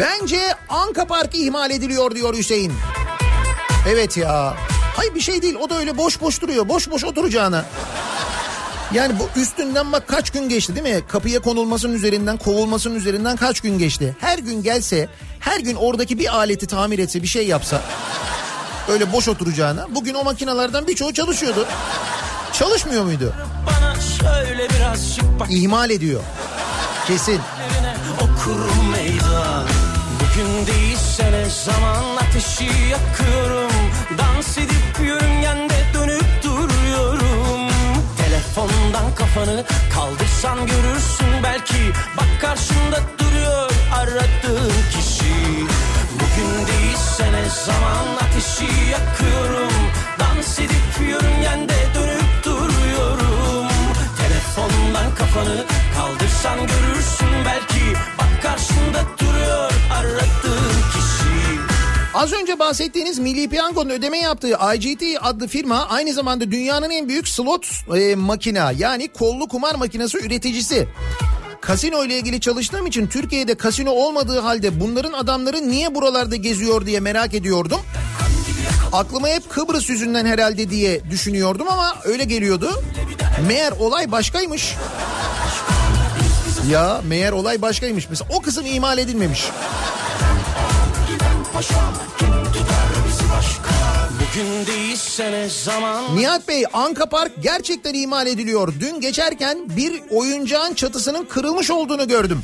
Bence 0.00 0.40
Anka 0.68 1.04
Parkı 1.04 1.36
ihmal 1.36 1.70
ediliyor 1.70 2.14
diyor 2.14 2.34
Hüseyin. 2.34 2.72
Evet 3.88 4.16
ya. 4.16 4.54
Hayır 4.96 5.14
bir 5.14 5.20
şey 5.20 5.42
değil 5.42 5.54
o 5.54 5.70
da 5.70 5.78
öyle 5.78 5.96
boş 5.96 6.20
boş 6.20 6.42
duruyor. 6.42 6.68
Boş 6.68 6.90
boş 6.90 7.04
oturacağına. 7.04 7.64
Yani 8.92 9.14
bu 9.18 9.40
üstünden 9.40 9.92
bak 9.92 10.08
kaç 10.08 10.30
gün 10.30 10.48
geçti 10.48 10.76
değil 10.76 10.96
mi? 10.96 11.02
Kapıya 11.08 11.40
konulmasının 11.40 11.94
üzerinden 11.94 12.36
kovulmasının 12.36 12.94
üzerinden 12.94 13.36
kaç 13.36 13.60
gün 13.60 13.78
geçti? 13.78 14.16
Her 14.20 14.38
gün 14.38 14.62
gelse 14.62 15.08
her 15.40 15.60
gün 15.60 15.74
oradaki 15.74 16.18
bir 16.18 16.34
aleti 16.36 16.66
tamir 16.66 16.98
etse 16.98 17.22
bir 17.22 17.26
şey 17.26 17.46
yapsa 17.46 17.82
öyle 18.88 19.12
boş 19.12 19.28
oturacağına. 19.28 19.86
Bugün 19.90 20.14
o 20.14 20.24
makinalardan 20.24 20.86
birçoğu 20.86 21.12
çalışıyordu. 21.14 21.66
Çalışmıyor 22.52 23.04
muydu? 23.04 23.34
İhmal 25.50 25.90
ediyor. 25.90 26.20
Kesin. 27.06 27.40
Bugün 30.20 30.66
değilse 30.66 31.32
ne 31.32 31.46
zaman 31.64 32.16
ateşi 32.16 32.64
yakıyorum 32.64 33.73
Dans 34.10 34.58
edip 34.58 35.06
yörüngende 35.06 35.74
dönüp 35.94 36.42
duruyorum. 36.42 37.70
Telefondan 38.16 39.14
kafanı 39.14 39.64
kaldırsan 39.94 40.58
görürsün 40.66 41.42
belki 41.42 41.92
Bak 42.16 42.40
karşında 42.40 43.00
duruyor 43.18 43.70
aradığın 43.92 44.72
kişi. 44.90 45.34
Bugün 46.14 46.66
değilse 46.66 47.32
ne 47.32 47.48
zaman 47.66 48.06
ateşi 48.20 48.90
yakıyorum. 48.90 49.72
Dans 50.18 50.58
edip 50.58 51.08
yörüngende 51.08 51.76
dönüp 51.94 52.44
duruyorum. 52.44 53.68
Telefondan 54.18 55.14
kafanı 55.14 55.64
kaldırsan 55.96 56.58
görürsün 56.58 56.83
Az 62.14 62.32
önce 62.32 62.58
bahsettiğiniz 62.58 63.18
Milli 63.18 63.48
Piyango'nun 63.48 63.90
ödeme 63.90 64.18
yaptığı 64.18 64.58
IGT 64.74 65.02
adlı 65.20 65.48
firma 65.48 65.86
aynı 65.88 66.12
zamanda 66.12 66.50
dünyanın 66.50 66.90
en 66.90 67.08
büyük 67.08 67.28
slot 67.28 67.66
e, 67.96 68.14
makina 68.14 68.72
yani 68.72 69.08
kollu 69.08 69.48
kumar 69.48 69.74
makinesi 69.74 70.18
üreticisi. 70.18 70.88
Kasino 71.60 72.04
ile 72.04 72.18
ilgili 72.18 72.40
çalıştığım 72.40 72.86
için 72.86 73.06
Türkiye'de 73.06 73.54
kasino 73.54 73.90
olmadığı 73.90 74.40
halde 74.40 74.80
bunların 74.80 75.12
adamları 75.12 75.68
niye 75.68 75.94
buralarda 75.94 76.36
geziyor 76.36 76.86
diye 76.86 77.00
merak 77.00 77.34
ediyordum. 77.34 77.80
Aklıma 78.92 79.28
hep 79.28 79.50
Kıbrıs 79.50 79.88
yüzünden 79.88 80.26
herhalde 80.26 80.70
diye 80.70 81.10
düşünüyordum 81.10 81.68
ama 81.68 81.96
öyle 82.04 82.24
geliyordu. 82.24 82.82
Meğer 83.48 83.72
olay 83.72 84.12
başkaymış. 84.12 84.74
Ya 86.70 87.00
meğer 87.08 87.32
olay 87.32 87.62
başkaymış. 87.62 88.10
Mesela 88.10 88.28
o 88.34 88.42
kısım 88.42 88.66
imal 88.66 88.98
edilmemiş. 88.98 89.44
Bugün 94.20 94.66
değilse 94.66 95.32
ne 95.32 95.48
zaman 95.48 96.16
Nihat 96.16 96.48
Bey 96.48 96.64
Anka 96.72 97.08
Park 97.08 97.32
gerçekten 97.42 97.94
imal 97.94 98.26
ediliyor. 98.26 98.72
Dün 98.80 99.00
geçerken 99.00 99.58
bir 99.76 100.02
oyuncağın 100.10 100.74
çatısının 100.74 101.24
kırılmış 101.24 101.70
olduğunu 101.70 102.08
gördüm. 102.08 102.42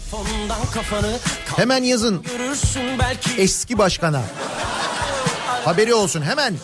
Kafanı 0.74 1.16
Hemen 1.56 1.82
yazın 1.82 2.24
eski 3.38 3.78
başkana. 3.78 4.22
Haberi 5.64 5.94
olsun 5.94 6.22
hemen. 6.22 6.54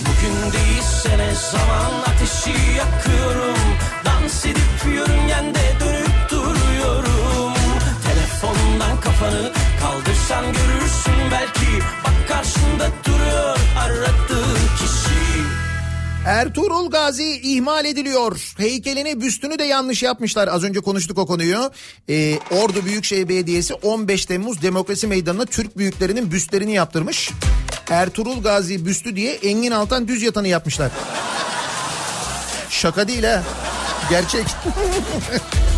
Bugün 0.00 0.52
değilse 0.52 1.18
ne 1.18 1.34
zaman 1.34 1.90
ateşi 2.06 2.50
yakıyorum 2.78 3.56
Dans 4.04 4.46
edip 4.46 4.94
yörüngende 4.94 5.60
dönüp 5.80 6.30
duruyorum 6.30 7.52
Telefondan 8.06 9.00
kafanı 9.00 9.52
kaldırsan 9.80 10.44
görürsün 10.44 10.89
belki 11.30 11.84
Bak 12.04 12.28
karşında 12.28 12.90
duruyor 13.06 13.56
aradığın 13.78 14.54
kişi 14.78 15.10
Ertuğrul 16.26 16.90
Gazi 16.90 17.40
ihmal 17.42 17.84
ediliyor. 17.84 18.54
Heykelini 18.56 19.20
büstünü 19.20 19.58
de 19.58 19.64
yanlış 19.64 20.02
yapmışlar. 20.02 20.48
Az 20.48 20.64
önce 20.64 20.80
konuştuk 20.80 21.18
o 21.18 21.26
konuyu. 21.26 21.70
Ee, 22.08 22.38
Ordu 22.50 22.84
Büyükşehir 22.84 23.28
Belediyesi 23.28 23.74
15 23.74 24.26
Temmuz 24.26 24.62
Demokrasi 24.62 25.06
Meydanı'na 25.06 25.46
Türk 25.46 25.78
büyüklerinin 25.78 26.32
büstlerini 26.32 26.74
yaptırmış. 26.74 27.30
Ertuğrul 27.90 28.42
Gazi 28.42 28.86
büstü 28.86 29.16
diye 29.16 29.34
Engin 29.34 29.70
Altan 29.70 30.08
düz 30.08 30.22
yatanı 30.22 30.48
yapmışlar. 30.48 30.90
Şaka 32.70 33.08
değil 33.08 33.24
ha. 33.24 33.42
Gerçek. 34.10 34.44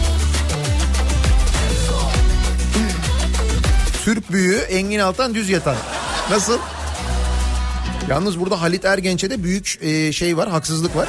Türk 4.04 4.32
büyüğü 4.32 4.56
Engin 4.58 4.98
Altan 4.98 5.34
düz 5.34 5.48
yatan. 5.50 5.76
Nasıl? 6.30 6.58
Yalnız 8.08 8.40
burada 8.40 8.60
Halit 8.62 8.84
Ergenç'e 8.84 9.30
de 9.30 9.42
büyük 9.42 9.78
e, 9.82 10.12
şey 10.12 10.36
var, 10.36 10.48
haksızlık 10.50 10.96
var. 10.96 11.08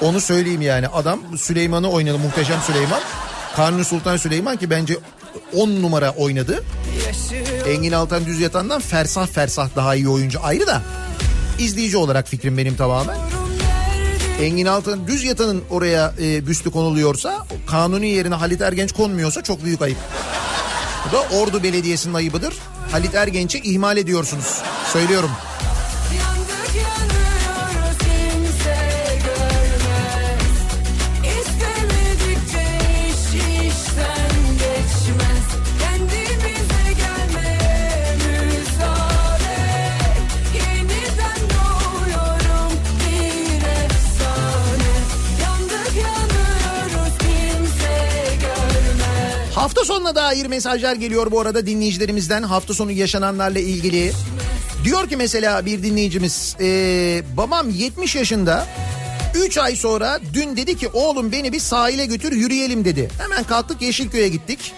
Onu 0.00 0.20
söyleyeyim 0.20 0.62
yani. 0.62 0.88
Adam 0.88 1.20
Süleyman'ı 1.38 1.90
oynadı, 1.90 2.18
muhteşem 2.18 2.60
Süleyman. 2.66 3.00
Kanuni 3.56 3.84
Sultan 3.84 4.16
Süleyman 4.16 4.56
ki 4.56 4.70
bence 4.70 4.96
10 5.56 5.68
numara 5.68 6.10
oynadı. 6.10 6.64
Engin 7.68 7.92
Altan 7.92 8.26
düz 8.26 8.40
yatandan 8.40 8.80
fersah 8.80 9.26
fersah 9.26 9.68
daha 9.76 9.94
iyi 9.94 10.08
oyuncu 10.08 10.38
ayrı 10.42 10.66
da. 10.66 10.82
izleyici 11.58 11.96
olarak 11.96 12.28
fikrim 12.28 12.58
benim 12.58 12.76
tamamen. 12.76 13.16
Engin 14.40 14.66
Altan 14.66 15.06
düz 15.06 15.24
yatanın 15.24 15.64
oraya 15.70 16.12
e, 16.20 16.46
büstü 16.46 16.70
konuluyorsa 16.70 17.46
kanuni 17.66 18.08
yerine 18.08 18.34
Halit 18.34 18.60
Ergenç 18.60 18.92
konmuyorsa 18.92 19.42
çok 19.42 19.64
büyük 19.64 19.82
ayıp. 19.82 19.98
Bu 21.08 21.12
da 21.12 21.20
Ordu 21.20 21.62
Belediyesi'nin 21.62 22.14
ayıbıdır. 22.14 22.54
Halit 22.92 23.14
Ergenç'i 23.14 23.58
ihmal 23.58 23.96
ediyorsunuz. 23.96 24.62
Söylüyorum. 24.92 25.30
Hafta 49.68 49.84
sonuna 49.84 50.14
dair 50.14 50.46
mesajlar 50.46 50.94
geliyor 50.96 51.30
bu 51.30 51.40
arada 51.40 51.66
dinleyicilerimizden 51.66 52.42
hafta 52.42 52.74
sonu 52.74 52.92
yaşananlarla 52.92 53.58
ilgili. 53.58 54.12
Diyor 54.84 55.08
ki 55.08 55.16
mesela 55.16 55.66
bir 55.66 55.82
dinleyicimiz 55.82 56.56
"Ee, 56.60 57.22
babam 57.36 57.70
70 57.70 58.14
yaşında 58.14 58.66
3 59.34 59.58
ay 59.58 59.76
sonra 59.76 60.20
dün 60.34 60.56
dedi 60.56 60.76
ki 60.76 60.88
oğlum 60.88 61.32
beni 61.32 61.52
bir 61.52 61.60
sahile 61.60 62.06
götür 62.06 62.32
yürüyelim 62.32 62.84
dedi. 62.84 63.10
Hemen 63.22 63.44
kalktık 63.44 63.82
Yeşilköy'e 63.82 64.28
gittik. 64.28 64.72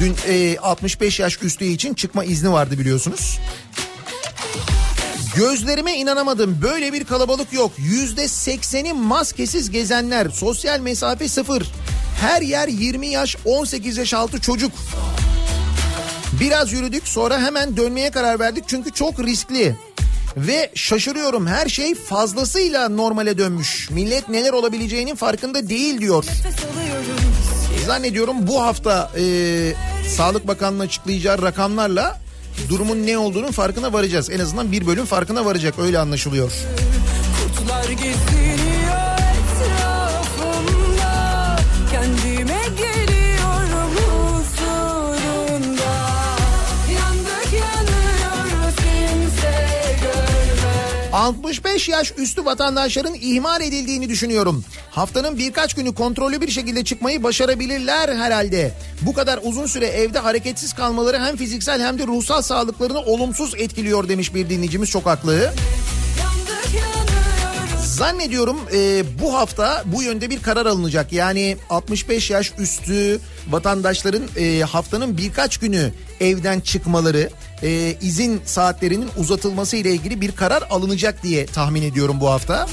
Dün 0.00 0.14
e, 0.28 0.58
65 0.58 1.20
yaş 1.20 1.42
üstü 1.42 1.64
için 1.64 1.94
çıkma 1.94 2.24
izni 2.24 2.52
vardı 2.52 2.78
biliyorsunuz. 2.78 3.38
Gözlerime 5.36 5.92
inanamadım. 5.96 6.58
Böyle 6.62 6.92
bir 6.92 7.04
kalabalık 7.04 7.52
yok. 7.52 7.72
Yüzde 7.78 8.28
sekseni 8.28 8.92
maskesiz 8.92 9.70
gezenler. 9.70 10.28
Sosyal 10.30 10.80
mesafe 10.80 11.28
sıfır. 11.28 11.66
Her 12.20 12.42
yer 12.42 12.68
20 12.68 13.06
yaş 13.06 13.36
18 13.44 13.96
yaş 13.96 14.14
altı 14.14 14.40
çocuk. 14.40 14.72
Biraz 16.40 16.72
yürüdük 16.72 17.08
sonra 17.08 17.40
hemen 17.40 17.76
dönmeye 17.76 18.10
karar 18.10 18.40
verdik 18.40 18.64
çünkü 18.66 18.92
çok 18.92 19.20
riskli. 19.20 19.76
Ve 20.36 20.70
şaşırıyorum 20.74 21.46
her 21.46 21.68
şey 21.68 21.94
fazlasıyla 21.94 22.88
normale 22.88 23.38
dönmüş. 23.38 23.90
Millet 23.90 24.28
neler 24.28 24.52
olabileceğinin 24.52 25.14
farkında 25.14 25.68
değil 25.68 26.00
diyor. 26.00 26.24
Zannediyorum 27.86 28.46
bu 28.46 28.62
hafta 28.62 29.10
e, 29.18 29.22
Sağlık 30.16 30.48
Bakanlığı 30.48 30.82
açıklayacağı 30.82 31.42
rakamlarla 31.42 32.20
durumun 32.68 33.06
ne 33.06 33.18
olduğunun 33.18 33.50
farkına 33.50 33.92
varacağız. 33.92 34.30
En 34.30 34.40
azından 34.40 34.72
bir 34.72 34.86
bölüm 34.86 35.04
farkına 35.04 35.44
varacak 35.44 35.78
öyle 35.78 35.98
anlaşılıyor. 35.98 36.52
Kurtlar 37.42 37.90
geziniyor 37.90 38.45
65 51.16 51.88
yaş 51.88 52.12
üstü 52.18 52.44
vatandaşların 52.44 53.14
ihmal 53.14 53.60
edildiğini 53.60 54.08
düşünüyorum. 54.08 54.64
Haftanın 54.90 55.38
birkaç 55.38 55.74
günü 55.74 55.94
kontrollü 55.94 56.40
bir 56.40 56.50
şekilde 56.50 56.84
çıkmayı 56.84 57.22
başarabilirler 57.22 58.16
herhalde. 58.16 58.72
Bu 59.02 59.12
kadar 59.12 59.40
uzun 59.42 59.66
süre 59.66 59.86
evde 59.86 60.18
hareketsiz 60.18 60.72
kalmaları 60.72 61.18
hem 61.18 61.36
fiziksel 61.36 61.80
hem 61.82 61.98
de 61.98 62.06
ruhsal 62.06 62.42
sağlıklarını 62.42 62.98
olumsuz 62.98 63.54
etkiliyor 63.54 64.08
demiş 64.08 64.34
bir 64.34 64.50
dinleyicimiz 64.50 64.90
çok 64.90 65.06
haklı. 65.06 65.52
Zannediyorum 67.96 68.60
e, 68.72 69.04
bu 69.22 69.34
hafta 69.34 69.82
bu 69.86 70.02
yönde 70.02 70.30
bir 70.30 70.42
karar 70.42 70.66
alınacak. 70.66 71.12
Yani 71.12 71.56
65 71.70 72.30
yaş 72.30 72.52
üstü 72.58 73.20
vatandaşların 73.50 74.22
e, 74.36 74.60
haftanın 74.60 75.16
birkaç 75.16 75.58
günü 75.58 75.92
evden 76.20 76.60
çıkmaları, 76.60 77.30
e, 77.62 77.96
izin 78.00 78.40
saatlerinin 78.44 79.08
uzatılması 79.16 79.76
ile 79.76 79.90
ilgili 79.90 80.20
bir 80.20 80.32
karar 80.32 80.62
alınacak 80.70 81.22
diye 81.22 81.46
tahmin 81.46 81.82
ediyorum 81.82 82.20
bu 82.20 82.30
hafta. 82.30 82.66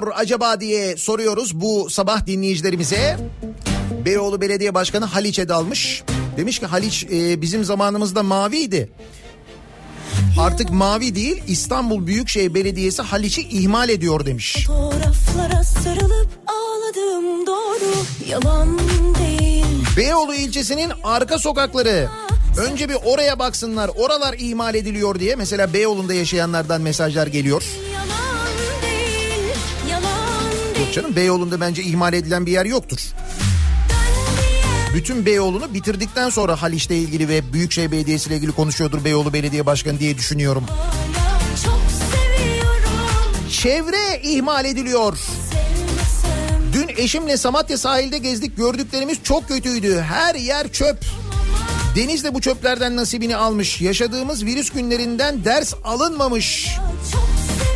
Ediliyor 0.00 0.12
acaba 0.16 0.60
diye 0.60 0.96
soruyoruz 0.96 1.60
bu 1.60 1.90
sabah 1.90 2.26
dinleyicilerimize. 2.26 3.16
Beyoğlu 4.04 4.40
Belediye 4.40 4.74
Başkanı 4.74 5.04
Haliç'e 5.04 5.48
dalmış. 5.48 6.02
Demiş 6.36 6.58
ki 6.58 6.66
Haliç 6.66 7.06
e, 7.12 7.42
bizim 7.42 7.64
zamanımızda 7.64 8.22
maviydi. 8.22 8.90
Artık 10.38 10.70
mavi 10.70 11.14
değil 11.14 11.42
İstanbul 11.46 12.06
Büyükşehir 12.06 12.54
Belediyesi 12.54 13.02
Haliç'i 13.02 13.42
ihmal 13.42 13.88
ediyor 13.88 14.26
demiş. 14.26 14.66
Fotoğraflara 14.66 15.64
sarılıp 15.64 16.28
ağladım 16.46 17.46
doğru 17.46 18.04
yalan 18.28 18.78
değil 19.18 19.64
Beyoğlu 19.96 20.34
ilçesinin 20.34 20.92
arka 21.04 21.38
sokakları. 21.38 22.08
Önce 22.56 22.88
bir 22.88 22.96
oraya 23.04 23.38
baksınlar 23.38 23.90
oralar 23.96 24.34
ihmal 24.38 24.74
ediliyor 24.74 25.20
diye. 25.20 25.36
Mesela 25.36 25.72
Beyoğlu'nda 25.72 26.14
yaşayanlardan 26.14 26.80
mesajlar 26.80 27.26
geliyor. 27.26 27.62
Canım 30.92 31.16
Beyoğlu'nda 31.16 31.60
bence 31.60 31.82
ihmal 31.82 32.12
edilen 32.12 32.46
bir 32.46 32.52
yer 32.52 32.64
yoktur. 32.64 32.98
Bütün 34.94 35.26
Beyoğlu'nu 35.26 35.74
bitirdikten 35.74 36.30
sonra 36.30 36.62
Haliç'le 36.62 36.90
ilgili 36.90 37.28
ve 37.28 37.52
Büyükşehir 37.52 37.92
Belediyesi 37.92 38.28
ile 38.28 38.36
ilgili 38.36 38.52
konuşuyordur 38.52 39.04
Beyoğlu 39.04 39.32
Belediye 39.32 39.66
Başkanı 39.66 39.98
diye 39.98 40.18
düşünüyorum. 40.18 40.64
Çevre 43.50 44.20
ihmal 44.22 44.64
ediliyor. 44.64 45.18
Dün 46.72 46.88
eşimle 46.96 47.36
Samatya 47.36 47.78
sahilde 47.78 48.18
gezdik 48.18 48.56
gördüklerimiz 48.56 49.18
çok 49.22 49.48
kötüydü. 49.48 50.00
Her 50.00 50.34
yer 50.34 50.72
çöp. 50.72 51.04
Deniz 51.96 52.24
de 52.24 52.34
bu 52.34 52.40
çöplerden 52.40 52.96
nasibini 52.96 53.36
almış. 53.36 53.80
Yaşadığımız 53.80 54.44
virüs 54.44 54.70
günlerinden 54.70 55.44
ders 55.44 55.74
alınmamış. 55.84 56.68
çok 57.12 57.29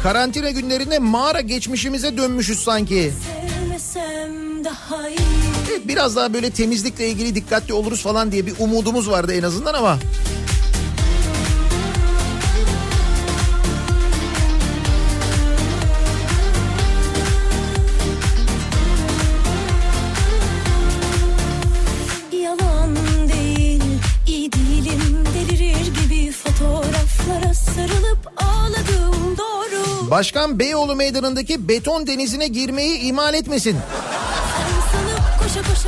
Karantina 0.04 0.50
günlerinde 0.50 0.98
mağara 0.98 1.40
geçmişimize 1.40 2.16
dönmüşüz 2.16 2.58
sanki. 2.58 3.12
Evet, 5.70 5.88
biraz 5.88 6.16
daha 6.16 6.34
böyle 6.34 6.50
temizlikle 6.50 7.08
ilgili 7.08 7.34
dikkatli 7.34 7.74
oluruz 7.74 8.02
falan 8.02 8.32
diye 8.32 8.46
bir 8.46 8.54
umudumuz 8.58 9.10
vardı 9.10 9.34
en 9.34 9.42
azından 9.42 9.74
ama. 9.74 9.98
Başkan 30.14 30.58
Beyoğlu 30.58 30.96
meydanındaki 30.96 31.68
beton 31.68 32.06
denizine 32.06 32.48
girmeyi 32.48 32.98
ihmal 32.98 33.34
etmesin. 33.34 33.76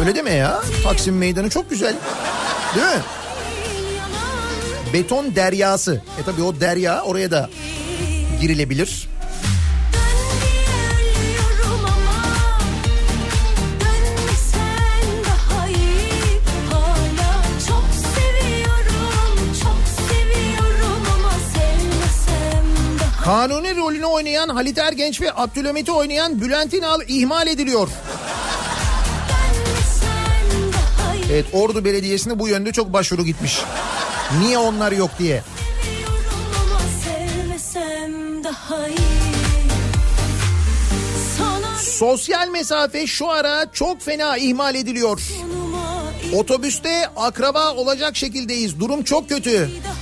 Öyle 0.01 0.15
deme 0.15 0.31
ya. 0.31 0.63
Taksim 0.85 1.17
meydanı 1.17 1.51
çok 1.51 1.71
güzel. 1.71 1.95
Değil 2.75 2.87
mi? 2.87 3.03
beton 4.93 5.35
deryası. 5.35 6.03
E 6.21 6.25
tabi 6.25 6.43
o 6.43 6.61
derya 6.61 7.03
oraya 7.03 7.31
da 7.31 7.51
girilebilir. 8.41 9.09
Kanuni 23.37 23.77
rolünü 23.77 24.05
oynayan 24.05 24.49
Halit 24.49 24.79
Ergenç 24.79 25.21
ve 25.21 25.33
Abdülhamit'i 25.35 25.93
oynayan 25.93 26.41
Bülent 26.41 26.75
İnal 26.75 27.01
ihmal 27.09 27.47
ediliyor. 27.47 27.89
Evet 31.33 31.47
Ordu 31.53 31.85
Belediyesi'ne 31.85 32.39
bu 32.39 32.49
yönde 32.49 32.73
çok 32.73 32.93
başvuru 32.93 33.25
gitmiş. 33.25 33.59
Niye 34.41 34.59
onlar 34.59 34.93
yok 34.93 35.11
diye. 35.19 35.43
Sosyal 41.81 42.49
mesafe 42.49 43.07
şu 43.07 43.31
ara 43.31 43.73
çok 43.73 44.03
fena 44.03 44.37
ihmal 44.37 44.75
ediliyor. 44.75 45.21
Otobüste 46.35 47.09
akraba 47.17 47.75
olacak 47.75 48.17
şekildeyiz. 48.17 48.81
Durum 48.81 49.03
çok 49.03 49.29
kötü. 49.29 49.71
daha 49.85 49.96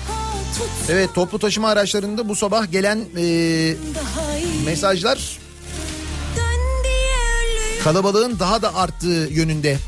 Evet 0.88 1.14
toplu 1.14 1.38
taşıma 1.38 1.68
araçlarında 1.68 2.28
bu 2.28 2.36
sabah 2.36 2.72
gelen 2.72 3.04
e, 3.16 3.76
mesajlar 4.64 5.38
kalabalığın 7.84 8.38
daha 8.38 8.62
da 8.62 8.74
arttığı 8.74 9.28
yönünde. 9.30 9.78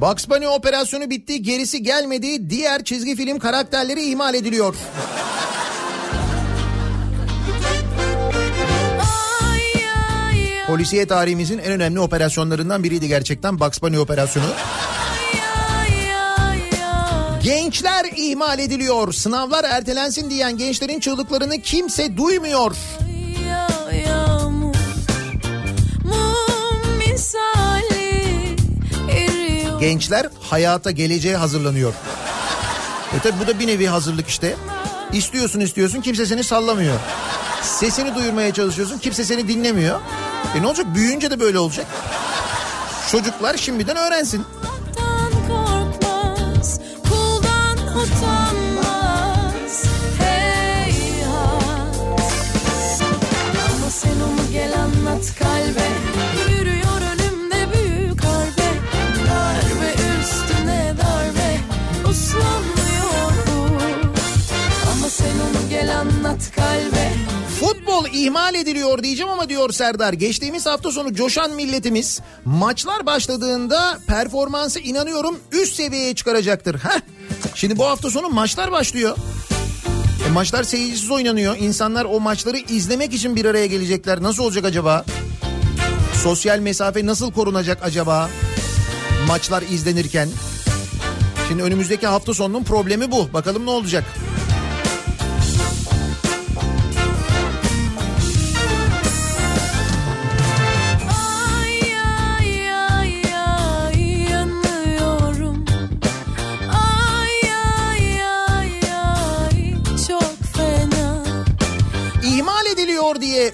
Bugs 0.00 0.28
Bunny 0.28 0.48
operasyonu 0.48 1.10
bitti 1.10 1.42
gerisi 1.42 1.82
gelmedi. 1.82 2.50
Diğer 2.50 2.84
çizgi 2.84 3.16
film 3.16 3.38
karakterleri 3.38 4.02
ihmal 4.02 4.34
ediliyor. 4.34 4.74
Polisiye 10.66 11.06
tarihimizin 11.06 11.58
en 11.58 11.72
önemli 11.72 12.00
operasyonlarından 12.00 12.84
biriydi 12.84 13.08
gerçekten 13.08 13.60
Bugs 13.60 13.82
Bunny 13.82 13.98
operasyonu. 13.98 14.46
Gençler 17.42 18.06
ihmal 18.16 18.58
ediliyor. 18.58 19.12
Sınavlar 19.12 19.64
ertelensin 19.64 20.30
diyen 20.30 20.58
gençlerin 20.58 21.00
çığlıklarını 21.00 21.60
kimse 21.60 22.16
duymuyor. 22.16 22.76
Gençler 29.80 30.26
hayata 30.40 30.90
geleceğe 30.90 31.36
hazırlanıyor. 31.36 31.92
E 33.16 33.20
tabi 33.22 33.40
bu 33.42 33.46
da 33.46 33.58
bir 33.58 33.66
nevi 33.66 33.86
hazırlık 33.86 34.28
işte. 34.28 34.56
İstiyorsun 35.12 35.60
istiyorsun 35.60 36.00
kimse 36.00 36.26
seni 36.26 36.44
sallamıyor. 36.44 36.96
Sesini 37.62 38.14
duyurmaya 38.14 38.54
çalışıyorsun 38.54 38.98
kimse 38.98 39.24
seni 39.24 39.48
dinlemiyor. 39.48 40.00
E 40.56 40.62
ne 40.62 40.66
olacak 40.66 40.86
büyüyünce 40.94 41.30
de 41.30 41.40
böyle 41.40 41.58
olacak. 41.58 41.86
Çocuklar 43.12 43.56
şimdiden 43.56 43.96
öğrensin. 43.96 44.44
Korkmaz, 45.48 46.80
kuldan 47.08 47.78
utanmaz. 47.78 48.35
İhmal 68.26 68.54
ediliyor 68.54 69.02
diyeceğim 69.02 69.32
ama 69.32 69.48
diyor 69.48 69.72
Serdar. 69.72 70.12
Geçtiğimiz 70.12 70.66
hafta 70.66 70.92
sonu 70.92 71.14
coşan 71.14 71.50
milletimiz 71.50 72.20
maçlar 72.44 73.06
başladığında 73.06 73.98
performansı 74.06 74.80
inanıyorum 74.80 75.38
üst 75.52 75.74
seviyeye 75.76 76.14
çıkaracaktır. 76.14 76.74
Heh. 76.74 77.00
Şimdi 77.54 77.78
bu 77.78 77.86
hafta 77.86 78.10
sonu 78.10 78.28
maçlar 78.28 78.72
başlıyor. 78.72 79.16
E 80.28 80.30
maçlar 80.30 80.64
seyircisiz 80.64 81.10
oynanıyor. 81.10 81.56
İnsanlar 81.56 82.04
o 82.04 82.20
maçları 82.20 82.58
izlemek 82.58 83.14
için 83.14 83.36
bir 83.36 83.44
araya 83.44 83.66
gelecekler. 83.66 84.22
Nasıl 84.22 84.42
olacak 84.42 84.64
acaba? 84.64 85.04
Sosyal 86.22 86.58
mesafe 86.58 87.06
nasıl 87.06 87.32
korunacak 87.32 87.78
acaba? 87.82 88.30
Maçlar 89.28 89.62
izlenirken. 89.62 90.28
Şimdi 91.48 91.62
önümüzdeki 91.62 92.06
hafta 92.06 92.34
sonunun 92.34 92.64
problemi 92.64 93.10
bu. 93.10 93.32
Bakalım 93.32 93.66
ne 93.66 93.70
olacak? 93.70 94.04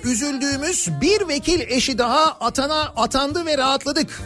Üzüldüğümüz 0.05 0.89
bir 1.01 1.29
vekil 1.29 1.61
eşi 1.61 1.99
daha 1.99 2.25
atana 2.41 2.81
atandı 2.97 3.47
ve 3.47 3.59
rahatladık. 3.59 4.23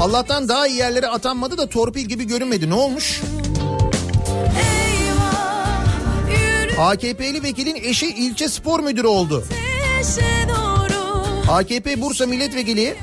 Allah'tan 0.00 0.48
daha 0.48 0.66
iyi 0.66 0.76
yerlere 0.76 1.06
atanmadı 1.06 1.58
da 1.58 1.68
torpil 1.68 2.04
gibi 2.04 2.24
görünmedi. 2.24 2.70
Ne 2.70 2.74
olmuş? 2.74 3.20
AKP'li 6.78 7.42
vekilin 7.42 7.74
eşi 7.74 8.06
ilçe 8.06 8.48
spor 8.48 8.80
müdürü 8.80 9.06
oldu. 9.06 9.44
AKP 11.50 12.00
Bursa 12.00 12.26
Milletvekili 12.26 12.96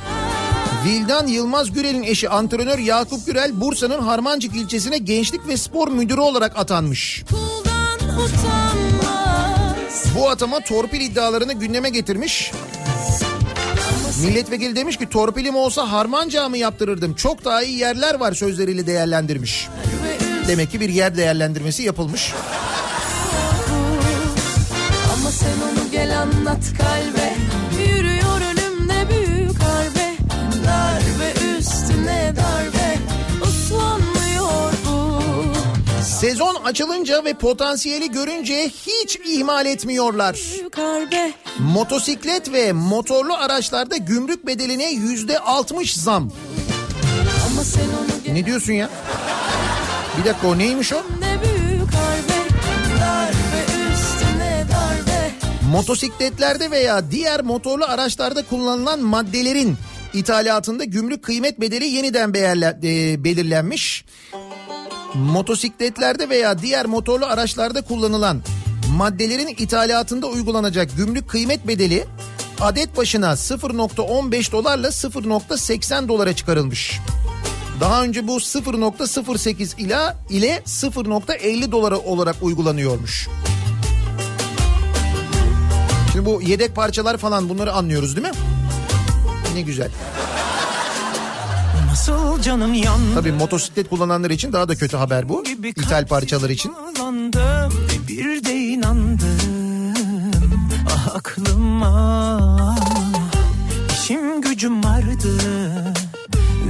Vildan 0.85 1.27
Yılmaz 1.27 1.71
Gürel'in 1.71 2.03
eşi 2.03 2.29
antrenör 2.29 2.79
Yakup 2.79 3.25
Gürel 3.25 3.61
Bursa'nın 3.61 4.01
Harmancık 4.01 4.55
ilçesine 4.55 4.97
gençlik 4.97 5.47
ve 5.47 5.57
spor 5.57 5.87
müdürü 5.87 6.19
olarak 6.19 6.59
atanmış. 6.59 7.23
Kuldan 7.29 8.17
utanmaz. 8.17 8.98
Bu 10.15 10.29
atama 10.29 10.59
torpil 10.59 11.01
iddialarını 11.01 11.53
gündeme 11.53 11.89
getirmiş. 11.89 12.51
Milletvekili 14.25 14.75
demiş 14.75 14.97
ki 14.97 15.09
torpilim 15.09 15.55
olsa 15.55 15.91
harmanca 15.91 16.49
mı 16.49 16.57
yaptırırdım? 16.57 17.13
Çok 17.13 17.45
daha 17.45 17.63
iyi 17.63 17.77
yerler 17.77 18.15
var 18.15 18.33
sözleriyle 18.33 18.87
değerlendirmiş. 18.87 19.67
Demek 20.47 20.71
ki 20.71 20.79
bir 20.79 20.89
yer 20.89 21.17
değerlendirmesi 21.17 21.83
yapılmış. 21.83 22.33
Ama 25.13 25.31
sen 25.31 25.47
onu 25.47 25.91
gel 25.91 26.21
anlat 26.21 26.63
kalbe 26.77 27.18
Sezon 36.19 36.55
açılınca 36.55 37.25
ve 37.25 37.33
potansiyeli 37.33 38.11
görünce 38.11 38.69
hiç 38.69 39.19
ihmal 39.25 39.65
etmiyorlar. 39.65 40.39
Motosiklet 41.59 42.53
ve 42.53 42.71
motorlu 42.71 43.33
araçlarda 43.33 43.97
gümrük 43.97 44.47
bedeline 44.47 44.91
yüzde 44.91 45.39
60 45.39 45.95
zam. 45.95 46.31
Ne 48.31 48.45
diyorsun 48.45 48.73
ya? 48.73 48.89
Bir 50.19 50.25
dakika 50.29 50.47
o 50.47 50.57
neymiş 50.57 50.93
o? 50.93 51.01
Motosikletlerde 55.71 56.71
veya 56.71 57.11
diğer 57.11 57.41
motorlu 57.41 57.85
araçlarda 57.85 58.45
kullanılan 58.45 58.99
maddelerin 58.99 59.77
ithalatında 60.13 60.83
gümrük 60.83 61.23
kıymet 61.23 61.61
bedeli 61.61 61.85
yeniden 61.85 62.29
e, 62.29 63.23
belirlenmiş. 63.23 64.05
Motosikletlerde 65.13 66.29
veya 66.29 66.59
diğer 66.59 66.85
motorlu 66.85 67.25
araçlarda 67.25 67.81
kullanılan 67.81 68.41
maddelerin 68.97 69.47
ithalatında 69.47 70.27
uygulanacak 70.27 70.97
gümrük 70.97 71.29
kıymet 71.29 71.67
bedeli 71.67 72.05
adet 72.61 72.97
başına 72.97 73.31
0.15 73.31 74.51
dolarla 74.51 74.87
0.80 74.87 76.07
dolara 76.07 76.35
çıkarılmış. 76.35 76.99
Daha 77.79 78.03
önce 78.03 78.27
bu 78.27 78.37
0.08 78.37 79.81
ila 79.81 80.17
ile 80.29 80.63
0.50 80.65 81.71
dolara 81.71 81.97
olarak 81.97 82.35
uygulanıyormuş. 82.41 83.27
Şimdi 86.11 86.25
bu 86.25 86.41
yedek 86.41 86.75
parçalar 86.75 87.17
falan 87.17 87.49
bunları 87.49 87.73
anlıyoruz 87.73 88.15
değil 88.15 88.27
mi? 88.27 88.33
Ne 89.53 89.61
güzel. 89.61 89.89
Nasıl 91.99 92.41
canım 92.41 92.73
yandı 92.73 93.13
Tabii 93.15 93.31
motosiklet 93.31 93.89
kullananlar 93.89 94.29
için 94.29 94.53
daha 94.53 94.67
da 94.69 94.75
kötü 94.75 94.97
haber 94.97 95.29
bu. 95.29 95.43
İthal 95.65 96.07
parçalar 96.07 96.49
için. 96.49 96.71
Bir 98.07 98.43
de 98.43 98.55
inandım 98.55 99.93
Ah 100.89 101.15
aklıma 101.15 102.75
İşim 103.93 104.41
gücüm 104.41 104.83
vardı 104.83 105.37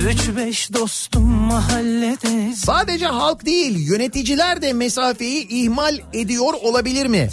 Üç 0.09 0.37
beş 0.37 0.73
dostum 0.73 1.23
mahallede 1.29 2.55
Sadece 2.55 3.05
halk 3.05 3.45
değil 3.45 3.89
yöneticiler 3.89 4.61
de 4.61 4.73
mesafeyi 4.73 5.47
ihmal 5.47 5.99
ediyor 6.13 6.53
olabilir 6.63 7.05
mi? 7.05 7.29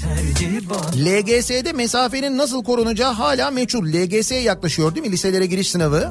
LGS'de 0.97 1.72
mesafenin 1.72 2.38
nasıl 2.38 2.64
korunacağı 2.64 3.12
hala 3.12 3.51
meçhul. 3.51 3.86
LGS 3.86 4.30
yaklaşıyor 4.30 4.94
değil 4.94 5.07
mi? 5.07 5.12
Liselere 5.12 5.47
giriş 5.47 5.70
sınavı. 5.70 6.11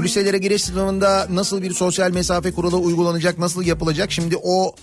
Bu 0.00 0.04
liselere 0.04 0.38
giriş 0.38 0.64
sınavında 0.64 1.26
nasıl 1.30 1.62
bir 1.62 1.74
sosyal 1.74 2.10
mesafe 2.10 2.52
kuralı 2.52 2.76
uygulanacak, 2.76 3.38
nasıl 3.38 3.62
yapılacak? 3.62 4.12
Şimdi 4.12 4.36
o 4.42 4.74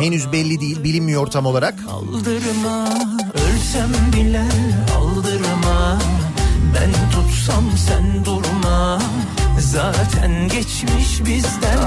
henüz 0.00 0.32
belli 0.32 0.60
değil, 0.60 0.84
bilinmiyor 0.84 1.26
tam 1.26 1.46
olarak. 1.46 1.74
Aldırma 1.90 2.88
ölsem 3.34 3.92
bile 4.12 4.44
aldırma 4.98 5.98
Ben 6.74 7.10
tutsam 7.10 7.64
sen 7.88 8.24
durma 8.24 9.02
Zaten 9.60 10.48
geçmiş 10.48 11.20
bizden 11.26 11.78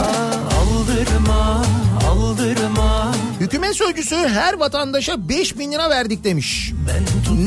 Aldırma 0.60 1.64
aldırma 2.10 3.07
Hükümet 3.48 3.76
sözcüsü 3.76 4.16
her 4.16 4.54
vatandaşa 4.54 5.30
5 5.30 5.58
bin 5.58 5.72
lira 5.72 5.90
verdik 5.90 6.24
demiş. 6.24 6.74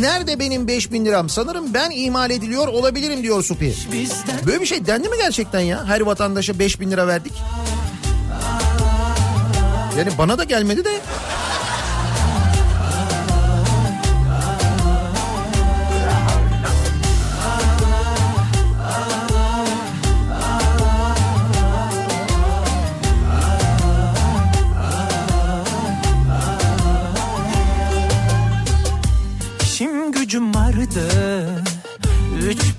Nerede 0.01 0.39
benim 0.39 0.69
5 0.69 0.93
bin 0.93 1.05
liram? 1.05 1.29
Sanırım 1.29 1.75
ben 1.75 1.91
ihmal 1.91 2.31
ediliyor 2.31 2.69
olabilirim 2.69 3.23
diyor 3.23 3.43
Supi. 3.43 3.75
Böyle 4.47 4.61
bir 4.61 4.67
şey 4.67 4.87
dendi 4.87 5.09
mi 5.09 5.17
gerçekten 5.17 5.61
ya? 5.61 5.87
Her 5.87 6.01
vatandaşa 6.01 6.59
5 6.59 6.81
bin 6.81 6.91
lira 6.91 7.07
verdik. 7.07 7.33
Yani 9.99 10.11
bana 10.19 10.39
da 10.39 10.45
gelmedi 10.45 10.85
de. 10.85 11.01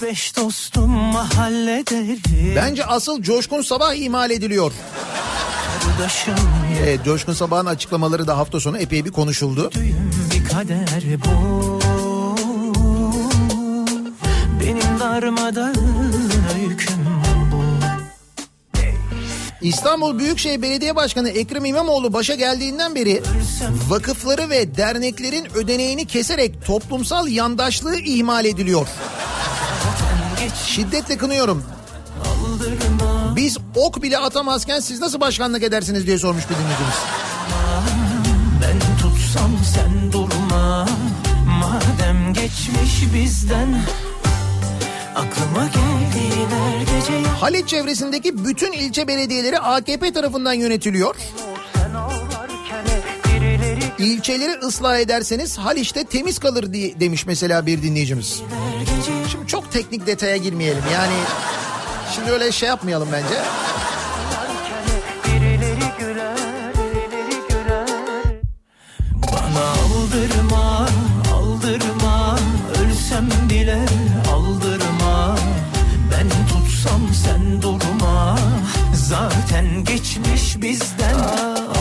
Beş 0.02 0.38
dostum 0.38 0.90
mahallede 0.90 2.18
Bence 2.56 2.86
asıl 2.86 3.22
Coşkun 3.22 3.62
Sabah 3.62 3.94
ihmal 3.94 4.32
ediliyor. 4.32 4.72
Arkadaşım 5.76 6.50
Evet, 6.84 7.00
Coşkun 7.06 7.34
Sabah'ın 7.34 7.66
açıklamaları 7.66 8.28
da 8.28 8.38
hafta 8.38 8.60
sonu 8.60 8.78
epey 8.78 9.06
bir 9.06 9.12
konuşuldu. 9.12 9.72
Düğüm 9.72 10.12
bir 10.34 10.50
kader 10.50 11.04
bu 11.26 11.80
Benim 14.60 15.00
darmadağın 15.00 16.32
öyküm 16.64 17.06
bu 17.52 17.62
İstanbul 19.62 20.20
Büyükşehir 20.20 20.62
Belediye 20.62 20.96
Başkanı 20.96 21.30
Ekrem 21.30 21.66
İmamoğlu 21.66 22.14
başa 22.14 22.36
geldiğinden 22.36 22.96
beri 22.96 23.22
vakıfları 23.88 24.50
ve 24.50 24.76
derneklerin 24.76 25.48
ödeneğini 25.56 26.08
keserek 26.08 26.66
toplumsal 26.66 27.28
yandaşlığı 27.28 27.98
ihmal 27.98 28.46
ediliyor. 28.46 28.88
Şiddetle 30.66 31.18
kınıyorum. 31.18 31.64
Biz 33.36 33.58
ok 33.76 34.04
bile 34.04 34.18
atamazken 34.18 34.80
siz 34.80 35.02
nasıl 35.02 35.20
başkanlık 35.20 35.64
edersiniz 35.64 36.08
diye 36.08 36.18
sormuş 36.18 36.44
bir 36.50 36.56
dinleyicimiz. 36.56 36.96
Ben 38.62 38.80
tutsam 38.98 39.52
sen 39.76 40.12
durma 40.12 40.88
Madem 41.46 42.34
geçmiş 42.34 43.14
bizden 43.14 43.82
Aklıma 45.16 45.66
geldiğin 45.66 46.50
her 46.50 46.80
gece 46.80 47.30
Halit 47.30 47.68
çevresindeki 47.68 48.46
bütün 48.46 48.72
ilçe 48.72 49.08
belediyeleri 49.08 49.60
AKP 49.60 50.14
tarafından 50.14 50.54
yönetiliyor. 50.54 51.16
İlçeleri 54.00 54.52
ıslah 54.52 54.98
ederseniz 54.98 55.58
Haliç'te 55.58 56.04
temiz 56.04 56.40
kalır 56.40 56.74
diye 56.74 57.00
demiş 57.00 57.26
mesela 57.26 57.66
bir 57.66 57.82
dinleyicimiz. 57.82 58.42
Çok 59.52 59.72
teknik 59.72 60.08
detaya 60.08 60.38
girmeyelim 60.38 60.84
yani. 60.94 61.14
Şimdi 62.16 62.32
öyle 62.32 62.52
şey 62.52 62.70
yapmayalım 62.70 63.10
bence. 63.12 63.42
Aldırma, 69.58 70.88
aldırma, 71.36 72.38
ölsem 72.82 73.30
bile 73.50 73.86
aldırma. 74.34 75.36
Ben 76.12 76.30
tutsam 76.30 77.02
sen 77.26 77.62
durma, 77.62 78.38
zaten 78.96 79.84
geçmiş 79.84 80.62
bizden. 80.62 81.16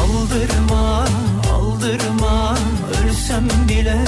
Aldırma, 0.02 1.06
aldırma, 1.52 2.56
ölsem 3.04 3.48
bile 3.68 4.04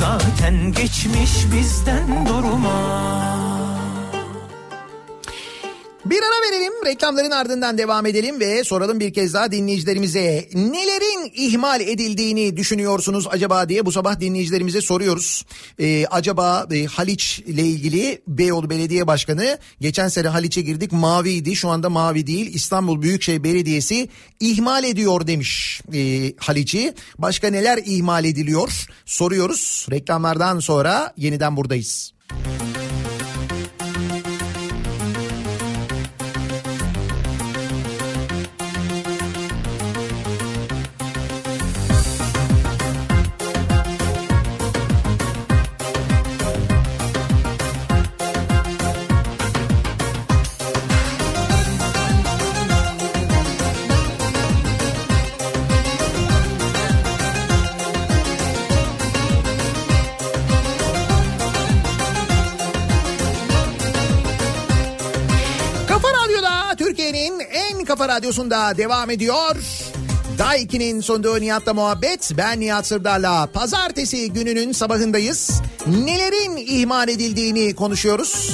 zaten 0.00 0.72
geçmiş 0.72 1.46
bizden 1.52 2.26
durma. 2.26 3.69
Bir 6.10 6.22
ara 6.22 6.50
verelim 6.50 6.72
reklamların 6.86 7.30
ardından 7.30 7.78
devam 7.78 8.06
edelim 8.06 8.40
ve 8.40 8.64
soralım 8.64 9.00
bir 9.00 9.12
kez 9.12 9.34
daha 9.34 9.52
dinleyicilerimize 9.52 10.48
nelerin 10.54 11.32
ihmal 11.34 11.80
edildiğini 11.80 12.56
düşünüyorsunuz 12.56 13.26
acaba 13.30 13.68
diye 13.68 13.86
bu 13.86 13.92
sabah 13.92 14.20
dinleyicilerimize 14.20 14.80
soruyoruz. 14.80 15.44
Ee, 15.78 16.06
acaba 16.10 16.66
e, 16.72 16.84
Haliç 16.84 17.38
ile 17.38 17.62
ilgili 17.62 18.22
Beyoğlu 18.28 18.70
Belediye 18.70 19.06
Başkanı 19.06 19.58
geçen 19.80 20.08
sene 20.08 20.28
Haliç'e 20.28 20.60
girdik 20.60 20.92
maviydi 20.92 21.56
şu 21.56 21.68
anda 21.68 21.90
mavi 21.90 22.26
değil 22.26 22.54
İstanbul 22.54 23.02
Büyükşehir 23.02 23.44
Belediyesi 23.44 24.08
ihmal 24.40 24.84
ediyor 24.84 25.26
demiş 25.26 25.80
e, 25.94 26.32
Haliç'i. 26.36 26.94
Başka 27.18 27.50
neler 27.50 27.80
ihmal 27.84 28.24
ediliyor 28.24 28.86
soruyoruz 29.06 29.86
reklamlardan 29.90 30.60
sonra 30.60 31.12
yeniden 31.16 31.56
buradayız. 31.56 32.12
Kafa 32.28 32.79
kafa 67.84 68.08
radyosunda 68.08 68.76
devam 68.76 69.10
ediyor. 69.10 69.56
Daiki'nin 70.38 71.00
sunduğu 71.00 71.40
Nihat'la 71.40 71.74
muhabbet. 71.74 72.32
Ben 72.36 72.60
Nihat 72.60 72.86
Sırdar'la 72.86 73.46
pazartesi 73.46 74.32
gününün 74.32 74.72
sabahındayız. 74.72 75.60
Nelerin 75.86 76.56
ihmal 76.56 77.08
edildiğini 77.08 77.74
konuşuyoruz. 77.74 78.50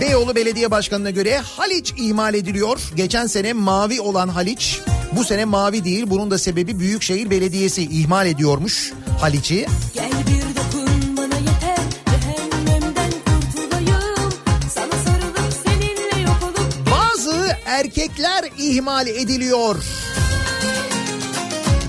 Beyoğlu 0.00 0.34
Belediye 0.34 0.70
Başkanı'na 0.70 1.10
göre 1.10 1.38
Haliç 1.38 1.94
ihmal 1.96 2.34
ediliyor. 2.34 2.80
Geçen 2.94 3.26
sene 3.26 3.52
mavi 3.52 4.00
olan 4.00 4.28
Haliç 4.28 4.80
bu 5.12 5.24
sene 5.24 5.44
mavi 5.44 5.84
değil. 5.84 6.04
Bunun 6.06 6.30
da 6.30 6.38
sebebi 6.38 6.78
Büyükşehir 6.78 7.30
Belediyesi 7.30 7.82
ihmal 7.82 8.26
ediyormuş 8.26 8.92
Haliç'i. 9.20 9.66
Gel 9.94 10.17
erkekler 17.78 18.44
ihmal 18.58 19.06
ediliyor. 19.06 19.76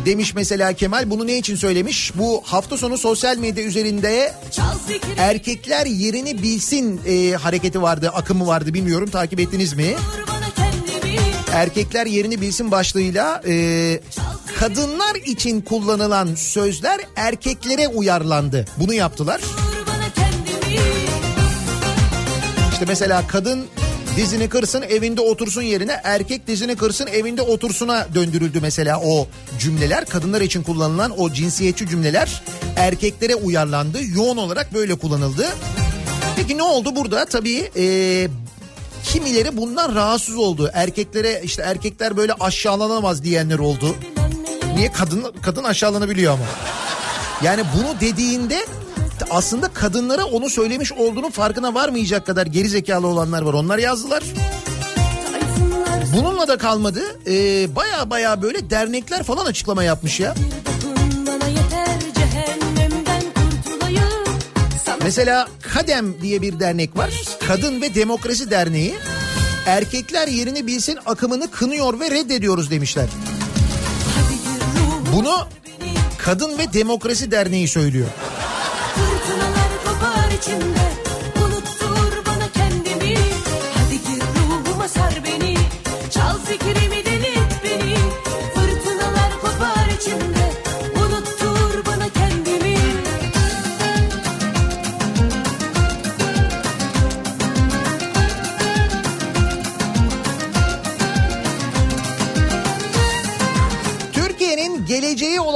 Demiş 0.05 0.35
mesela 0.35 0.73
Kemal 0.73 1.09
bunu 1.09 1.27
ne 1.27 1.37
için 1.37 1.55
söylemiş? 1.55 2.11
Bu 2.15 2.41
hafta 2.45 2.77
sonu 2.77 2.97
sosyal 2.97 3.37
medya 3.37 3.63
üzerinde 3.63 4.33
erkekler 5.17 5.85
yerini 5.85 6.43
bilsin 6.43 7.01
e, 7.07 7.31
hareketi 7.31 7.81
vardı, 7.81 8.09
akımı 8.13 8.47
vardı 8.47 8.73
bilmiyorum 8.73 9.09
takip 9.09 9.39
ettiniz 9.39 9.73
mi? 9.73 9.95
erkekler 11.53 12.05
yerini 12.05 12.41
bilsin 12.41 12.71
başlığıyla 12.71 13.41
e, 13.47 13.99
kadınlar 14.59 15.15
için 15.15 15.61
kullanılan 15.61 16.35
sözler 16.35 16.99
erkeklere 17.15 17.87
uyarlandı. 17.87 18.65
Bunu 18.77 18.93
yaptılar. 18.93 19.41
İşte 22.71 22.85
mesela 22.87 23.27
kadın 23.27 23.65
dizini 24.19 24.49
kırsın 24.49 24.81
evinde 24.81 25.21
otursun 25.21 25.61
yerine 25.61 26.01
erkek 26.03 26.47
dizini 26.47 26.75
kırsın 26.75 27.07
evinde 27.07 27.41
otursuna 27.41 28.07
döndürüldü 28.15 28.59
mesela 28.61 29.01
o 29.01 29.27
cümleler. 29.59 30.05
Kadınlar 30.05 30.41
için 30.41 30.63
kullanılan 30.63 31.19
o 31.19 31.31
cinsiyetçi 31.31 31.87
cümleler 31.87 32.43
erkeklere 32.75 33.35
uyarlandı. 33.35 33.97
Yoğun 34.15 34.37
olarak 34.37 34.73
böyle 34.73 34.95
kullanıldı. 34.95 35.47
Peki 36.35 36.57
ne 36.57 36.63
oldu 36.63 36.95
burada? 36.95 37.25
Tabii 37.25 37.71
e, 37.77 38.27
kimileri 39.03 39.57
bundan 39.57 39.95
rahatsız 39.95 40.35
oldu. 40.35 40.71
Erkeklere 40.73 41.41
işte 41.43 41.61
erkekler 41.61 42.17
böyle 42.17 42.33
aşağılanamaz 42.33 43.23
diyenler 43.23 43.59
oldu. 43.59 43.95
Niye 44.75 44.91
kadın 44.91 45.33
kadın 45.41 45.63
aşağılanabiliyor 45.63 46.33
ama? 46.33 46.45
Yani 47.43 47.63
bunu 47.77 48.01
dediğinde 48.01 48.65
aslında 49.29 49.67
kadınlara 49.67 50.25
onu 50.25 50.49
söylemiş 50.49 50.91
olduğunun 50.91 51.29
farkına 51.29 51.73
varmayacak 51.73 52.25
kadar 52.25 52.45
geri 52.45 52.69
zekalı 52.69 53.07
olanlar 53.07 53.41
var. 53.41 53.53
Onlar 53.53 53.77
yazdılar. 53.77 54.23
Bununla 56.15 56.47
da 56.47 56.57
kalmadı. 56.57 57.01
Ee, 57.27 57.75
baya 57.75 58.09
baya 58.09 58.41
böyle 58.41 58.69
dernekler 58.69 59.23
falan 59.23 59.45
açıklama 59.45 59.83
yapmış 59.83 60.19
ya. 60.19 60.35
Mesela 65.03 65.47
Kadem 65.73 66.21
diye 66.21 66.41
bir 66.41 66.59
dernek 66.59 66.97
var. 66.97 67.09
Kadın 67.47 67.81
ve 67.81 67.95
Demokrasi 67.95 68.51
Derneği. 68.51 68.95
Erkekler 69.65 70.27
yerini 70.27 70.67
bilsin 70.67 70.99
akımını 71.05 71.51
kınıyor 71.51 71.99
ve 71.99 72.11
reddediyoruz 72.11 72.71
demişler. 72.71 73.09
Bunu 75.15 75.47
Kadın 76.17 76.57
ve 76.57 76.73
Demokrasi 76.73 77.31
Derneği 77.31 77.67
söylüyor. 77.67 78.07
Fırtınalar 80.41 80.59
kopar 80.59 80.59
içimde. 80.59 80.78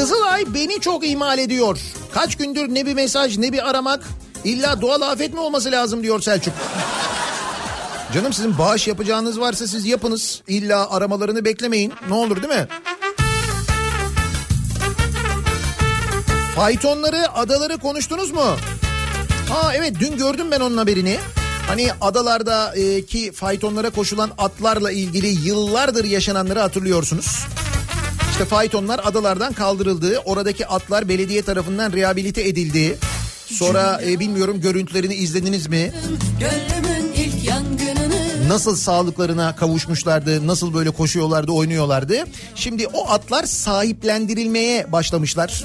Kızılay 0.00 0.54
beni 0.54 0.80
çok 0.80 1.06
ihmal 1.06 1.38
ediyor. 1.38 1.78
Kaç 2.12 2.36
gündür 2.36 2.74
ne 2.74 2.86
bir 2.86 2.94
mesaj 2.94 3.38
ne 3.38 3.52
bir 3.52 3.70
aramak. 3.70 4.04
İlla 4.44 4.80
doğal 4.80 5.00
afet 5.00 5.34
mi 5.34 5.40
olması 5.40 5.72
lazım 5.72 6.02
diyor 6.02 6.20
Selçuk. 6.20 6.54
Canım 8.14 8.32
sizin 8.32 8.58
bağış 8.58 8.88
yapacağınız 8.88 9.40
varsa 9.40 9.66
siz 9.66 9.86
yapınız. 9.86 10.42
İlla 10.48 10.90
aramalarını 10.90 11.44
beklemeyin. 11.44 11.92
Ne 12.08 12.14
olur 12.14 12.42
değil 12.42 12.54
mi? 12.54 12.68
Faytonları, 16.56 17.32
adaları 17.32 17.78
konuştunuz 17.78 18.30
mu? 18.30 18.56
Ha 19.48 19.74
evet 19.74 19.92
dün 20.00 20.16
gördüm 20.16 20.50
ben 20.50 20.60
onun 20.60 20.76
haberini. 20.76 21.18
Hani 21.66 21.90
adalardaki 22.00 23.32
faytonlara 23.32 23.90
koşulan 23.90 24.30
atlarla 24.38 24.92
ilgili 24.92 25.48
yıllardır 25.48 26.04
yaşananları 26.04 26.60
hatırlıyorsunuz. 26.60 27.46
İşte 28.40 28.48
faytonlar 28.48 29.00
adalardan 29.04 29.52
kaldırıldı. 29.52 30.18
Oradaki 30.24 30.66
atlar 30.66 31.08
belediye 31.08 31.42
tarafından 31.42 31.92
rehabilite 31.92 32.48
edildi. 32.48 32.98
Sonra 33.46 34.00
e, 34.06 34.20
bilmiyorum 34.20 34.60
görüntülerini 34.60 35.14
izlediniz 35.14 35.66
mi? 35.66 35.92
Nasıl 38.48 38.76
sağlıklarına 38.76 39.56
kavuşmuşlardı, 39.56 40.46
nasıl 40.46 40.74
böyle 40.74 40.90
koşuyorlardı, 40.90 41.52
oynuyorlardı. 41.52 42.24
Şimdi 42.54 42.86
o 42.86 43.10
atlar 43.10 43.44
sahiplendirilmeye 43.44 44.92
başlamışlar. 44.92 45.64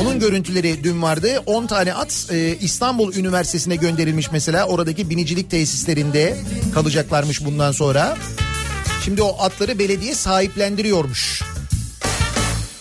Onun 0.00 0.20
görüntüleri 0.20 0.84
dün 0.84 1.02
vardı. 1.02 1.42
10 1.46 1.66
tane 1.66 1.94
at 1.94 2.26
e, 2.30 2.56
İstanbul 2.60 3.14
Üniversitesi'ne 3.14 3.76
gönderilmiş 3.76 4.32
mesela. 4.32 4.66
Oradaki 4.66 5.10
binicilik 5.10 5.50
tesislerinde 5.50 6.38
kalacaklarmış 6.74 7.44
bundan 7.44 7.72
sonra. 7.72 8.16
Şimdi 9.06 9.22
o 9.22 9.36
atları 9.38 9.78
belediye 9.78 10.14
sahiplendiriyormuş. 10.14 11.42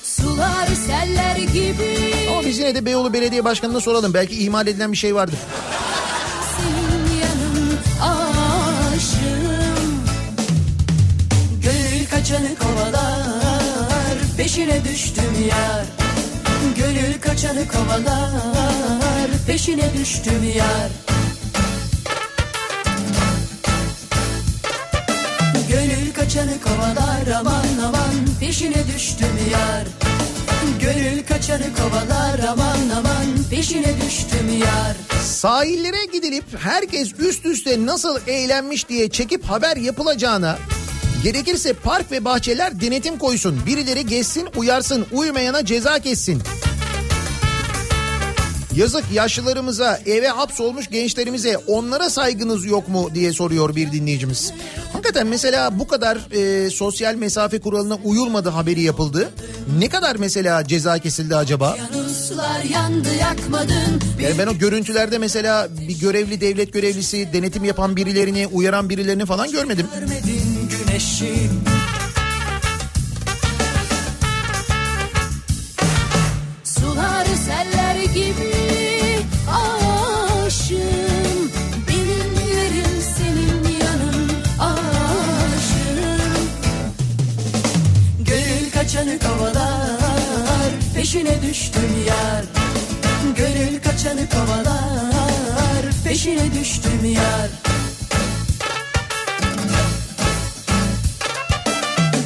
Sular 0.04 0.68
seller 0.88 1.36
gibi 1.36 2.14
Ama 2.32 2.46
biz 2.46 2.60
yine 2.60 2.76
de 2.76 2.86
Beyoğlu 2.86 3.14
Belediye 3.14 3.46
Başkanı'na 3.46 3.80
soralım. 3.80 4.14
Belki 4.14 4.44
ihmal 4.44 4.68
edilen 4.68 4.92
bir 4.92 4.98
şey 4.98 5.16
vardır. 5.16 5.38
senin 6.58 7.20
yanın 7.20 7.78
aşığım 8.94 10.04
Gönül 11.62 12.06
kaçanı 12.10 12.56
kovalar 12.56 14.18
peşine 14.38 14.84
düştüm 14.84 15.48
yar 15.50 15.86
Gönül 16.78 17.22
kaçanı 17.22 17.68
kovalar 17.68 19.30
peşine 19.48 19.90
düştüm 20.00 20.54
yar 20.58 20.90
kaçanı 26.36 26.62
kovalar 26.62 27.40
aman 27.40 27.66
aman 27.88 28.14
peşine 28.40 28.88
düştüm 28.96 29.38
yar 29.52 29.88
Gönül 30.82 31.24
kaçanı 31.24 31.64
kovalar 31.78 32.40
aman 32.50 32.90
aman 32.98 33.26
peşine 33.50 33.94
düştüm 34.06 34.60
yar 34.60 35.22
Sahillere 35.24 36.06
gidilip 36.14 36.44
herkes 36.60 37.14
üst 37.20 37.46
üste 37.46 37.86
nasıl 37.86 38.20
eğlenmiş 38.28 38.90
diye 38.90 39.10
çekip 39.10 39.44
haber 39.44 39.78
yapılacağına 39.78 40.58
gerekirse 41.24 41.74
park 41.74 42.12
ve 42.12 42.26
bahçeler 42.26 42.82
denetim 42.82 43.18
koysun. 43.18 43.62
Birileri 43.66 44.06
geçsin 44.06 44.50
uyarsın 44.56 45.06
uymayana 45.12 45.66
ceza 45.66 46.00
kessin. 46.00 46.44
Yazık 48.76 49.04
yaşlılarımıza, 49.14 50.00
eve 50.06 50.28
hapsolmuş 50.28 50.90
gençlerimize 50.90 51.58
onlara 51.58 52.10
saygınız 52.10 52.66
yok 52.66 52.88
mu 52.88 53.10
diye 53.14 53.34
soruyor 53.34 53.76
bir 53.76 53.92
dinleyicimiz. 53.92 54.54
Hakikaten 54.94 55.28
mesela 55.28 55.80
bu 55.80 55.88
kadar 55.88 56.18
e, 56.32 56.70
sosyal 56.70 57.16
mesafe 57.16 57.60
kuralına 57.60 57.96
uyulmadı 57.96 58.50
haberi 58.50 58.82
yapıldı. 58.82 59.30
Ne 59.80 59.90
kadar 59.90 60.16
mesela 60.16 60.68
ceza 60.68 61.00
kesildi 61.00 61.36
acaba? 61.36 61.78
Yandı 61.78 63.16
Yani 64.22 64.38
ben 64.38 64.48
o 64.48 64.58
görüntülerde 64.58 65.18
mesela 65.18 65.68
bir 65.88 66.00
görevli 66.00 66.42
devlet 66.42 66.74
görevlisi 66.74 67.30
denetim 67.34 67.64
yapan 67.64 67.96
birilerini 67.96 68.48
uyaran 68.48 68.90
birilerini 68.90 69.26
falan 69.26 69.52
görmedim. 69.52 69.88
Görmedin 69.96 70.70
güneşi 70.70 71.50
Sular 76.64 77.26
seller 77.26 78.04
gibi 78.14 78.65
aşığım 79.48 81.52
Benim 81.88 82.50
yerim 82.50 83.02
senin 83.18 83.80
yanın 83.82 84.30
aşığım. 84.60 86.50
Gönül 88.20 88.72
kaçanı 88.74 89.20
kovalar 89.20 90.72
peşine 90.96 91.42
düştüm 91.42 92.04
yar. 92.08 92.46
Gönül 93.38 93.82
kaçanı 93.84 94.30
kovalar 94.30 95.86
peşine 96.04 96.54
düştüm 96.60 97.06
yar. 97.06 97.50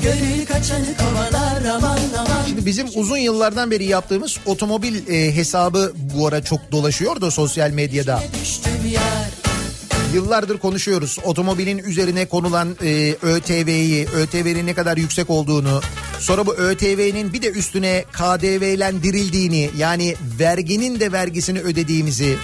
Gönül 0.03 0.45
kaçanı 0.53 0.97
kovalar 0.97 1.65
aman 1.75 1.99
aman 2.17 2.45
Şimdi 2.47 2.65
bizim 2.65 2.87
uzun 2.95 3.17
yıllardan 3.17 3.71
beri 3.71 3.85
yaptığımız 3.85 4.37
otomobil 4.45 5.07
e, 5.07 5.35
hesabı 5.35 5.93
bu 5.95 6.27
ara 6.27 6.43
çok 6.43 6.71
dolaşıyor 6.71 7.21
da 7.21 7.31
sosyal 7.31 7.71
medyada. 7.71 8.23
Yıllardır 10.13 10.57
konuşuyoruz. 10.57 11.17
Otomobilin 11.23 11.77
üzerine 11.77 12.25
konulan 12.25 12.77
e, 12.83 13.15
ÖTV'yi, 13.21 14.07
ÖTV'nin 14.07 14.65
ne 14.65 14.73
kadar 14.73 14.97
yüksek 14.97 15.29
olduğunu, 15.29 15.81
sonra 16.19 16.45
bu 16.45 16.55
ÖTV'nin 16.55 17.33
bir 17.33 17.41
de 17.41 17.49
üstüne 17.49 18.05
KDV'lendirildiğini 18.11 19.69
yani 19.77 20.15
verginin 20.39 20.99
de 20.99 21.11
vergisini 21.11 21.59
ödediğimizi, 21.59 22.35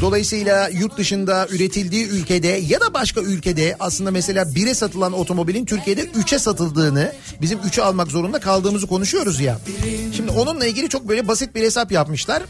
Dolayısıyla 0.00 0.68
yurt 0.68 0.98
dışında 0.98 1.46
üretildiği 1.50 2.06
ülkede 2.06 2.48
ya 2.48 2.80
da 2.80 2.94
başka 2.94 3.20
ülkede 3.20 3.76
aslında 3.80 4.10
mesela 4.10 4.42
1'e 4.42 4.74
satılan 4.74 5.12
otomobilin 5.12 5.64
Türkiye'de 5.64 6.04
3'e 6.04 6.38
satıldığını, 6.38 7.12
bizim 7.40 7.58
3'ü 7.58 7.82
almak 7.82 8.08
zorunda 8.08 8.40
kaldığımızı 8.40 8.86
konuşuyoruz 8.86 9.40
ya. 9.40 9.58
Şimdi 10.16 10.30
onunla 10.30 10.66
ilgili 10.66 10.88
çok 10.88 11.08
böyle 11.08 11.28
basit 11.28 11.54
bir 11.54 11.62
hesap 11.62 11.92
yapmışlar. 11.92 12.42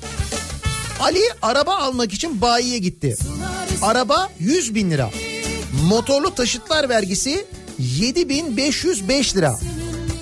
Ali 1.01 1.20
araba 1.43 1.77
almak 1.77 2.12
için 2.12 2.40
bayiye 2.40 2.78
gitti. 2.78 3.16
Araba 3.82 4.28
100 4.39 4.74
bin 4.74 4.90
lira. 4.90 5.10
Motorlu 5.89 6.35
taşıtlar 6.35 6.89
vergisi 6.89 7.47
7505 7.78 9.36
lira. 9.36 9.59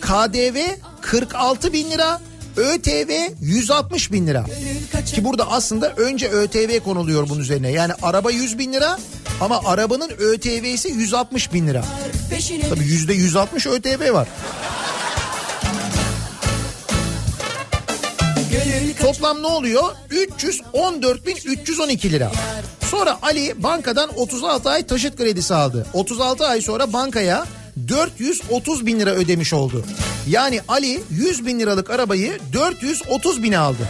KDV 0.01 0.59
46 1.01 1.73
bin 1.73 1.91
lira. 1.91 2.21
ÖTV 2.59 3.11
160 3.41 4.13
bin 4.13 4.27
lira. 4.27 4.45
Ki 5.07 5.25
burada 5.25 5.51
aslında 5.51 5.93
önce 5.93 6.29
ÖTV 6.29 6.81
konuluyor 6.81 7.29
bunun 7.29 7.41
üzerine. 7.41 7.71
Yani 7.71 7.93
araba 8.03 8.31
100 8.31 8.59
bin 8.59 8.73
lira 8.73 8.99
ama 9.41 9.61
arabanın 9.65 10.11
ÖTV'si 10.19 10.89
160 10.89 11.53
bin 11.53 11.67
lira. 11.67 11.85
Tabii 12.71 12.85
yüzde 12.85 13.15
160 13.15 13.67
ÖTV 13.67 14.13
var. 14.13 14.29
Toplam 19.01 19.43
ne 19.43 19.47
oluyor? 19.47 19.85
314.312 20.11 22.11
lira. 22.11 22.33
Sonra 22.91 23.19
Ali 23.23 23.63
bankadan 23.63 24.19
36 24.19 24.71
ay 24.71 24.87
taşıt 24.87 25.17
kredisi 25.17 25.55
aldı. 25.55 25.87
36 25.93 26.47
ay 26.47 26.61
sonra 26.61 26.93
bankaya 26.93 27.47
430 27.89 28.87
bin 28.87 29.01
lira 29.01 29.11
ödemiş 29.11 29.53
oldu. 29.53 29.85
Yani 30.29 30.61
Ali 30.69 31.03
100 31.11 31.47
bin 31.47 31.61
liralık 31.61 31.91
arabayı 31.91 32.39
430 32.53 33.43
bine 33.43 33.59
aldı. 33.59 33.89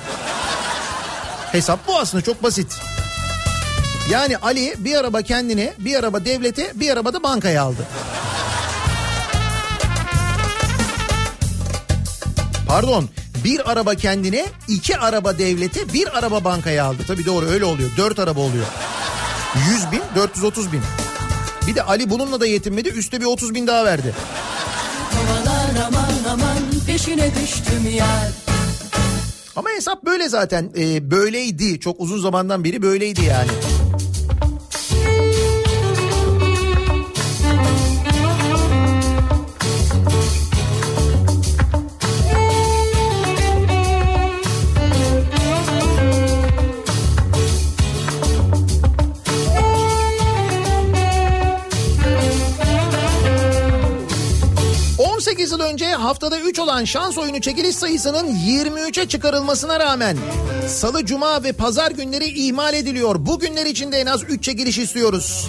Hesap 1.53 1.89
bu 1.89 1.99
aslında 1.99 2.25
çok 2.25 2.43
basit. 2.43 2.77
Yani 4.11 4.37
Ali 4.37 4.75
bir 4.79 4.95
araba 4.95 5.23
kendine, 5.23 5.73
bir 5.79 5.95
araba 5.95 6.25
devlete, 6.25 6.73
bir 6.75 6.91
araba 6.91 7.13
da 7.13 7.23
bankaya 7.23 7.63
aldı. 7.63 7.87
Pardon 12.69 13.09
bir 13.45 13.71
araba 13.73 13.95
kendine 13.95 14.47
iki 14.69 14.99
araba 14.99 15.39
devlete 15.39 15.93
bir 15.93 16.19
araba 16.19 16.45
bankaya 16.45 16.85
aldı. 16.85 17.03
Tabii 17.07 17.27
doğru 17.27 17.47
öyle 17.47 17.65
oluyor 17.65 17.91
dört 17.97 18.19
araba 18.19 18.41
oluyor. 18.41 18.67
100 19.71 19.93
bin 19.93 20.03
430 20.17 20.73
bin. 20.73 20.81
Bir 21.69 21.75
de 21.75 21.83
Ali 21.83 22.11
bununla 22.11 22.41
da 22.41 22.47
yetinmedi 22.47 22.89
üstte 22.89 23.21
bir 23.21 23.27
30 23.27 23.55
bin 23.55 23.67
daha 23.67 23.85
verdi. 23.85 24.15
Havalar 25.13 25.87
aman 25.87 26.33
aman 26.33 26.59
peşine 26.87 27.31
düştüm 27.43 27.91
yar. 27.97 28.33
Ama 29.57 29.69
hesap 29.77 30.05
böyle 30.07 30.29
zaten 30.29 30.71
Ee, 30.79 31.11
böyleydi 31.11 31.81
çok 31.81 32.01
uzun 32.01 32.21
zamandan 32.21 32.65
beri 32.65 32.83
böyleydi 32.83 33.25
yani. 33.25 33.51
...18 55.39 55.53
yıl 55.53 55.61
önce 55.61 55.87
haftada 55.87 56.41
3 56.41 56.59
olan 56.59 56.85
şans 56.85 57.19
oyunu 57.19 57.41
çekiliş 57.41 57.77
sayısının 57.77 58.35
23'e 58.35 59.09
çıkarılmasına 59.09 59.81
rağmen... 59.81 60.17
...salı, 60.69 61.07
cuma 61.07 61.45
ve 61.45 61.53
pazar 61.53 61.91
günleri 61.91 62.25
ihmal 62.25 62.75
ediliyor. 62.75 63.17
Bu 63.19 63.39
günler 63.39 63.67
içinde 63.67 63.99
en 63.99 64.07
az 64.07 64.23
3 64.29 64.45
çekiliş 64.45 64.79
istiyoruz. 64.79 65.49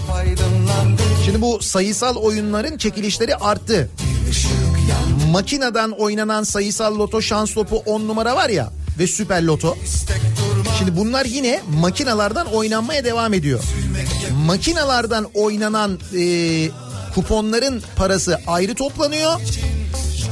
Şimdi 1.25 1.41
bu 1.41 1.61
sayısal 1.61 2.15
oyunların 2.15 2.77
çekilişleri 2.77 3.35
arttı. 3.35 3.89
Makineden 5.31 5.89
oynanan 5.89 6.43
sayısal 6.43 6.99
loto 6.99 7.21
şans 7.21 7.53
topu 7.53 7.83
10 7.85 8.07
numara 8.07 8.35
var 8.35 8.49
ya 8.49 8.71
ve 8.99 9.07
süper 9.07 9.43
loto. 9.43 9.77
Şimdi 10.79 10.97
bunlar 10.97 11.25
yine 11.25 11.61
makinalardan 11.81 12.47
oynanmaya 12.47 13.05
devam 13.05 13.33
ediyor. 13.33 13.59
Makinalardan 14.45 15.27
oynanan 15.33 15.99
e, 16.17 16.69
kuponların 17.15 17.83
parası 17.95 18.39
ayrı 18.47 18.75
toplanıyor. 18.75 19.41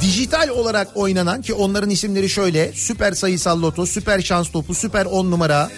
Dijital 0.00 0.48
olarak 0.48 0.88
oynanan 0.94 1.42
ki 1.42 1.54
onların 1.54 1.90
isimleri 1.90 2.28
şöyle 2.28 2.72
süper 2.72 3.12
sayısal 3.12 3.62
loto, 3.62 3.86
süper 3.86 4.20
şans 4.20 4.50
topu, 4.50 4.74
süper 4.74 5.06
10 5.06 5.30
numara, 5.30 5.70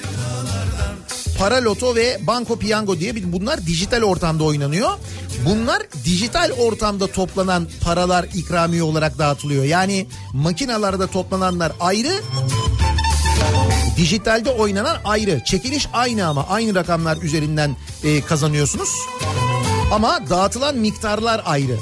para 1.39 1.64
loto 1.64 1.94
ve 1.97 2.18
banko 2.27 2.59
piyango 2.59 2.98
diye 2.98 3.32
bunlar 3.32 3.66
dijital 3.66 4.02
ortamda 4.02 4.44
oynanıyor. 4.44 4.90
Bunlar 5.44 5.82
dijital 6.05 6.51
ortamda 6.51 7.06
toplanan 7.06 7.68
paralar 7.85 8.24
ikramiye 8.35 8.82
olarak 8.82 9.18
dağıtılıyor. 9.18 9.64
Yani 9.64 10.06
makinalarda 10.32 11.06
toplananlar 11.06 11.72
ayrı, 11.81 12.12
dijitalde 13.97 14.51
oynanan 14.51 14.97
ayrı. 15.05 15.40
Çekiliş 15.44 15.89
aynı 15.93 16.27
ama 16.27 16.47
aynı 16.48 16.74
rakamlar 16.74 17.16
üzerinden 17.16 17.77
e, 18.05 18.20
kazanıyorsunuz. 18.20 18.89
Ama 19.91 20.21
dağıtılan 20.31 20.77
miktarlar 20.77 21.43
ayrı. 21.45 21.77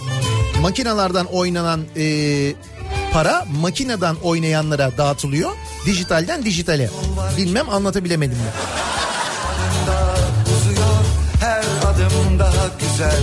Makinalardan 0.60 1.26
oynanan 1.26 1.80
e, 1.96 2.54
para 3.12 3.44
makineden 3.60 4.14
oynayanlara 4.14 4.90
dağıtılıyor. 4.98 5.50
Dijitalden 5.86 6.44
dijitale. 6.44 6.90
Bilmem 7.36 7.68
anlatabilemedim 7.70 8.38
mi? 8.38 8.50
her 11.40 11.64
adım 11.90 12.38
daha 12.38 12.68
güzel. 12.80 13.22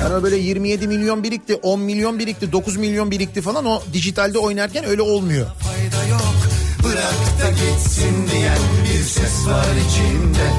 Yani 0.00 0.22
böyle 0.22 0.36
27 0.36 0.88
milyon 0.88 1.22
birikti, 1.22 1.54
10 1.54 1.80
milyon 1.80 2.18
birikti, 2.18 2.52
9 2.52 2.76
milyon 2.76 3.10
birikti 3.10 3.42
falan 3.42 3.64
o 3.64 3.82
dijitalde 3.92 4.38
oynarken 4.38 4.84
öyle 4.84 5.02
olmuyor. 5.02 5.46
fayda 5.46 6.08
yok. 6.08 6.34
Bırak 6.84 7.42
da 7.42 7.50
gitsin 7.50 8.28
diyen 8.32 8.58
bir 8.84 9.04
ses 9.04 9.46
var 9.46 9.66
içinde. 9.88 10.50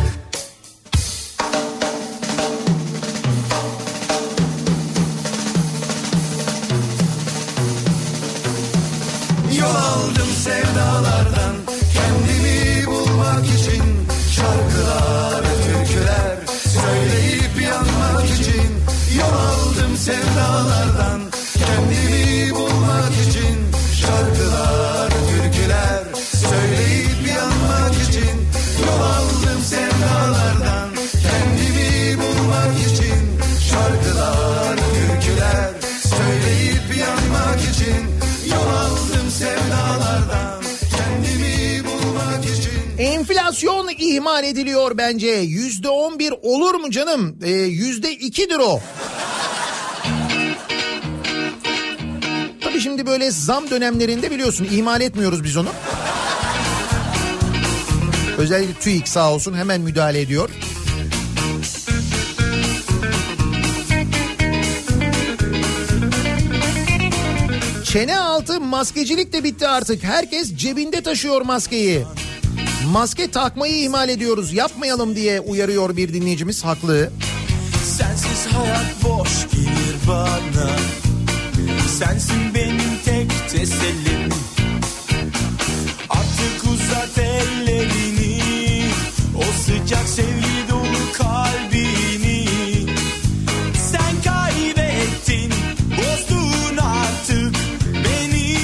Sevdalardan 20.05 21.21
kendimi 21.57 22.51
bulmak 22.51 23.13
için 23.27 23.57
şarkılar, 24.01 25.09
türküler 25.09 26.03
söyleyip 26.49 27.37
yanmak 27.37 27.93
için 28.09 28.35
yol 28.85 29.01
aldım 29.01 29.61
sevdalardan 29.63 30.89
kendimi 31.23 32.17
bulmak 32.17 32.75
için 32.87 33.21
şarkılar, 33.71 34.77
türküler 34.77 35.69
söyleyip 36.17 36.97
yanmak 36.99 37.59
için 37.59 38.01
yol 38.51 38.67
aldım 38.67 39.29
sevdalardan 39.29 40.63
Enflasyon 42.97 43.89
ihmal 43.97 44.43
ediliyor 44.43 44.97
bence. 44.97 45.27
Yüzde 45.27 45.89
on 45.89 46.19
bir 46.19 46.33
olur 46.41 46.73
mu 46.73 46.91
canım? 46.91 47.39
Ee, 47.43 47.51
Yüzde 47.51 48.11
ikidir 48.11 48.59
o. 48.59 48.79
şimdi 52.85 53.05
böyle 53.05 53.31
zam 53.31 53.69
dönemlerinde 53.69 54.31
biliyorsun 54.31 54.67
ihmal 54.71 55.01
etmiyoruz 55.01 55.43
biz 55.43 55.57
onu. 55.57 55.69
Özellikle 58.37 58.73
TÜİK 58.73 59.07
sağ 59.07 59.33
olsun 59.33 59.53
hemen 59.53 59.81
müdahale 59.81 60.21
ediyor. 60.21 60.49
Çene 67.83 68.19
altı 68.19 68.61
maskecilik 68.61 69.33
de 69.33 69.43
bitti 69.43 69.67
artık. 69.67 70.03
Herkes 70.03 70.55
cebinde 70.55 71.01
taşıyor 71.01 71.41
maskeyi. 71.41 72.03
Maske 72.91 73.31
takmayı 73.31 73.75
ihmal 73.75 74.09
ediyoruz. 74.09 74.53
Yapmayalım 74.53 75.15
diye 75.15 75.39
uyarıyor 75.39 75.97
bir 75.97 76.13
dinleyicimiz 76.13 76.65
haklı. 76.65 77.11
Sensiz 77.83 78.47
hayat 78.53 79.03
boş 79.03 79.51
gelir 79.51 79.95
bana 80.07 81.04
Sensin 81.87 82.53
benim 82.55 82.99
tek 83.05 83.49
tesellim 83.49 84.29
Artık 86.09 86.63
uzat 86.73 87.17
ellerini 87.17 88.41
O 89.37 89.43
sıcak 89.61 90.09
sevgi 90.09 90.69
dolu 90.69 91.11
kalbini. 91.17 92.45
Sen 93.91 94.31
kaybettin 94.33 95.53
bozdun 95.91 96.77
artık 96.77 97.55
beni. 97.93 98.57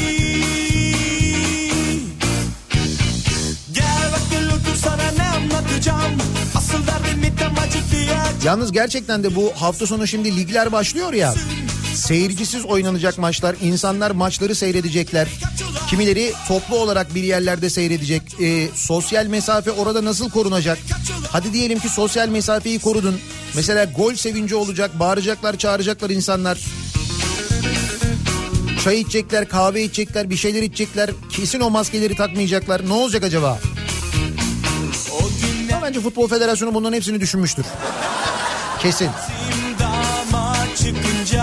Gel 3.74 4.12
bak 4.12 4.22
gel 4.32 4.48
otur 4.48 4.76
sana 4.84 5.12
ne 5.18 5.24
anlatacağım? 5.24 6.12
Asıl 6.56 6.88
derdimi 6.88 7.36
tam 7.36 7.56
diye. 7.92 8.18
Yalnız 8.44 8.72
gerçekten 8.72 9.24
de 9.24 9.36
bu 9.36 9.52
hafta 9.56 9.88
sonu 9.88 10.08
şimdi 10.08 10.38
ligler 10.38 10.72
başlıyor 10.72 11.14
ya. 11.14 11.34
Seyircisiz 11.96 12.66
oynanacak 12.66 13.18
maçlar. 13.18 13.56
insanlar 13.62 14.12
maçları 14.12 14.56
seyredecekler. 14.56 15.28
Kimileri 15.90 16.34
toplu 16.48 16.76
olarak 16.76 17.16
bir 17.16 17.24
yerlerde 17.24 17.70
seyredecek. 17.70 18.22
Ee, 18.42 18.68
sosyal 18.76 19.26
mesafe 19.26 19.72
orada 19.72 20.06
nasıl 20.06 20.30
korunacak? 20.30 20.78
Hadi 21.32 21.54
diyelim 21.54 21.80
ki 21.80 21.90
sosyal 21.90 22.28
mesafeyi 22.28 22.80
korudun. 22.80 23.20
Mesela 23.56 23.86
gol 23.86 24.16
sevinci 24.16 24.56
olacak. 24.56 25.00
Bağıracaklar, 25.00 25.58
çağıracaklar 25.58 26.10
insanlar. 26.10 26.60
Çay 28.84 29.00
içecekler, 29.02 29.50
kahve 29.50 29.84
içecekler, 29.84 30.30
bir 30.30 30.38
şeyler 30.38 30.64
içecekler. 30.64 31.10
Kesin 31.32 31.60
o 31.60 31.70
maskeleri 31.70 32.16
takmayacaklar. 32.16 32.90
Ne 32.90 32.94
olacak 32.94 33.24
acaba? 33.24 33.60
Ama 35.74 35.82
bence 35.82 36.00
Futbol 36.00 36.28
Federasyonu 36.28 36.74
bunların 36.74 36.96
hepsini 36.96 37.20
düşünmüştür. 37.20 37.66
Kesin. 38.82 39.10
Çıkınca 40.78 41.41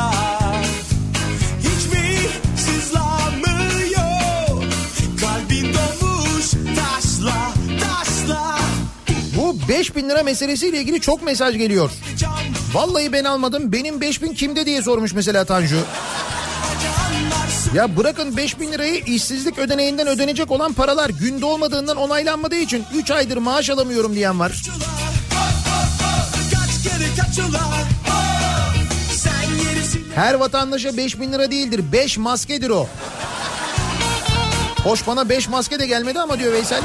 5000 9.69 10.09
lira 10.09 10.23
meselesiyle 10.23 10.79
ilgili 10.81 11.01
çok 11.01 11.23
mesaj 11.23 11.57
geliyor. 11.59 11.91
Vallahi 12.73 13.13
ben 13.13 13.25
almadım. 13.25 13.73
Benim 13.73 14.01
5000 14.01 14.35
kimde 14.35 14.67
diye 14.67 14.83
sormuş 14.83 15.13
mesela 15.13 15.45
Tanju. 15.45 15.77
Ya 17.75 17.97
bırakın 17.97 18.37
5000 18.37 18.73
lirayı 18.73 19.05
işsizlik 19.05 19.59
ödeneğinden 19.59 20.07
ödenecek 20.07 20.51
olan 20.51 20.73
paralar 20.73 21.11
günde 21.11 21.47
olmadığından 21.47 21.97
onaylanmadığı 21.97 22.57
için 22.57 22.85
3 22.95 23.11
aydır 23.11 23.37
maaş 23.37 23.71
alamıyorum 23.71 24.15
diyen 24.15 24.41
var. 24.41 24.63
Her 30.15 30.35
vatandaşa 30.35 30.97
5000 30.97 31.33
lira 31.33 31.51
değildir. 31.51 31.93
5 31.93 32.19
maskedir 32.19 32.71
o. 32.71 32.87
Hoş 34.85 35.07
bana 35.07 35.29
5 35.29 35.49
maske 35.49 35.79
de 35.79 35.87
gelmedi 35.87 36.21
ama 36.21 36.39
diyor 36.39 36.53
Veysel. 36.53 36.83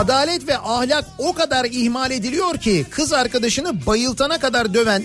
Adalet 0.00 0.48
ve 0.48 0.58
ahlak 0.58 1.04
o 1.18 1.32
kadar 1.32 1.64
ihmal 1.64 2.10
ediliyor 2.10 2.58
ki 2.58 2.86
kız 2.90 3.12
arkadaşını 3.12 3.86
bayıltana 3.86 4.38
kadar 4.38 4.74
döven 4.74 5.04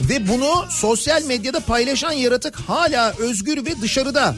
ve 0.00 0.28
bunu 0.28 0.64
sosyal 0.70 1.22
medyada 1.22 1.60
paylaşan 1.60 2.12
yaratık 2.12 2.56
hala 2.56 3.12
özgür 3.18 3.64
ve 3.66 3.80
dışarıda. 3.80 4.34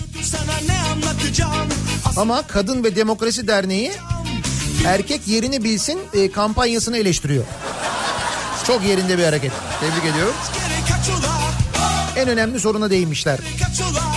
Ama 2.17 2.43
Kadın 2.43 2.85
ve 2.85 2.97
Demokrasi 2.97 3.49
Derneği 3.49 3.93
erkek 4.87 5.29
yerini 5.29 5.65
bilsin 5.65 6.01
e, 6.15 6.31
kampanyasını 6.31 6.99
eleştiriyor. 6.99 7.45
Çok 8.67 8.85
yerinde 8.85 9.19
bir 9.19 9.25
hareket. 9.25 9.53
Tebrik 9.81 10.13
ediyorum. 10.13 10.35
En 12.17 12.29
önemli 12.29 12.61
soruna 12.61 12.91
değinmişler. 12.91 13.39
kaçılar 13.61 14.14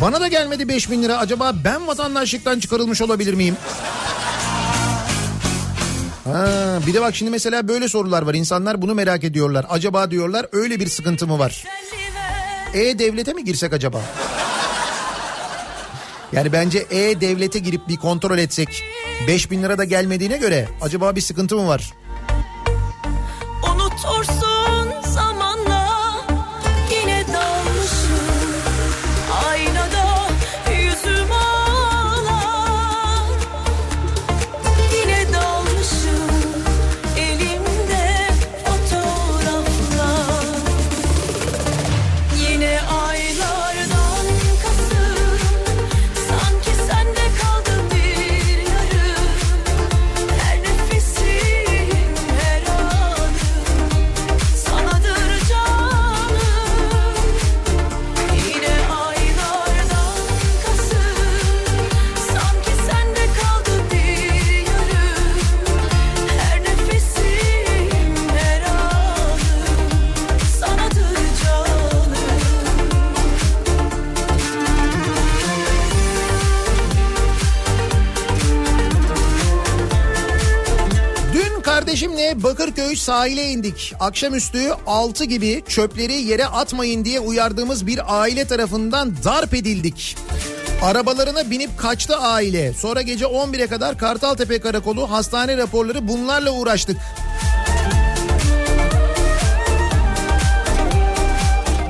Bana 0.00 0.20
da 0.20 0.28
gelmedi 0.28 0.68
5000 0.68 1.02
lira. 1.02 1.18
Acaba 1.18 1.52
ben 1.64 1.86
vatandaşlıktan 1.86 2.60
çıkarılmış 2.60 3.02
olabilir 3.02 3.34
miyim? 3.34 3.56
Ha, 6.24 6.78
bir 6.86 6.94
de 6.94 7.00
bak 7.00 7.16
şimdi 7.16 7.30
mesela 7.30 7.68
böyle 7.68 7.88
sorular 7.88 8.22
var. 8.22 8.34
İnsanlar 8.34 8.82
bunu 8.82 8.94
merak 8.94 9.24
ediyorlar. 9.24 9.66
Acaba 9.68 10.10
diyorlar 10.10 10.46
öyle 10.52 10.80
bir 10.80 10.86
sıkıntı 10.86 11.26
mı 11.26 11.38
var? 11.38 11.64
E-Devlet'e 12.74 13.32
mi 13.32 13.44
girsek 13.44 13.72
acaba? 13.72 14.00
Yani 16.32 16.52
bence 16.52 16.78
E-Devlet'e 16.90 17.58
girip 17.58 17.88
bir 17.88 17.96
kontrol 17.96 18.38
etsek 18.38 18.82
5000 19.28 19.62
lira 19.62 19.78
da 19.78 19.84
gelmediğine 19.84 20.36
göre 20.36 20.68
acaba 20.82 21.16
bir 21.16 21.20
sıkıntı 21.20 21.56
mı 21.56 21.68
var? 21.68 21.92
Bakırköy 82.96 83.14
sahile 83.14 83.44
indik. 83.44 83.94
Akşamüstü 84.00 84.58
6 84.86 85.24
gibi 85.24 85.62
çöpleri 85.68 86.12
yere 86.12 86.46
atmayın 86.46 87.04
diye 87.04 87.20
uyardığımız 87.20 87.86
bir 87.86 88.20
aile 88.20 88.44
tarafından 88.44 89.14
darp 89.24 89.54
edildik. 89.54 90.16
Arabalarına 90.82 91.50
binip 91.50 91.78
kaçtı 91.78 92.16
aile. 92.16 92.72
Sonra 92.72 93.02
gece 93.02 93.24
11'e 93.24 93.66
kadar 93.66 93.98
Kartaltepe 93.98 94.60
Karakolu 94.60 95.10
hastane 95.10 95.56
raporları 95.56 96.08
bunlarla 96.08 96.50
uğraştık. 96.50 96.96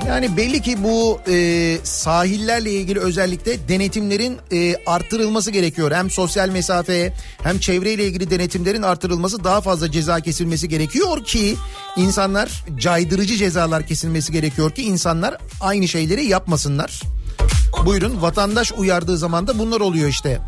Yani 0.08 0.36
belli 0.36 0.62
ki 0.62 0.84
bu 0.84 1.20
e, 1.28 1.78
sahillerle 1.82 2.70
ilgili 2.70 3.00
özellikle 3.00 3.68
denetimlerin 3.68 4.38
e, 4.52 4.76
arttırılması 4.86 5.50
gerekiyor. 5.50 5.92
Hem 5.92 6.10
sosyal 6.10 6.48
mesafe 6.48 7.12
hem 7.42 7.58
çevreyle 7.58 8.04
ilgili 8.04 8.30
denetimlerin 8.30 8.82
arttırılması 8.82 9.44
daha 9.44 9.60
fazla 9.60 9.90
ceza 9.90 10.20
kesilmesi 10.20 10.68
gerekiyor 10.68 11.24
ki 11.24 11.56
insanlar 11.96 12.64
caydırıcı 12.76 13.36
cezalar 13.36 13.86
kesilmesi 13.86 14.32
gerekiyor 14.32 14.70
ki 14.70 14.82
insanlar 14.82 15.36
aynı 15.60 15.88
şeyleri 15.88 16.24
yapmasınlar. 16.24 17.02
Buyurun 17.86 18.22
vatandaş 18.22 18.72
uyardığı 18.72 19.18
zaman 19.18 19.46
da 19.46 19.58
bunlar 19.58 19.80
oluyor 19.80 20.08
işte. 20.08 20.40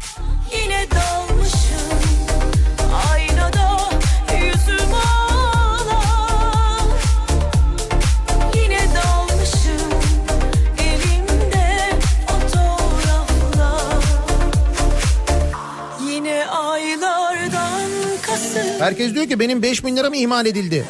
Herkes 18.89 19.15
diyor 19.15 19.28
ki 19.28 19.40
benim 19.40 19.62
5000 19.62 19.97
lira 19.97 20.10
mı 20.10 20.16
ihmal 20.16 20.47
edildi? 20.47 20.85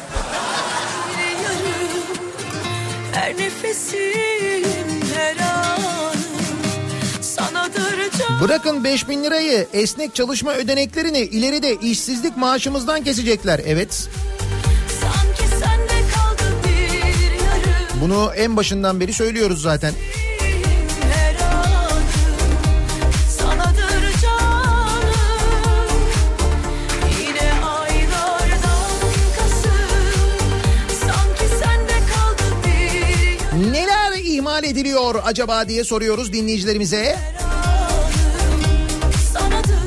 Her 3.13 3.37
nefesim 3.37 4.63
her 5.15 5.35
anım 5.37 6.19
Bırakın 8.41 8.83
5000 8.83 9.23
lirayı 9.23 9.67
esnek 9.73 10.15
çalışma 10.15 10.53
ödeneklerini 10.53 11.19
ileride 11.19 11.75
işsizlik 11.75 12.37
maaşımızdan 12.37 13.03
kesecekler. 13.03 13.61
Evet 13.65 14.09
Bunu 18.01 18.31
en 18.35 18.57
başından 18.57 18.99
beri 18.99 19.13
söylüyoruz 19.13 19.61
zaten. 19.61 19.93
İhmal 34.59 34.71
ediliyor 34.71 35.15
acaba 35.25 35.69
diye 35.69 35.83
soruyoruz 35.83 36.33
dinleyicilerimize. 36.33 37.15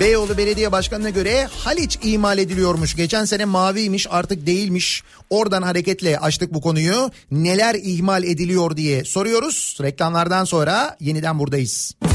Beyoğlu 0.01 0.36
Belediye 0.36 0.73
Başkanı'na 0.73 1.11
göre 1.11 1.49
Haliç 1.59 1.99
imal 2.03 2.39
ediliyormuş. 2.39 2.97
Geçen 2.97 3.24
sene 3.24 3.44
maviymiş 3.44 4.07
artık 4.11 4.47
değilmiş. 4.47 5.03
Oradan 5.31 5.62
hareketle 5.62 6.19
açtık 6.19 6.55
bu 6.55 6.61
konuyu. 6.61 7.11
Neler 7.31 7.74
ihmal 7.74 8.24
ediliyor 8.24 8.77
diye 8.77 9.05
soruyoruz. 9.05 9.78
Reklamlardan 9.82 10.44
sonra 10.44 10.97
yeniden 11.01 11.39
buradayız. 11.39 11.94
Kafa 12.01 12.12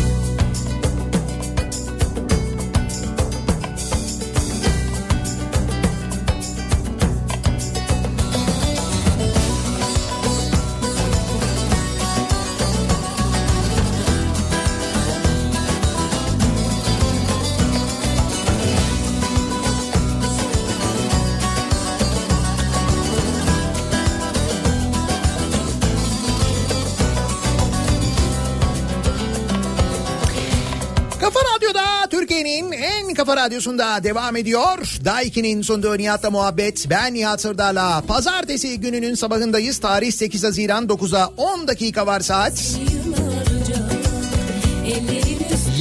kafa 33.27 33.41
radyosunda 33.41 34.03
devam 34.03 34.35
ediyor. 34.35 34.77
Daiki'nin 35.05 35.61
sunduğu 35.61 35.97
Nihat'la 35.97 36.31
muhabbet. 36.31 36.89
Ben 36.89 37.13
Nihat 37.13 37.41
Sırdar'la. 37.41 38.03
Pazartesi 38.07 38.79
gününün 38.79 39.15
sabahındayız. 39.15 39.77
Tarih 39.77 40.11
8 40.11 40.43
Haziran 40.43 40.85
9'a 40.85 41.31
10 41.37 41.67
dakika 41.67 42.07
var 42.07 42.19
saat. 42.19 42.77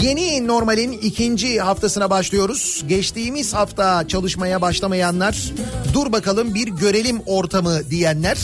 Yeni 0.03 0.47
normalin 0.47 0.93
ikinci 0.93 1.61
haftasına 1.61 2.11
başlıyoruz. 2.11 2.85
Geçtiğimiz 2.89 3.55
hafta 3.55 4.09
çalışmaya 4.09 4.63
başlamayanlar 4.63 5.53
dur 5.95 6.13
bakalım 6.13 6.55
bir 6.55 6.69
görelim 6.69 7.21
ortamı 7.27 7.91
diyenler. 7.91 8.39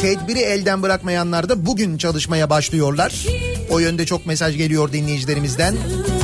Tedbiri 0.00 0.38
elden 0.38 0.82
bırakmayanlar 0.82 1.48
da 1.48 1.66
bugün 1.66 1.98
çalışmaya 1.98 2.50
başlıyorlar. 2.50 3.26
O 3.70 3.78
yönde 3.78 4.06
çok 4.06 4.26
mesaj 4.26 4.56
geliyor 4.56 4.92
dinleyicilerimizden. 4.92 5.74
Beni 5.74 6.21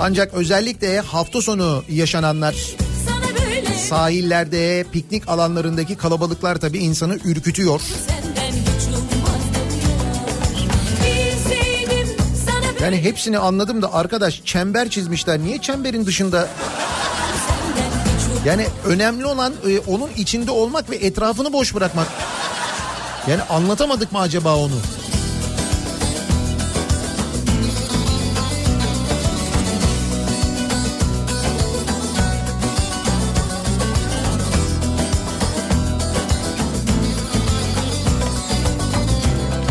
Ancak 0.00 0.34
özellikle 0.34 1.00
hafta 1.00 1.42
sonu 1.42 1.84
yaşananlar 1.88 2.56
sahillerde, 3.88 4.84
piknik 4.92 5.28
alanlarındaki 5.28 5.96
kalabalıklar 5.96 6.56
tabii 6.56 6.78
insanı 6.78 7.18
ürkütüyor. 7.24 7.80
Yani 12.82 13.02
hepsini 13.02 13.38
anladım 13.38 13.82
da 13.82 13.94
arkadaş 13.94 14.42
çember 14.44 14.88
çizmişler. 14.90 15.38
Niye 15.38 15.58
çemberin 15.58 16.06
dışında? 16.06 16.48
Yani 18.44 18.66
önemli 18.86 19.26
olan 19.26 19.52
e, 19.68 19.78
onun 19.78 20.10
içinde 20.16 20.50
olmak 20.50 20.90
ve 20.90 20.96
etrafını 20.96 21.52
boş 21.52 21.74
bırakmak. 21.74 22.08
Yani 23.28 23.42
anlatamadık 23.42 24.12
mı 24.12 24.18
acaba 24.18 24.56
onu? 24.56 24.74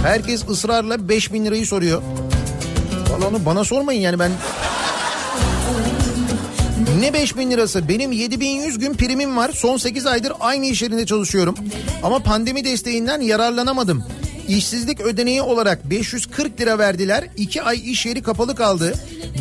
Herkes 0.08 0.50
ısrarla 0.50 1.10
5000 1.10 1.46
lirayı 1.46 1.66
soruyor. 1.66 2.02
Vallahi 3.10 3.26
onu 3.26 3.46
bana 3.46 3.64
sormayın 3.64 4.02
yani 4.02 4.20
ben 4.20 4.32
ne 7.00 7.14
5000 7.14 7.52
lirası? 7.52 7.88
Benim 7.90 8.12
7100 8.12 8.80
gün 8.80 8.94
primim 8.94 9.38
var. 9.38 9.52
Son 9.54 9.78
8 9.78 10.06
aydır 10.06 10.34
aynı 10.40 10.66
iş 10.66 10.82
yerinde 10.82 11.06
çalışıyorum. 11.06 11.56
Ama 12.04 12.20
pandemi 12.20 12.64
desteğinden 12.64 13.22
yararlanamadım. 13.22 14.04
İşsizlik 14.48 15.02
ödeneği 15.02 15.42
olarak 15.42 15.90
540 15.90 16.62
lira 16.62 16.80
verdiler. 16.80 17.30
2 17.38 17.62
ay 17.62 17.92
iş 17.92 18.06
yeri 18.06 18.22
kapalı 18.22 18.56
kaldı. 18.56 18.94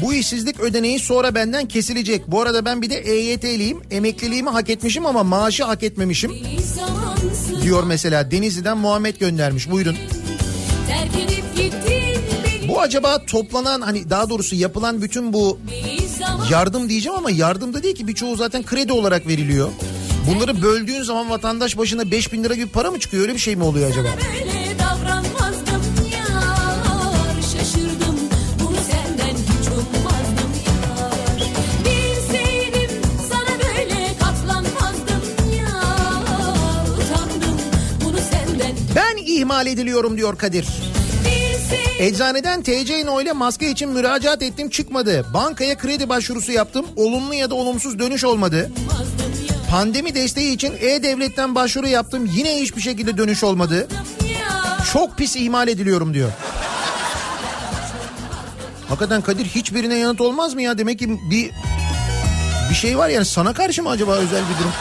Bu 0.02 0.14
işsizlik 0.14 0.60
ödeneği 0.60 0.98
sonra 0.98 1.34
benden 1.34 1.68
kesilecek. 1.68 2.30
Bu 2.30 2.42
arada 2.42 2.64
ben 2.64 2.82
bir 2.82 2.90
de 2.90 2.96
EYT'liyim. 2.96 3.82
Emekliliğimi 3.90 4.50
hak 4.50 4.70
etmişim 4.70 5.06
ama 5.06 5.22
maaşı 5.22 5.64
hak 5.64 5.82
etmemişim. 5.82 6.32
Diyor 7.62 7.84
mesela 7.84 8.30
Denizli'den 8.30 8.78
Muhammed 8.78 9.16
göndermiş. 9.16 9.70
Buyurun. 9.70 9.96
beni 9.96 10.15
Bu 12.68 12.80
acaba 12.80 13.24
toplanan 13.26 13.80
hani 13.80 14.10
daha 14.10 14.30
doğrusu 14.30 14.54
yapılan 14.56 15.02
bütün 15.02 15.32
bu 15.32 15.58
yardım 16.50 16.88
diyeceğim 16.88 17.18
ama 17.18 17.30
yardım 17.30 17.74
da 17.74 17.82
değil 17.82 17.94
ki 17.94 18.08
birçoğu 18.08 18.36
zaten 18.36 18.62
kredi 18.62 18.92
olarak 18.92 19.26
veriliyor. 19.26 19.68
Bunları 20.30 20.62
böldüğün 20.62 21.02
zaman 21.02 21.30
vatandaş 21.30 21.78
başına 21.78 22.10
5000 22.10 22.44
lira 22.44 22.54
gibi 22.54 22.66
para 22.66 22.90
mı 22.90 23.00
çıkıyor 23.00 23.22
öyle 23.22 23.34
bir 23.34 23.38
şey 23.38 23.56
mi 23.56 23.64
oluyor 23.64 23.90
acaba? 23.90 24.08
böyle 24.08 24.65
ihmal 39.36 39.66
ediliyorum 39.66 40.16
diyor 40.16 40.38
Kadir. 40.38 40.66
Eczaneden 41.98 42.62
TC 42.62 43.06
No 43.06 43.20
ile 43.20 43.32
maske 43.32 43.70
için 43.70 43.88
müracaat 43.88 44.42
ettim 44.42 44.70
çıkmadı. 44.70 45.26
Bankaya 45.34 45.78
kredi 45.78 46.08
başvurusu 46.08 46.52
yaptım. 46.52 46.86
Olumlu 46.96 47.34
ya 47.34 47.50
da 47.50 47.54
olumsuz 47.54 47.98
dönüş 47.98 48.24
olmadı. 48.24 48.70
Pandemi 49.70 50.14
desteği 50.14 50.54
için 50.54 50.74
E-Devlet'ten 50.80 51.54
başvuru 51.54 51.88
yaptım. 51.88 52.30
Yine 52.36 52.60
hiçbir 52.60 52.80
şekilde 52.80 53.18
dönüş 53.18 53.44
olmadı. 53.44 53.88
Çok 54.92 55.16
pis 55.16 55.36
ihmal 55.36 55.68
ediliyorum 55.68 56.14
diyor. 56.14 56.30
Hakikaten 58.88 59.22
Kadir 59.22 59.44
hiçbirine 59.44 59.98
yanıt 59.98 60.20
olmaz 60.20 60.54
mı 60.54 60.62
ya? 60.62 60.78
Demek 60.78 60.98
ki 60.98 61.18
bir 61.30 61.50
bir 62.70 62.74
şey 62.74 62.98
var 62.98 63.08
yani 63.08 63.24
sana 63.24 63.52
karşı 63.52 63.82
mı 63.82 63.90
acaba 63.90 64.12
özel 64.12 64.42
bir 64.42 64.60
durum? 64.60 64.72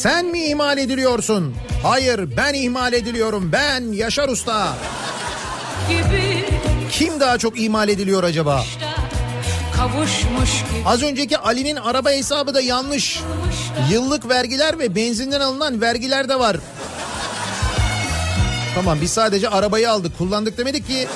Sen 0.00 0.26
mi 0.26 0.44
ihmal 0.44 0.78
ediliyorsun? 0.78 1.54
Hayır 1.82 2.36
ben 2.36 2.54
ihmal 2.54 2.92
ediliyorum. 2.92 3.52
Ben 3.52 3.92
Yaşar 3.92 4.28
Usta. 4.28 4.74
gibi 5.88 6.44
Kim 6.90 7.20
daha 7.20 7.38
çok 7.38 7.58
ihmal 7.60 7.88
ediliyor 7.88 8.22
acaba? 8.24 8.64
kavuşmuş 9.76 10.50
gibi 10.58 10.82
Az 10.86 11.02
önceki 11.02 11.38
Ali'nin 11.38 11.76
araba 11.76 12.10
hesabı 12.10 12.54
da 12.54 12.60
yanlış. 12.60 13.20
Yıllık 13.90 14.28
vergiler 14.28 14.78
ve 14.78 14.94
benzinden 14.94 15.40
alınan 15.40 15.80
vergiler 15.80 16.28
de 16.28 16.38
var. 16.38 16.56
Tamam 18.74 18.98
biz 19.02 19.10
sadece 19.10 19.48
arabayı 19.48 19.90
aldık 19.90 20.18
kullandık 20.18 20.58
demedik 20.58 20.86
ki. 20.86 21.08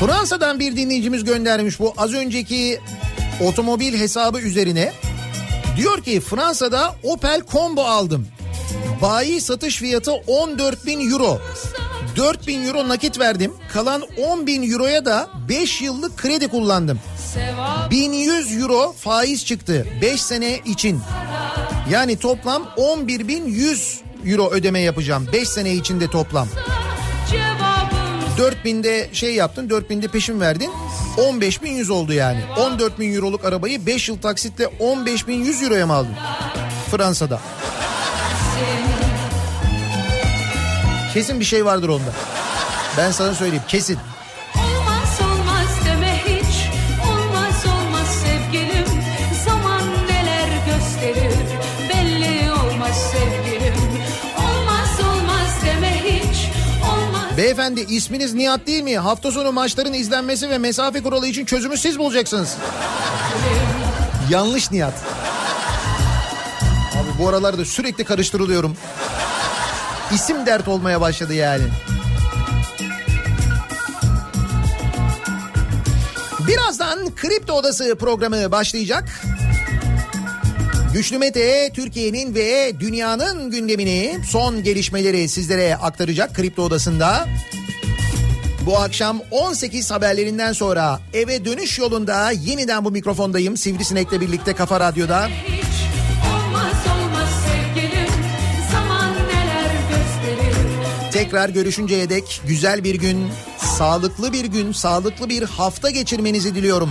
Fransa'dan 0.00 0.60
bir 0.60 0.76
dinleyicimiz 0.76 1.24
göndermiş 1.24 1.80
bu 1.80 1.94
az 1.96 2.14
önceki 2.14 2.80
otomobil 3.44 3.98
hesabı 3.98 4.40
üzerine. 4.40 4.92
Diyor 5.76 6.02
ki 6.02 6.20
Fransa'da 6.20 6.94
Opel 7.02 7.42
Combo 7.52 7.82
aldım. 7.82 8.26
Bayi 9.02 9.40
satış 9.40 9.76
fiyatı 9.76 10.12
14 10.12 10.86
bin 10.86 11.10
euro. 11.10 11.40
4 12.16 12.46
bin 12.46 12.66
euro 12.66 12.88
nakit 12.88 13.18
verdim. 13.18 13.52
Kalan 13.72 14.02
10 14.18 14.46
bin 14.46 14.72
euroya 14.72 15.04
da 15.04 15.30
5 15.48 15.82
yıllık 15.82 16.16
kredi 16.16 16.48
kullandım. 16.48 17.00
1100 17.90 18.62
euro 18.62 18.94
faiz 18.98 19.44
çıktı 19.44 19.86
5 20.02 20.22
sene 20.22 20.58
için. 20.64 21.00
Yani 21.90 22.16
toplam 22.18 22.62
11.100 22.76 23.98
euro 24.26 24.50
ödeme 24.50 24.80
yapacağım 24.80 25.26
5 25.32 25.48
sene 25.48 25.74
içinde 25.74 26.10
toplam. 26.10 26.48
4000'de 28.38 29.08
şey 29.12 29.34
yaptın 29.34 29.68
4000'de 29.68 30.08
peşin 30.08 30.40
verdin 30.40 30.70
15.100 31.16 31.92
oldu 31.92 32.12
yani. 32.12 32.40
14.000 32.56 33.16
euroluk 33.16 33.44
arabayı 33.44 33.86
5 33.86 34.08
yıl 34.08 34.18
taksitle 34.18 34.64
15.100 34.64 35.64
euroya 35.64 35.86
mı 35.86 35.92
aldın? 35.92 36.14
Fransa'da. 36.90 37.40
Kesin 41.14 41.40
bir 41.40 41.44
şey 41.44 41.64
vardır 41.64 41.88
onda. 41.88 42.12
Ben 42.98 43.10
sana 43.10 43.34
söyleyeyim 43.34 43.64
kesin. 43.68 43.98
Beyefendi 57.48 57.80
isminiz 57.80 58.34
Nihat 58.34 58.66
değil 58.66 58.82
mi? 58.82 58.98
Hafta 58.98 59.32
sonu 59.32 59.52
maçların 59.52 59.92
izlenmesi 59.92 60.50
ve 60.50 60.58
mesafe 60.58 61.02
kuralı 61.02 61.26
için 61.26 61.44
çözümü 61.44 61.78
siz 61.78 61.98
bulacaksınız. 61.98 62.56
Yanlış 64.30 64.70
Nihat. 64.70 64.94
Abi 66.94 67.18
bu 67.18 67.28
aralarda 67.28 67.64
sürekli 67.64 68.04
karıştırılıyorum. 68.04 68.76
İsim 70.14 70.46
dert 70.46 70.68
olmaya 70.68 71.00
başladı 71.00 71.34
yani. 71.34 71.64
Birazdan 76.48 77.14
Kripto 77.14 77.52
Odası 77.52 77.96
programı 77.98 78.52
başlayacak. 78.52 79.22
Güçlü 80.92 81.18
Mete 81.18 81.70
Türkiye'nin 81.74 82.34
ve 82.34 82.80
dünyanın 82.80 83.50
gündemini 83.50 84.18
son 84.26 84.62
gelişmeleri 84.62 85.28
sizlere 85.28 85.76
aktaracak 85.76 86.34
Kripto 86.34 86.62
Odası'nda. 86.62 87.28
Bu 88.66 88.78
akşam 88.78 89.20
18 89.30 89.90
haberlerinden 89.90 90.52
sonra 90.52 91.00
eve 91.14 91.44
dönüş 91.44 91.78
yolunda 91.78 92.30
yeniden 92.30 92.84
bu 92.84 92.90
mikrofondayım. 92.90 93.56
Sivrisinek'le 93.56 94.20
birlikte 94.20 94.54
Kafa 94.54 94.80
Radyo'da. 94.80 95.28
Olmaz 96.34 96.74
olmaz 96.86 97.28
sevgilim 97.46 98.08
Tekrar 101.12 101.48
görüşünceye 101.48 102.08
dek 102.08 102.40
güzel 102.46 102.84
bir 102.84 102.94
gün, 102.94 103.28
sağlıklı 103.78 104.32
bir 104.32 104.44
gün, 104.44 104.72
sağlıklı 104.72 105.28
bir 105.28 105.42
hafta 105.42 105.90
geçirmenizi 105.90 106.54
diliyorum. 106.54 106.90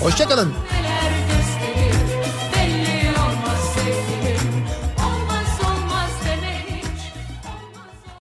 Hoşçakalın. 0.00 0.54